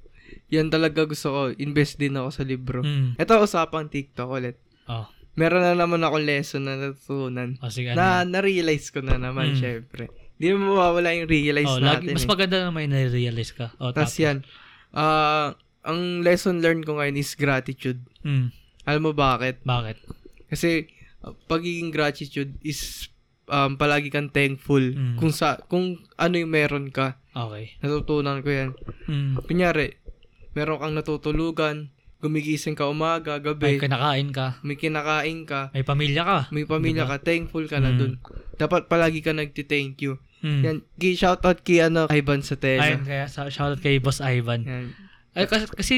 yan 0.48 0.66
talaga 0.66 1.04
gusto 1.04 1.28
ko. 1.28 1.40
Invest 1.54 1.94
din 1.96 2.16
ako 2.16 2.28
sa 2.30 2.42
libro. 2.42 2.80
Mm. 2.80 3.14
Ito, 3.14 3.38
usapang 3.38 3.86
TikTok 3.86 4.26
ulit. 4.28 4.58
Oh, 4.86 5.06
Meron 5.36 5.60
na 5.60 5.76
naman 5.76 6.00
ako 6.00 6.16
lesson 6.18 6.64
na 6.64 6.74
natutunan. 6.74 7.60
oh 7.60 7.68
sige. 7.68 7.92
ano 7.92 8.00
Na, 8.00 8.24
na-realize 8.24 8.88
ko 8.88 8.98
na 8.98 9.14
naman, 9.14 9.52
Mm. 9.52 9.58
syempre. 9.58 10.08
Hindi 10.34 10.46
mo 10.54 10.74
mawawala 10.74 11.12
yung 11.12 11.28
realize 11.28 11.68
Oh, 11.68 11.76
natin. 11.78 12.02
lagi, 12.02 12.06
mas 12.10 12.24
eh. 12.24 12.28
maganda 12.28 12.56
na 12.58 12.68
may 12.70 12.84
na-realize 12.84 13.52
ka. 13.52 13.70
Oh, 13.76 13.92
Tapos 13.92 14.16
yan, 14.16 14.42
ah, 14.90 15.52
ang 15.82 16.00
lesson 16.20 16.58
learned 16.58 16.82
ko 16.82 16.96
ngayon 16.96 17.14
is 17.14 17.32
gratitude. 17.32 18.00
Mm, 18.20 18.48
Alam 18.84 19.02
mo 19.02 19.12
bakit? 19.12 19.60
bakit? 19.62 20.00
Kasi, 20.46 20.86
uh, 21.20 21.34
pagiging 21.46 21.90
gratitude 21.90 22.54
is 22.60 23.10
um, 23.46 23.74
palagi 23.74 24.08
kang 24.08 24.28
thankful 24.28 24.82
Mm. 24.82 25.16
kung 25.16 25.30
sa 25.30 25.58
kung 25.62 25.84
ano 26.14 26.34
yung 26.34 26.50
meron 26.50 26.88
ka. 26.88 27.18
Okay. 27.30 27.76
Natutunan 27.78 28.40
ko 28.40 28.48
yan. 28.48 28.70
Mm. 29.06 29.38
Kunyari, 29.40 29.98
meron 30.52 30.78
kang 30.78 30.94
natutulugan, 30.94 31.90
gumigising 32.18 32.72
ka 32.72 32.86
umaga, 32.86 33.36
May 33.36 33.44
gabi, 33.44 33.76
kinakain 33.78 34.28
ka. 34.30 34.56
may 34.62 34.74
kinakain 34.74 35.44
ka, 35.44 35.68
May 35.70 35.84
pamilya 35.84 36.22
ka. 36.22 36.38
may 36.48 36.64
pamilya 36.64 37.04
Diba? 37.04 37.12
ka, 37.12 37.24
thankful 37.24 37.64
ka 37.66 37.78
na 37.78 37.92
Mm. 37.92 37.98
dun. 37.98 38.12
Dapat 38.56 38.88
palagi 38.88 39.20
ka 39.20 39.30
nagti-thank 39.30 40.00
you. 40.00 40.16
Mm. 40.40 40.62
Yan, 40.62 40.76
ki 40.96 41.12
shoutout 41.12 41.60
kay 41.60 41.80
ano, 41.82 42.08
Ivan 42.08 42.40
Satela. 42.40 42.82
Ayun, 42.82 43.04
kaya 43.04 43.26
sa, 43.26 43.46
shoutout 43.46 43.78
kay 43.78 43.98
Boss 43.98 44.18
Ivan. 44.18 44.64
Yan. 44.64 44.96
Ay, 45.32 45.44
kasi, 45.44 45.64
kasi 45.68 45.94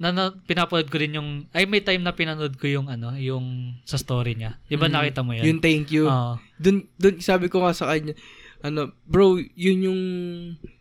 na, 0.00 0.08
na, 0.10 0.22
pinapanood 0.32 0.88
ko 0.88 0.96
rin 0.96 1.12
yung, 1.12 1.44
ay 1.52 1.68
may 1.68 1.78
time 1.78 2.00
na 2.00 2.10
pinanood 2.10 2.56
ko 2.56 2.64
yung 2.64 2.88
ano, 2.88 3.12
yung 3.14 3.76
sa 3.84 3.94
story 3.94 4.32
niya. 4.32 4.56
Di 4.64 4.74
ba 4.74 4.88
Mm. 4.88 4.94
nakita 4.96 5.20
mo 5.20 5.36
yan? 5.36 5.44
Yun, 5.44 5.58
thank 5.60 5.92
you. 5.92 6.08
Oo. 6.08 6.40
Dun, 6.56 6.88
dun, 6.96 7.20
sabi 7.20 7.46
ko 7.46 7.60
nga 7.60 7.76
sa 7.76 7.84
kanya, 7.86 8.16
ano, 8.60 8.96
bro, 9.04 9.36
yun 9.54 9.78
yung, 9.84 10.00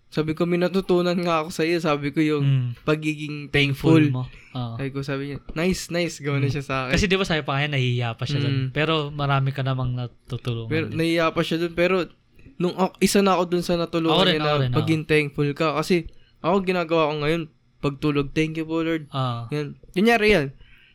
sabi 0.10 0.34
ko, 0.34 0.44
may 0.44 0.58
natutunan 0.58 1.14
nga 1.16 1.44
ako 1.44 1.50
sa 1.52 1.62
iyo. 1.62 1.78
Sabi 1.78 2.10
ko 2.10 2.18
yung 2.18 2.42
Mm. 2.42 2.70
pagiging 2.82 3.36
Thankful 3.48 4.00
thankful. 4.02 4.04
mo. 4.10 4.24
Oo. 4.56 4.74
Sabi 4.76 4.90
ko, 4.90 5.00
sabi 5.04 5.22
niya, 5.28 5.38
nice, 5.54 5.92
nice, 5.92 6.18
gawin 6.18 6.42
na 6.42 6.50
siya 6.50 6.64
sa 6.64 6.76
akin. 6.88 6.96
Kasi 6.96 7.06
di 7.06 7.14
ba 7.14 7.28
sabi 7.28 7.44
pa 7.44 7.60
kanya, 7.60 7.76
nahihiya 7.76 8.16
pa 8.16 8.24
siya 8.24 8.40
doon. 8.40 8.56
Mm. 8.58 8.68
Pero 8.72 9.12
marami 9.12 9.52
ka 9.52 9.62
namang 9.62 9.94
natutulungan. 9.94 10.72
pero 10.72 10.86
din. 10.88 10.98
nahiya 10.98 11.30
pa 11.30 11.44
siya 11.44 11.60
dun. 11.60 11.76
Pero, 11.76 12.08
nung 12.56 12.74
ako- 12.74 12.98
isa 13.00 13.20
na 13.20 13.36
ako 13.36 13.44
dun 13.48 13.62
sa 13.62 13.76
natulungan 13.76 14.16
Ako 14.16 14.24
rin, 14.26 14.40
ako 14.42 14.56
maging 14.74 15.04
thankful 15.06 15.50
ka. 15.52 15.76
Kasi, 15.76 16.08
ako 16.40 16.56
ginagawa 16.64 17.12
ko 17.12 17.16
ngayon, 17.22 17.44
pagtulog, 17.80 18.36
thank 18.36 18.60
you 18.60 18.68
po 18.68 18.84
Lord. 18.84 19.08
Ah. 19.12 19.48
Yan. 19.50 19.80
Kunyari 19.96 20.28
yan, 20.36 20.48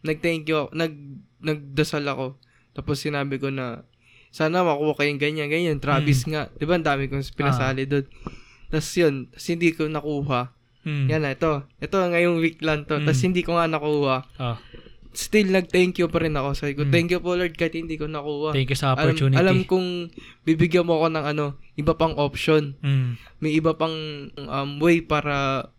nag-thank 0.05 0.45
you 0.47 0.69
nag, 0.73 0.95
nagdasal 1.41 2.05
ako. 2.05 2.37
Tapos 2.75 3.01
sinabi 3.01 3.41
ko 3.41 3.49
na, 3.49 3.87
sana 4.35 4.67
makuha 4.67 4.99
kayong 4.99 5.23
ganyan, 5.23 5.47
ganyan. 5.47 5.79
Travis 5.79 6.27
nga. 6.27 6.51
Di 6.59 6.67
ba, 6.67 6.75
ang 6.75 6.83
dami 6.83 7.07
kong 7.07 7.23
pinasali 7.39 7.87
doon. 7.87 8.03
Tapos 8.67 8.91
yun, 8.99 9.31
tapos 9.31 9.47
hindi 9.47 9.71
ko 9.71 9.87
nakuha. 9.87 10.51
Mm. 10.85 11.07
Yan 11.07 11.23
na, 11.23 11.33
ito. 11.33 11.63
Ito, 11.79 11.97
ngayong 11.97 12.43
week 12.43 12.59
lang 12.61 12.83
to. 12.85 12.99
Mm. 12.99 13.07
Tapos 13.07 13.23
hindi 13.23 13.41
ko 13.47 13.55
nga 13.55 13.71
nakuha. 13.71 14.17
Ah. 14.37 14.59
Still, 15.15 15.55
nag-thank 15.55 16.03
you 16.03 16.11
pa 16.11 16.19
rin 16.19 16.35
ako. 16.35 16.59
Sabi 16.59 16.75
ko, 16.75 16.83
Mm. 16.83 16.91
thank 16.91 17.09
you 17.15 17.23
po 17.23 17.39
Lord, 17.39 17.55
kahit 17.55 17.79
hindi 17.79 17.95
ko 17.95 18.11
nakuha. 18.11 18.51
Thank 18.51 18.75
you 18.75 18.79
sa 18.79 18.99
alam, 18.99 19.15
opportunity. 19.15 19.39
alam 19.39 19.63
kong 19.63 20.11
bibigyan 20.43 20.83
mo 20.83 20.99
ako 20.99 21.15
ng 21.15 21.25
ano, 21.31 21.47
iba 21.79 21.95
pang 21.95 22.19
option. 22.19 22.75
Mm. 22.83 23.15
May 23.39 23.55
iba 23.55 23.79
pang 23.79 23.95
um, 24.35 24.71
way 24.83 24.99
para 24.99 25.71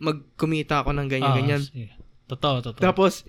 magkumita 0.00 0.82
ako 0.82 0.96
ng 0.96 1.06
Ah, 1.06 1.10
ganyan-ganyan. 1.10 1.62
sige. 1.62 1.92
Totoo, 2.26 2.64
totoo. 2.64 2.80
Tapos, 2.80 3.22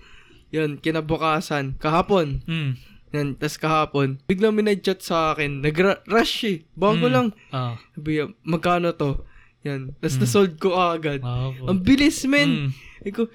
yun, 0.48 0.78
kinabukasan, 0.78 1.76
kahapon, 1.76 2.40
mm. 2.44 2.70
yan, 3.12 3.36
tas 3.36 3.60
kahapon, 3.60 4.16
biglang 4.24 4.56
may 4.56 4.64
nag-chat 4.64 5.04
sa 5.04 5.32
akin, 5.32 5.60
nag-rush 5.60 6.36
eh, 6.44 6.58
bago 6.72 7.06
Mm. 7.06 7.12
lang, 7.12 7.26
Ah. 7.50 7.76
sabi 7.92 8.24
magkano 8.42 8.90
to? 8.92 9.22
Yan, 9.62 9.94
tas 10.00 10.16
Mm. 10.16 10.20
nasold 10.24 10.52
ko 10.56 10.74
agad. 10.74 11.20
Ah, 11.22 11.52
po. 11.52 11.68
Ang 11.68 11.84
bilis, 11.84 12.24
men! 12.24 12.50
Mm. 12.50 12.70
Iko, 13.04 13.28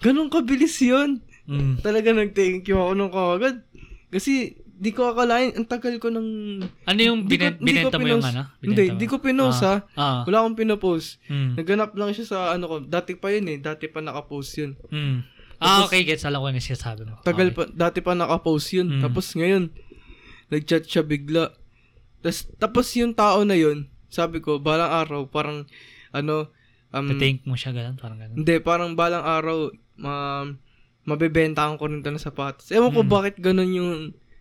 ganun 0.00 0.30
kabilis 0.30 0.78
yun. 0.80 1.20
Mm. 1.44 1.80
Talaga 1.80 2.12
nag-thank 2.12 2.64
you 2.64 2.76
ako 2.76 2.92
nung 2.94 3.12
kagad. 3.12 3.60
Kasi, 4.08 4.56
di 4.84 4.92
ko 4.92 5.08
akalain, 5.08 5.56
ang 5.56 5.64
tagal 5.64 5.96
ko 5.96 6.12
ng... 6.12 6.60
Ano 6.84 7.00
yung 7.00 7.24
Di 7.24 7.40
ko- 7.40 7.56
binenta 7.56 7.96
mo 7.96 8.04
yung 8.04 8.20
ano? 8.20 8.52
Hindi, 8.60 8.92
Binenta 8.92 8.92
mo? 8.92 9.00
di 9.00 9.06
ko 9.08 9.16
pinost 9.16 9.64
ha. 9.64 9.88
Ah. 9.96 10.20
Wala 10.28 10.44
akong 10.44 10.60
pinopost. 10.60 11.24
Mm. 11.32 11.56
Naganap 11.56 11.96
lang 11.96 12.12
siya 12.12 12.26
sa 12.28 12.38
ano 12.52 12.68
ko. 12.68 12.76
Dati 12.84 13.16
pa 13.16 13.32
yun 13.32 13.48
eh. 13.48 13.56
Dati 13.56 13.88
pa 13.88 14.04
nakapost 14.04 14.60
yun. 14.60 14.76
Mm. 14.92 15.24
Ah, 15.56 15.80
Tapos- 15.80 15.88
okay. 15.88 16.04
Gets. 16.04 16.28
Alam 16.28 16.44
ko 16.44 16.52
na 16.52 16.60
siya 16.60 16.76
sabi 16.76 17.08
mo. 17.08 17.16
Tagal 17.24 17.48
okay. 17.48 17.56
pa, 17.56 17.62
dati 17.72 18.04
pa 18.04 18.12
nakapost 18.12 18.68
yun. 18.76 19.00
Mm. 19.00 19.02
Tapos 19.08 19.26
ngayon, 19.32 19.72
nag-chat 20.52 20.84
siya 20.84 21.00
bigla. 21.00 21.56
Tas, 22.20 22.44
tapos 22.60 22.92
yung 23.00 23.16
tao 23.16 23.40
na 23.48 23.56
yun, 23.56 23.88
sabi 24.12 24.44
ko, 24.44 24.60
balang 24.60 24.92
araw, 24.92 25.24
parang, 25.32 25.64
ano, 26.12 26.52
um, 26.92 27.08
Thank 27.16 27.48
mo 27.48 27.56
siya 27.56 27.72
ganun. 27.72 27.96
Parang 27.96 28.20
ganun. 28.20 28.36
hindi, 28.36 28.54
parang 28.60 28.92
balang 28.92 29.24
araw, 29.24 29.72
ma, 29.96 30.44
mabebentahan 31.04 31.76
ko 31.76 31.88
rin 31.88 32.00
ito 32.00 32.12
ng 32.12 32.20
sapatos. 32.20 32.68
Ewan 32.68 32.92
ko 32.92 33.00
Mm. 33.04 33.10
bakit 33.10 33.34
ganun 33.40 33.72
yung, 33.72 33.92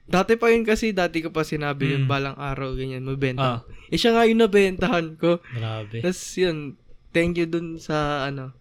dati 0.05 0.35
pa 0.35 0.47
yun 0.47 0.63
kasi, 0.63 0.91
dati 0.91 1.19
ko 1.19 1.29
pa 1.29 1.41
sinabi 1.41 1.91
yun, 1.91 2.03
Mm. 2.03 2.09
balang 2.09 2.35
araw, 2.35 2.73
ganyan, 2.73 3.01
mabenta. 3.01 3.63
Ah. 3.63 3.87
Eh, 3.87 3.95
siya 3.95 4.11
nga 4.11 4.23
yung 4.23 4.39
nabentahan 4.39 5.15
ko. 5.15 5.39
Grabe. 5.49 5.99
Tapos 5.99 6.19
yun, 6.33 6.75
thank 7.09 7.35
you 7.35 7.45
dun 7.45 7.77
sa, 7.77 7.95
ano, 8.25 8.51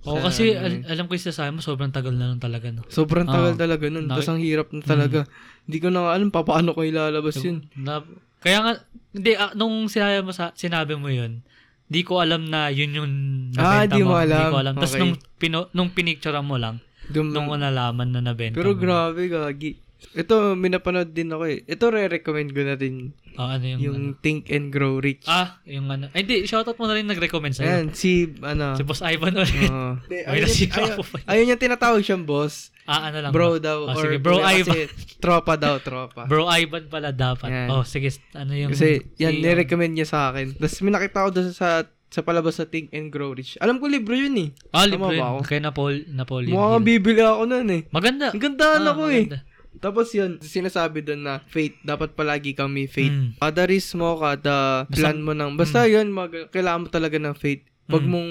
Oo, 0.00 0.16
sa 0.16 0.30
kasi 0.30 0.54
ano 0.54 0.70
al- 0.80 0.86
alam 0.88 1.04
ko 1.04 1.12
yung 1.12 1.26
sasabi 1.26 1.50
mo, 1.50 1.60
sobrang 1.60 1.90
tagal 1.90 2.12
na 2.12 2.28
nun 2.28 2.38
talaga, 2.38 2.70
no? 2.70 2.86
Sobrang 2.86 3.24
tagal 3.24 3.54
Ah. 3.54 3.58
talaga 3.58 3.86
nun. 3.86 4.04
Naki- 4.04 4.10
Tapos 4.16 4.30
ang 4.30 4.40
hirap 4.40 4.68
na 4.70 4.80
talaga. 4.80 5.20
Hindi 5.64 5.78
ko 5.78 5.88
na 5.88 6.00
alam 6.08 6.28
pa 6.28 6.42
paano 6.42 6.72
ko 6.72 6.82
ilalabas 6.82 7.38
yun. 7.40 7.66
Na, 7.76 8.02
kaya 8.38 8.58
nga, 8.60 8.72
hindi, 9.10 9.30
ah, 9.34 9.50
nung 9.52 9.86
sinabi 9.86 10.22
mo, 10.22 10.30
sa, 10.30 10.50
sinabi 10.52 10.94
mo 10.94 11.06
yun, 11.06 11.42
di 11.84 12.02
ko 12.02 12.18
alam 12.18 12.46
na 12.46 12.66
yun 12.68 12.90
yung 12.92 13.10
Ah, 13.52 13.82
nabenta 13.82 13.92
di 13.92 14.00
mo 14.00 14.14
Di 14.14 14.22
alam. 14.24 14.48
ko 14.48 14.58
alam. 14.58 14.74
Tapos 14.76 14.94
Okay. 14.94 15.00
nung, 15.00 15.12
pino, 15.36 15.58
nung 15.72 15.90
pinicturean 15.90 16.42
mo 16.42 16.54
lang, 16.54 16.78
Dum- 17.04 17.30
nung 17.30 17.50
nalaman 17.50 18.08
na 18.08 18.22
nabenta 18.22 18.54
pero 18.54 18.72
mo. 18.72 18.78
grabe, 18.78 19.26
gagi. 19.26 19.74
Ito, 20.12 20.52
minapanood 20.52 21.10
din 21.10 21.28
ako 21.28 21.44
eh. 21.46 21.62
Ito, 21.64 21.84
re-recommend 21.88 22.50
ko 22.50 22.60
na 22.62 22.74
din. 22.74 23.12
Ah, 23.34 23.54
ano 23.54 23.64
yung, 23.64 23.80
Yung 23.80 23.96
ano? 23.96 24.18
Think 24.18 24.48
and 24.48 24.68
Grow 24.68 24.98
Rich. 24.98 25.24
Ah, 25.24 25.60
yung 25.62 25.86
ano. 25.86 26.10
Ay, 26.10 26.24
hindi, 26.24 26.44
shoutout 26.44 26.76
mo 26.76 26.84
na 26.84 26.96
rin 26.96 27.06
nag-recommend 27.06 27.54
sa'yo. 27.54 27.68
Ayan, 27.68 27.86
si, 27.90 28.32
ano. 28.40 28.74
Si 28.74 28.82
Boss 28.82 29.00
Ivan 29.00 29.34
ulit. 29.34 29.54
Oo. 29.66 29.96
Ayun, 30.10 30.44
nasigaw 30.44 30.84
ayun, 30.84 30.98
ayun 31.24 31.50
yung 31.50 31.62
tinatawag 31.62 32.02
siyang 32.02 32.24
boss. 32.24 32.74
Ah, 32.84 33.08
ano 33.08 33.22
lang. 33.22 33.30
Bro 33.30 33.56
ba? 33.56 33.62
daw. 33.62 33.78
Oh, 33.84 33.94
or, 33.94 34.02
sige, 34.02 34.18
bro 34.18 34.42
kasi 34.42 34.60
Ivan. 34.60 34.76
tropa 35.22 35.54
daw, 35.54 35.78
tropa. 35.78 36.26
Bro 36.26 36.50
Ivan 36.50 36.90
pala 36.90 37.14
dapat. 37.14 37.48
Yan. 37.48 37.68
Oh, 37.70 37.86
sige, 37.86 38.10
ano 38.34 38.50
yung... 38.50 38.74
Kasi, 38.74 39.04
yan, 39.16 39.38
si- 39.38 39.42
nirecommend 39.42 39.94
niya 39.94 40.08
sa 40.08 40.34
akin. 40.34 40.58
Tapos, 40.58 40.80
may 40.82 40.90
nakita 40.90 41.22
ko 41.22 41.30
doon 41.30 41.50
sa 41.50 41.86
sa 42.10 42.26
palabas 42.26 42.58
sa 42.58 42.66
Think 42.66 42.90
and 42.90 43.14
Grow 43.14 43.30
Rich. 43.30 43.54
Alam 43.62 43.78
ko 43.78 43.86
libro 43.86 44.18
yun 44.18 44.34
eh. 44.34 44.48
Ah, 44.74 44.82
ba 44.82 45.14
yun. 45.14 45.22
ako? 45.22 45.38
Kay 45.46 45.62
Napol, 45.62 46.02
Napoleon 46.10 46.50
Mukhang 46.50 46.82
bibili 46.82 47.22
ako 47.22 47.46
nun 47.46 47.70
eh. 47.70 47.86
Maganda. 47.94 48.34
Ang 48.34 48.42
gandaan 48.42 48.82
Ah, 48.82 48.90
ako 48.90 49.02
eh. 49.14 49.24
Tapos 49.72 50.10
yun, 50.10 50.42
sinasabi 50.42 51.00
doon 51.00 51.22
na 51.22 51.34
faith, 51.46 51.78
dapat 51.80 52.12
palagi 52.12 52.52
kang 52.52 52.68
may 52.68 52.84
faith. 52.84 53.08
Mm. 53.08 53.38
Kada 53.38 53.62
risk 53.64 53.94
mo, 53.94 54.18
kada 54.18 54.84
Basta- 54.84 54.90
plan 54.90 55.18
mo 55.18 55.30
ng, 55.30 55.54
basta 55.54 55.86
yun, 55.86 56.10
mag, 56.10 56.34
kailangan 56.50 56.82
mo 56.82 56.88
talaga 56.88 57.16
ng 57.16 57.32
faith. 57.32 57.62
Wag 57.86 58.02
Mm. 58.02 58.10
mong, 58.10 58.30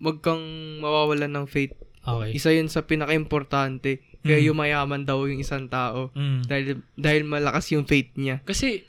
wag 0.00 0.18
kang 0.18 0.42
mawawalan 0.78 1.30
ng 1.30 1.46
faith. 1.46 1.72
Okay. 2.00 2.30
Isa 2.32 2.50
yun 2.50 2.66
sa 2.66 2.82
pinaka-importante. 2.82 4.02
Kaya 4.20 4.36
Mm. 4.36 4.46
yumayaman 4.46 5.02
daw 5.04 5.22
yung 5.24 5.38
isang 5.38 5.68
tao. 5.68 6.10
Mm. 6.12 6.40
Dahil, 6.42 6.64
dahil 6.92 7.22
malakas 7.22 7.70
yung 7.70 7.86
faith 7.86 8.10
niya. 8.14 8.42
Kasi, 8.42 8.82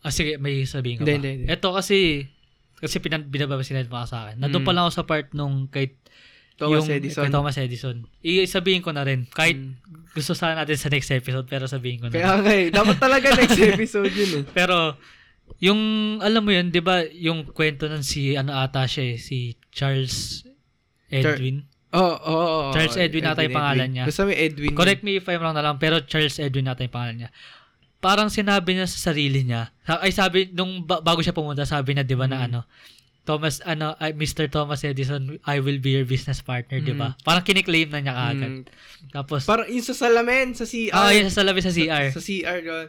ah 0.00 0.10
sige, 0.10 0.38
may 0.38 0.64
sabihin 0.64 0.98
ka 0.98 1.04
ba? 1.04 1.12
hindi, 1.12 1.30
hindi. 1.36 1.46
Ito 1.46 1.68
kasi, 1.70 2.26
kasi 2.74 2.98
pinan, 2.98 3.28
binababasin 3.28 3.78
ka 3.78 4.02
sa 4.04 4.26
akin. 4.26 4.40
Nandun 4.40 4.62
Mm. 4.62 4.66
pa 4.66 4.72
lang 4.72 4.82
ako 4.84 4.92
sa 4.92 5.04
part 5.04 5.30
nung 5.32 5.68
kay 5.68 5.94
Thomas 6.62 6.78
yung, 6.80 6.88
Edison. 6.94 7.22
Kay 7.22 7.30
Thomas 7.30 7.56
Edison. 7.56 7.96
I-sabihin 8.20 8.80
ko 8.80 8.90
na 8.90 9.02
rin. 9.02 9.26
Kahit 9.26 9.56
Mm. 9.56 9.74
gusto 10.10 10.32
sana 10.32 10.54
natin 10.54 10.74
sa 10.74 10.86
next 10.86 11.10
episode, 11.10 11.44
pero 11.44 11.66
sabihin 11.66 11.98
ko 11.98 12.06
na. 12.06 12.12
Kaya 12.12 12.32
nga 12.38 12.52
eh, 12.52 12.68
dapat 12.68 12.96
talaga 12.96 13.26
next 13.36 13.58
episode 13.58 14.08
yun 14.08 14.30
eh. 14.38 14.44
Pero, 14.46 14.94
yung, 15.58 15.80
alam 16.18 16.40
mo 16.40 16.50
yun, 16.50 16.68
di 16.68 16.78
ba, 16.78 17.02
yung 17.04 17.44
kwento 17.46 17.84
nun 17.84 18.02
si, 18.02 18.32
ano 18.32 18.54
ata 18.54 18.84
siya 18.84 19.04
eh, 19.04 19.16
si 19.16 19.38
Charles 19.68 20.46
Edwin. 21.08 21.66
Oo, 21.90 22.00
oo, 22.00 22.32
oo. 22.32 22.72
Charles 22.72 22.96
Edwin 22.96 23.26
ata 23.26 23.42
yung 23.42 23.52
pangalan 23.52 23.88
niya. 23.90 24.04
Basta 24.06 24.24
may 24.24 24.38
Edwin. 24.38 24.72
Correct 24.72 25.02
me 25.02 25.16
if 25.16 25.26
I'm 25.26 25.38
wrong 25.38 25.52
na 25.52 25.60
lang, 25.60 25.76
pero 25.76 26.00
Charles 26.00 26.38
Edwin 26.38 26.64
ata 26.66 26.80
yung 26.80 26.92
pangalan 26.92 27.18
niya. 27.18 27.30
parang 27.98 28.26
sinabi 28.26 28.74
niya 28.74 28.90
sa 28.90 29.14
sarili 29.14 29.46
niya, 29.46 29.70
ay 29.86 30.10
sabi, 30.10 30.50
nung 30.50 30.82
ba- 30.82 30.98
bago 30.98 31.22
siya 31.22 31.30
pumunta, 31.30 31.62
sabi 31.62 31.94
na, 31.94 32.02
di 32.02 32.18
ba, 32.18 32.26
na 32.26 32.42
Mm. 32.42 32.46
ano, 32.50 32.60
Thomas, 33.22 33.62
ano, 33.62 33.94
ay, 33.96 34.10
Mr. 34.12 34.50
Thomas 34.50 34.82
Edison, 34.82 35.38
I 35.44 35.58
will 35.58 35.78
be 35.78 35.94
your 35.94 36.02
business 36.02 36.42
partner, 36.42 36.82
di 36.82 36.90
ba? 36.90 37.14
Mm. 37.14 37.22
Parang 37.22 37.44
kiniklaim 37.46 37.88
na 37.88 38.02
niya 38.02 38.14
kaagad. 38.14 38.52
Mm. 38.52 38.62
Tapos, 39.08 39.46
Parang 39.46 39.66
yung 39.66 39.86
sa 39.86 39.94
salamin, 39.94 40.52
sa 40.52 40.66
CR. 40.66 40.90
ah, 40.90 41.14
yun 41.14 41.30
sa 41.30 41.46
labi 41.46 41.62
sa 41.62 41.70
CR. 41.70 42.10
Sa, 42.10 42.18
CR, 42.18 42.58
gano'n. 42.60 42.88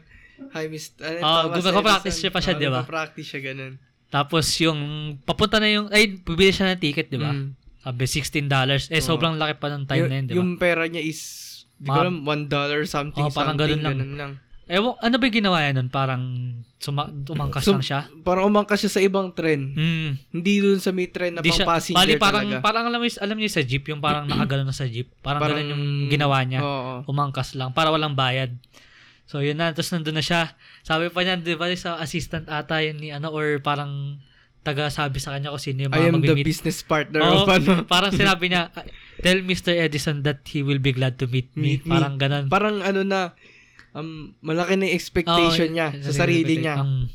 Hi, 0.50 0.66
Mr. 0.66 0.98
Ano, 1.00 1.18
Oh, 1.22 1.42
Thomas 1.48 1.58
gumagawa-practice 1.62 2.18
siya 2.18 2.32
pa 2.34 2.42
siya, 2.42 2.54
Oh, 2.54 2.58
di 2.58 2.66
ba? 2.66 2.82
Gumagawa-practice 2.82 3.28
siya, 3.30 3.42
ganun. 3.46 3.74
Tapos, 4.10 4.46
yung, 4.58 4.80
papunta 5.22 5.62
na 5.62 5.70
yung, 5.70 5.88
ay, 5.94 6.18
bibili 6.18 6.50
siya 6.50 6.74
ng 6.74 6.82
ticket, 6.82 7.14
di 7.14 7.22
ba? 7.22 7.30
Mm. 7.30 7.54
Sabi, 7.80 8.04
$16. 8.04 8.50
Eh, 8.90 8.98
Oo. 8.98 9.06
sobrang 9.06 9.38
laki 9.38 9.62
pa 9.62 9.70
ng 9.70 9.86
time 9.86 10.00
Yung- 10.00 10.10
na 10.10 10.16
yun, 10.18 10.26
di 10.26 10.32
ba? 10.34 10.38
Yung 10.42 10.52
pera 10.58 10.84
niya 10.90 11.04
is, 11.04 11.20
di 11.78 11.86
ko 11.86 12.00
alam, 12.00 12.26
one 12.26 12.50
dollar 12.50 12.90
something, 12.90 13.22
Oh, 13.22 13.30
parang 13.30 13.54
something, 13.54 13.78
ganun 13.78 13.86
lang. 13.86 13.98
ganun 14.02 14.18
lang. 14.18 14.34
Ewan, 14.64 14.96
ano 14.96 15.16
ba 15.16 15.24
yung 15.24 15.38
ginawa 15.38 15.58
niya 15.60 15.76
nun? 15.76 15.90
Parang, 15.90 16.24
suma, 16.78 17.08
umangkas 17.08 17.64
So, 17.64 17.76
lang 17.76 17.84
siya? 17.84 18.08
Parang 18.24 18.48
umangkas 18.48 18.80
siya 18.80 18.92
sa 18.92 19.02
ibang 19.02 19.36
tren. 19.36 19.76
Hmm. 19.76 20.10
Hindi 20.32 20.54
dun 20.64 20.80
sa 20.80 20.90
may 20.90 21.08
tren 21.08 21.36
na 21.36 21.44
Di 21.44 21.52
pang 21.52 21.58
siya, 21.60 21.68
passenger 21.68 22.00
bali 22.00 22.16
parang, 22.16 22.44
talaga. 22.48 22.64
parang 22.64 22.84
alam 22.88 23.00
mo, 23.00 23.06
alam 23.06 23.36
niyo 23.36 23.52
sa 23.52 23.60
jeep, 23.60 23.84
yung 23.86 24.00
parang 24.00 24.24
nakagano 24.24 24.64
na 24.64 24.72
sa 24.72 24.88
jeep. 24.88 25.12
Parang, 25.20 25.44
Parang- 25.44 25.60
ganun 25.60 25.72
yung 25.74 25.86
ginawa 26.08 26.40
niya. 26.42 26.60
Oo. 26.60 27.04
Umangkas 27.06 27.54
lang, 27.54 27.72
para 27.72 27.92
walang 27.92 28.16
bayad. 28.16 28.56
So, 29.24 29.40
yun 29.40 29.56
na. 29.56 29.72
Tapos 29.72 29.92
nandun 29.92 30.16
na 30.16 30.24
siya. 30.24 30.56
Sabi 30.80 31.08
pa 31.08 31.24
niya, 31.24 31.36
di 31.36 31.56
ba, 31.56 31.68
sa 31.76 31.96
assistant 31.98 32.48
ata 32.48 32.80
yun 32.80 33.00
ni 33.00 33.10
ano, 33.10 33.32
or 33.32 33.60
parang 33.60 34.20
taga 34.64 34.88
sabi 34.88 35.20
sa 35.20 35.36
kanya 35.36 35.52
kung 35.52 35.60
sino 35.60 35.84
yung 35.84 35.92
I 35.92 35.98
mga 35.98 36.08
am 36.08 36.16
the 36.16 36.32
mag-meet. 36.32 36.48
business 36.48 36.80
partner 36.82 37.20
Oo, 37.20 37.44
of 37.44 37.52
ano. 37.52 37.84
parang 37.92 38.12
sinabi 38.12 38.48
niya, 38.48 38.72
tell 39.20 39.44
Mr. 39.44 39.76
Edison 39.76 40.24
that 40.24 40.40
he 40.48 40.64
will 40.64 40.80
be 40.80 40.92
glad 40.92 41.20
to 41.20 41.28
meet 41.28 41.52
me. 41.54 41.76
Meet 41.76 41.84
me. 41.84 41.92
parang 41.92 42.16
ganun. 42.16 42.48
Parang 42.48 42.80
ano 42.80 43.04
na, 43.04 43.36
um, 43.94 44.34
malaki 44.42 44.76
na 44.76 44.90
expectation 44.90 45.70
Oo, 45.72 45.76
niya 45.78 45.88
sa 46.02 46.12
sarili 46.26 46.60
niya. 46.60 46.82
Um, 46.82 47.08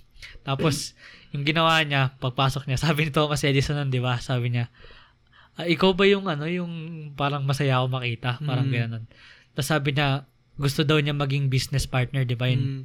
tapos, 0.42 0.94
yung 1.34 1.44
ginawa 1.44 1.82
niya, 1.84 2.16
pagpasok 2.18 2.64
niya, 2.66 2.78
sabi 2.88 3.06
ni 3.06 3.12
Thomas 3.12 3.42
Edison 3.44 3.76
nun, 3.76 3.90
di 3.92 4.00
ba? 4.00 4.16
Sabi 4.18 4.54
niya, 4.54 4.70
"Ah, 5.58 5.66
ikaw 5.66 5.92
ba 5.92 6.06
yung 6.06 6.24
ano, 6.30 6.46
yung 6.46 6.72
parang 7.18 7.42
masaya 7.44 7.82
ako 7.82 7.86
makita? 8.00 8.38
Parang 8.42 8.70
Mm. 8.70 8.74
gano'n. 8.74 9.04
Tapos 9.52 9.68
sabi 9.68 9.90
niya, 9.92 10.24
gusto 10.58 10.82
daw 10.82 10.98
niya 10.98 11.14
maging 11.14 11.50
business 11.50 11.86
partner, 11.86 12.22
di 12.22 12.38
ba? 12.38 12.46
Yun. 12.50 12.62
Mm, 12.62 12.82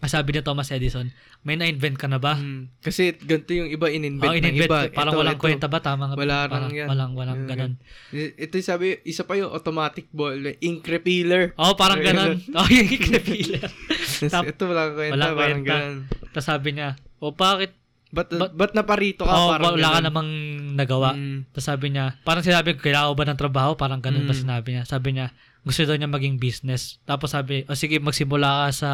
Sabi 0.00 0.30
ni 0.30 0.40
Thomas 0.40 0.70
Edison, 0.70 1.10
may 1.42 1.54
na-invent 1.54 1.94
ka 1.94 2.06
na 2.06 2.16
ba? 2.16 2.34
mm. 2.34 2.78
Kasi 2.78 3.18
ganito 3.18 3.50
yung 3.50 3.66
iba 3.66 3.86
in-invent 3.88 4.22
Oh, 4.22 4.30
ng 4.30 4.38
in-invent. 4.38 4.70
iba. 4.70 4.78
Parang 4.88 5.10
Ito, 5.10 5.20
walang 5.20 5.34
ito. 5.34 5.42
kwenta 5.42 5.66
ba? 5.66 5.78
Tama 5.78 6.04
nga. 6.04 6.14
Wala 6.14 6.36
Parang 6.46 6.70
yan. 6.70 6.86
Walang, 6.86 7.12
walang 7.12 7.36
Yung 7.36 7.48
ganun. 7.48 7.72
Ito 8.14 8.52
yung 8.54 8.68
sabi, 8.68 8.86
isa 9.02 9.22
pa 9.22 9.34
yung 9.34 9.50
automatic 9.50 10.06
ball, 10.08 10.38
ink 10.54 10.84
repealer. 10.84 11.50
Oh, 11.54 11.74
parang 11.74 11.98
ganun. 11.98 12.38
Oh, 12.54 12.64
yung 12.64 12.86
ikrepealer. 12.86 13.66
Tapos 14.20 14.30
Tap- 14.30 14.46
ito 14.46 14.62
walang 14.64 14.92
kwenta, 14.94 15.12
Walang 15.12 15.34
parang 15.34 15.50
kwenta. 15.56 15.70
ganun. 15.74 15.96
Tapos 16.28 16.46
sabi 16.46 16.68
niya, 16.72 16.88
o 17.18 17.30
bakit? 17.30 17.70
Ba't, 18.08 18.28
But- 18.30 18.54
ba't 18.54 18.72
naparito 18.72 19.20
ka? 19.20 19.28
Oh, 19.28 19.50
parang 19.52 19.74
wala 19.74 19.82
ka 19.84 19.92
ganun. 19.92 20.06
namang 20.06 20.28
nagawa. 20.74 21.10
Mm. 21.12 21.50
Tapos 21.50 21.66
sabi 21.66 21.86
niya, 21.90 22.16
parang 22.22 22.40
sinabi 22.40 22.72
ko, 22.72 22.80
kailangan 22.80 23.10
ko 23.10 23.14
ba 23.14 23.26
ng 23.26 23.36
trabaho? 23.36 23.70
Parang 23.74 23.98
ganun 23.98 24.24
pa 24.24 24.32
Mm. 24.32 24.40
sinabi 24.40 24.68
niya. 24.72 24.82
Sabi 24.84 25.08
niya, 25.12 25.34
gusto 25.60 25.82
daw 25.82 25.92
niya 25.92 26.08
maging 26.08 26.38
business. 26.38 27.02
Tapos 27.02 27.30
sabi, 27.30 27.66
o 27.66 27.74
sige, 27.74 27.98
magsimula 27.98 28.64
ka 28.64 28.68
sa 28.72 28.90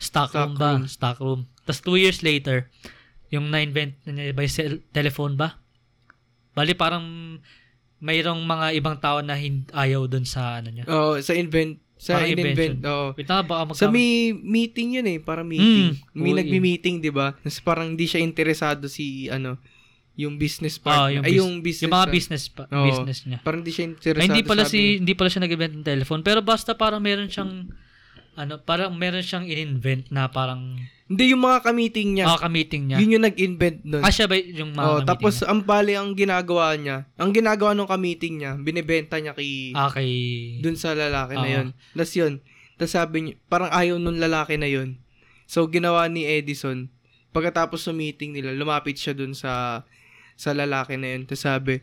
stock 0.00 0.32
room 0.32 0.50
Stock 0.50 0.56
ba? 0.56 0.68
room. 0.72 0.82
Stock 0.88 1.18
room. 1.18 1.40
Tapos 1.60 1.80
two 1.80 1.94
years 1.94 2.20
later, 2.20 2.66
yung 3.28 3.46
na-invent 3.46 3.94
na 4.02 4.10
niya 4.10 4.24
yung 4.28 4.40
cell- 4.48 4.82
telephone 4.90 5.36
ba? 5.36 5.60
Bali, 6.50 6.74
parang 6.74 7.38
mayroong 7.98 8.42
mga 8.42 8.66
ibang 8.74 8.96
tao 8.96 9.20
na 9.20 9.36
hin- 9.36 9.68
ayaw 9.70 10.04
dun 10.06 10.24
sa 10.24 10.58
ano 10.58 10.72
niya. 10.72 10.84
Oo, 10.86 11.20
sa 11.20 11.30
invent, 11.32 11.76
sa 11.94 12.16
Parang 12.16 12.32
invention. 12.32 12.80
oo. 12.82 13.06
Wait 13.12 13.28
na, 13.28 13.44
baka 13.44 13.62
magka- 13.66 13.78
Sa 13.78 13.92
may 13.92 14.08
meeting 14.32 14.96
yun 14.96 15.06
eh, 15.06 15.20
parang 15.20 15.44
meeting. 15.44 15.94
Mm, 15.94 16.16
may 16.16 16.32
nagmi-meeting, 16.34 16.96
'di 16.98 17.12
ba? 17.12 17.36
Tapos 17.36 17.60
parang 17.60 17.92
hindi 17.92 18.08
siya 18.08 18.18
interesado 18.18 18.88
si 18.88 19.28
ano, 19.28 19.60
yung 20.16 20.34
business 20.34 20.80
Ah, 20.80 20.84
partner. 21.06 21.12
yung, 21.12 21.22
ay, 21.22 21.30
bus- 21.30 21.38
yung 21.38 21.52
business. 21.60 21.82
yung 21.82 21.94
mga 21.94 22.08
business 22.10 22.44
pa, 22.48 22.62
Oo. 22.66 22.86
business 22.86 23.18
niya. 23.24 23.38
Parang 23.38 23.60
hindi 23.60 23.70
siya 23.70 23.84
interesado. 23.86 24.20
Ay, 24.22 24.28
hindi 24.30 24.42
pala 24.42 24.62
si 24.64 24.80
niya. 24.80 24.96
hindi 24.98 25.12
pala 25.14 25.28
siya 25.28 25.40
nag-invent 25.40 25.74
ng 25.76 25.86
telephone, 25.86 26.22
pero 26.22 26.40
basta 26.40 26.72
parang 26.72 26.98
meron 26.98 27.28
siyang 27.28 27.68
ano, 28.34 28.62
parang 28.62 28.94
meron 28.94 29.22
siyang 29.22 29.44
in-invent 29.44 30.08
na 30.08 30.30
parang 30.30 30.78
Hindi, 31.10 31.34
yung 31.34 31.42
mga 31.42 31.66
ka-meeting 31.66 32.08
niya. 32.14 32.26
yeah. 32.30 32.38
ka-meeting 32.38 32.82
niya. 32.86 32.96
Yun 33.02 33.14
yung 33.18 33.24
nag-invent 33.26 33.78
nun. 33.82 34.02
ah, 34.06 34.14
siya 34.14 34.30
ba 34.30 34.38
yung 34.38 34.70
mga 34.78 34.86
oh, 34.86 35.00
tapos 35.02 35.42
niya? 35.42 35.46
ang 35.50 35.60
bali 35.66 35.92
ang 35.98 36.14
ginagawa 36.14 36.78
niya, 36.78 37.10
ang 37.18 37.34
ginagawa 37.34 37.74
ng 37.74 37.90
ka-meeting 37.90 38.34
niya, 38.38 38.54
binebenta 38.54 39.18
niya 39.18 39.34
kay 39.34 39.74
Ah, 39.74 39.90
kay... 39.90 40.10
dun 40.62 40.78
sa 40.78 40.94
lalaki 40.94 41.34
na 41.34 41.48
Oo. 41.50 41.54
yun. 41.58 41.66
Tapos 41.92 42.14
yun, 42.14 42.32
tapos 42.78 42.92
sabi 42.94 43.16
niya, 43.20 43.34
parang 43.50 43.74
ayaw 43.74 43.98
nung 43.98 44.22
lalaki 44.22 44.54
na 44.54 44.70
yun. 44.70 45.02
So, 45.50 45.66
ginawa 45.66 46.06
ni 46.06 46.22
Edison, 46.24 46.94
pagkatapos 47.34 47.82
ng 47.90 47.98
meeting 47.98 48.30
nila, 48.30 48.54
lumapit 48.54 48.94
siya 48.94 49.12
dun 49.12 49.34
sa 49.34 49.82
sa 50.38 50.54
lalaki 50.54 50.94
na 50.94 51.12
yun. 51.12 51.26
Tapos 51.26 51.42
sabi, 51.42 51.82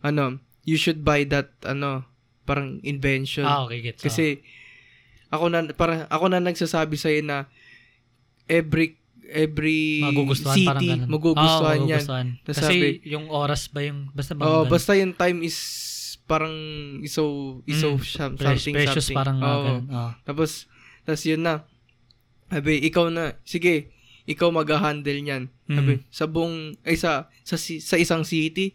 ano, 0.00 0.38
you 0.62 0.78
should 0.78 1.02
buy 1.02 1.26
that, 1.26 1.52
ano, 1.66 2.06
parang 2.46 2.78
invention. 2.86 3.42
Ah, 3.44 3.66
okay, 3.66 3.82
gets. 3.82 4.00
Kasi, 4.00 4.40
ako 5.28 5.44
na, 5.46 5.64
parang, 5.70 6.04
ako 6.06 6.24
na 6.26 6.40
nagsasabi 6.40 6.94
sa'yo 6.94 7.20
na, 7.20 7.46
every, 8.44 8.96
every 9.24 10.00
magugustuhan 10.00 10.56
parang 10.62 10.80
city, 10.80 10.88
ganun. 10.90 11.08
magugustuhan 11.08 11.78
yan. 11.78 11.88
magugustuhan. 11.88 12.26
Tas 12.42 12.56
Kasi 12.58 12.64
sabi- 12.70 13.00
yung 13.06 13.26
oras 13.26 13.62
ba 13.66 13.80
yung... 13.80 14.10
Basta 14.10 14.32
bang 14.32 14.44
Oh, 14.44 14.64
basta 14.64 14.92
yung 14.92 15.12
time 15.12 15.40
is 15.42 15.56
parang 16.24 16.56
iso 17.00 17.24
iso 17.64 17.94
Mm, 17.94 18.00
something 18.00 18.72
precious 18.72 19.04
something. 19.04 19.12
parang 19.14 19.36
Oo. 19.38 19.60
ganun. 19.62 19.84
Ah. 19.90 20.16
Tapos 20.22 20.64
tapos 21.02 21.20
yun 21.22 21.40
na. 21.40 21.68
Sabi, 22.46 22.80
ikaw 22.80 23.08
na. 23.08 23.36
Sige, 23.42 23.92
ikaw 24.24 24.48
mag-handle 24.48 25.20
niyan. 25.20 25.52
Sabi, 25.66 25.92
Mm. 25.94 26.04
sa 26.08 26.24
buong 26.24 26.56
ay 26.80 26.96
sa 26.96 27.12
sa, 27.44 27.60
sa 27.60 27.96
isang 27.98 28.24
city. 28.24 28.72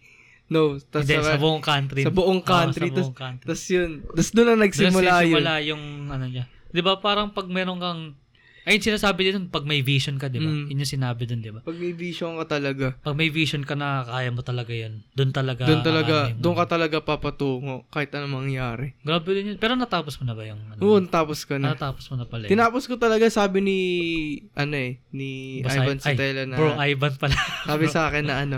No, 0.50 0.82
tapos 0.82 1.06
Hindi, 1.06 1.16
sa, 1.22 1.38
sa 1.38 1.39
buong 1.39 1.62
country. 1.62 2.02
sa 2.02 2.12
buong 2.12 2.41
country. 2.41 2.89
sa 2.89 2.95
buong 2.97 3.14
country. 3.14 3.45
tapos 3.45 3.64
yun. 3.70 3.91
Tapos 4.02 4.30
doon 4.34 4.47
na 4.50 4.56
nagsimula 4.66 4.89
yun. 4.89 5.14
nagsimula 5.14 5.54
yung 5.62 5.84
ano 6.10 6.26
niya. 6.26 6.45
'Di 6.74 6.82
ba 6.82 6.97
parang 6.97 7.30
pag 7.30 7.45
meron 7.45 7.78
kang 7.78 8.18
ayun 8.66 8.82
sinasabi 8.82 9.26
dito 9.26 9.41
pag 9.50 9.66
may 9.66 9.82
vision 9.82 10.18
ka, 10.22 10.30
'di 10.30 10.41
ba? 10.41 10.50
Mm. 10.50 10.66
Yun 10.70 10.82
yung 10.82 10.93
sinabi 10.93 11.26
doon, 11.26 11.41
'di 11.41 11.52
ba? 11.54 11.62
Pag 11.62 11.78
may 11.78 11.93
vision 11.93 12.38
ka 12.38 12.45
talaga, 12.58 12.97
Pag 13.02 13.16
may 13.18 13.30
vision 13.30 13.62
ka 13.66 13.74
na 13.74 14.06
kaya 14.06 14.30
mo 14.30 14.41
talaga 14.41 14.74
'yan. 14.74 15.06
Doon 15.14 15.30
talaga 15.34 15.66
doon 15.66 15.82
talaga, 15.82 16.34
doon 16.34 16.56
ka 16.58 16.66
talaga 16.66 16.97
papatungo 17.02 17.86
kahit 17.89 18.14
anong 18.14 18.45
mangyari. 18.45 18.93
Grabe 19.02 19.30
din 19.34 19.54
yun. 19.54 19.58
Pero 19.58 19.74
natapos 19.78 20.18
mo 20.22 20.30
na 20.30 20.34
ba 20.34 20.45
yung 20.45 20.62
ano? 20.66 20.80
Oo, 20.82 20.97
tapos 21.10 21.45
ka 21.45 21.58
na. 21.58 21.74
natapos 21.74 22.10
mo 22.10 22.22
na 22.22 22.26
pala. 22.26 22.45
yun? 22.45 22.58
Tinapos 22.58 22.86
ko 22.86 22.97
talaga 22.97 23.26
sabi 23.30 23.62
ni 23.62 23.78
ano 24.54 24.76
eh, 24.78 25.02
ni 25.14 25.62
Basta- 25.62 25.86
Ivan 25.86 25.97
Sotelo 26.02 26.41
na 26.45 26.56
Bro, 26.58 26.70
Ivan 26.78 27.14
pala. 27.18 27.38
Sabi 27.66 27.86
sa 27.93 28.10
akin 28.10 28.26
na 28.26 28.36
ano, 28.45 28.58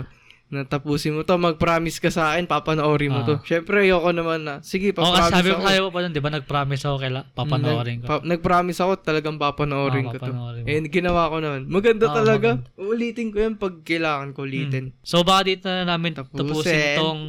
na 0.52 0.62
tapusin 0.62 1.16
mo 1.16 1.24
to, 1.24 1.32
mag-promise 1.34 1.96
ka 1.96 2.12
sa 2.12 2.30
akin, 2.30 2.44
papanoorin 2.44 3.08
mo 3.08 3.24
Ah. 3.24 3.26
to. 3.26 3.34
Syempre, 3.42 3.82
ayoko 3.82 4.12
naman 4.12 4.44
na, 4.44 4.54
sige, 4.60 4.92
papromise 4.92 5.32
sabi 5.32 5.48
ako. 5.48 5.56
mo 5.56 5.64
kayo 5.64 5.82
pa 5.88 5.98
doon, 5.98 6.12
'di 6.12 6.20
ba? 6.20 6.28
Nag-promise 6.30 6.82
ako 6.84 6.96
kaila 7.00 7.20
papanoorin 7.32 7.96
ko. 7.98 8.06
Pa- 8.06 8.20
nag-promise 8.22 8.78
ako, 8.78 8.92
talagang 9.00 9.40
papanoorin 9.40 10.04
Oo, 10.06 10.12
ko 10.12 10.16
to. 10.20 10.30
mo. 10.30 10.52
Eh, 10.60 10.84
ginawa 10.86 11.32
ko 11.32 11.40
naman. 11.40 11.64
Maganda 11.66 12.04
Oo, 12.04 12.14
talaga. 12.14 12.48
Uulitin 12.76 13.32
ko 13.32 13.40
yan 13.40 13.56
pag 13.56 13.80
kailangan 13.80 14.30
ko 14.30 14.44
ulitin. 14.44 14.92
So 15.00 15.24
baka 15.24 15.48
dito 15.48 15.66
na 15.66 15.88
namin 15.88 16.12
Tapusin. 16.12 16.44
tapusin 16.44 16.80
tong 16.94 17.22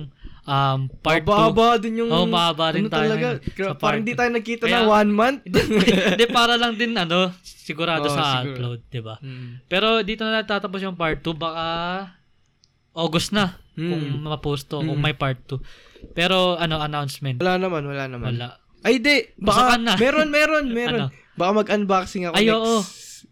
um, 0.43 0.79
part 0.99 1.23
2. 1.23 1.31
Mahaba 1.31 1.79
din 1.79 2.03
yung... 2.03 2.11
Oo, 2.11 2.27
mahaba 2.27 2.75
rin 2.75 2.83
ano 2.83 2.91
tayo 2.91 3.07
talaga. 3.09 3.27
sa 3.39 3.71
parang 3.71 3.79
part 3.79 3.99
di 4.03 4.13
tayo 4.13 4.29
nagkita 4.29 4.63
Kaya- 4.67 4.83
na 4.83 4.91
one 4.91 5.11
month. 5.11 5.39
Hindi 6.11 6.25
para 6.27 6.59
lang 6.59 6.75
din 6.75 6.91
ano, 6.93 7.31
sigurado 7.39 8.03
Oo, 8.03 8.11
sa 8.11 8.43
siguro. 8.43 8.75
upload, 8.75 8.79
'di 8.85 8.99
ba? 8.99 9.15
Hmm. 9.17 9.63
Pero 9.65 10.03
dito 10.03 10.21
na 10.21 10.43
natatapos 10.43 10.83
yung 10.83 10.99
part 10.99 11.15
2 11.17 11.31
baka 11.33 11.65
August 12.93 13.31
na 13.31 13.57
Hmm. 13.73 13.89
kung 13.89 14.03
ma-post 14.23 14.67
to, 14.67 14.79
kung 14.79 14.93
Hmm. 14.93 15.03
may 15.03 15.13
part 15.13 15.41
2. 15.43 15.57
Pero 16.11 16.55
ano 16.55 16.77
announcement? 16.77 17.37
Wala 17.37 17.57
naman, 17.57 17.83
wala 17.83 18.05
naman. 18.05 18.37
Wala. 18.37 18.61
Ay, 18.81 18.99
di. 18.99 19.33
Baka 19.35 19.73
Baka, 19.73 19.73
na. 19.79 19.93
meron, 19.95 20.29
meron, 20.29 20.65
meron. 20.77 21.01
Ano? 21.03 21.15
Baka 21.33 21.51
mag-unboxing 21.55 22.23
ako 22.25 22.35
Ay, 22.35 22.45
next 22.45 22.57
oo. 22.59 22.77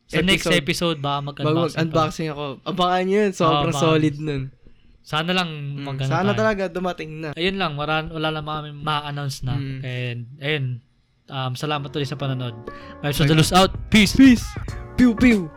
Sa 0.08 0.20
next 0.20 0.50
episode 0.50 0.98
baka 0.98 1.20
mag-unboxing. 1.24 1.46
pa. 1.46 1.80
mag-unboxing 1.80 2.30
ako. 2.30 2.46
Abangan 2.64 3.04
nyo 3.06 3.18
yun. 3.22 3.32
Sobrang 3.32 3.70
abangan. 3.70 3.80
solid 3.80 4.16
nun. 4.18 4.44
Sana 5.02 5.32
lang 5.32 5.50
Mm, 5.50 5.84
mag 5.84 5.98
Sana 6.02 6.32
tayo. 6.32 6.40
talaga 6.40 6.64
dumating 6.68 7.10
na. 7.20 7.30
Ayun 7.34 7.56
lang, 7.56 7.74
wala, 7.76 8.06
wala 8.08 8.30
lang 8.30 8.44
kami 8.44 8.70
ma-announce 8.72 9.42
na. 9.42 9.56
Mm. 9.56 9.80
And, 9.82 10.20
ayun, 10.38 10.66
um, 11.28 11.52
salamat 11.54 11.90
ulit 11.90 12.06
sa 12.06 12.16
panonood. 12.16 12.56
Vibes 13.00 13.20
of 13.20 13.28
the 13.28 13.36
Loose 13.36 13.52
out. 13.52 13.72
Peace! 13.88 14.14
Peace! 14.14 14.46
Pew, 14.96 15.14
pew! 15.14 15.48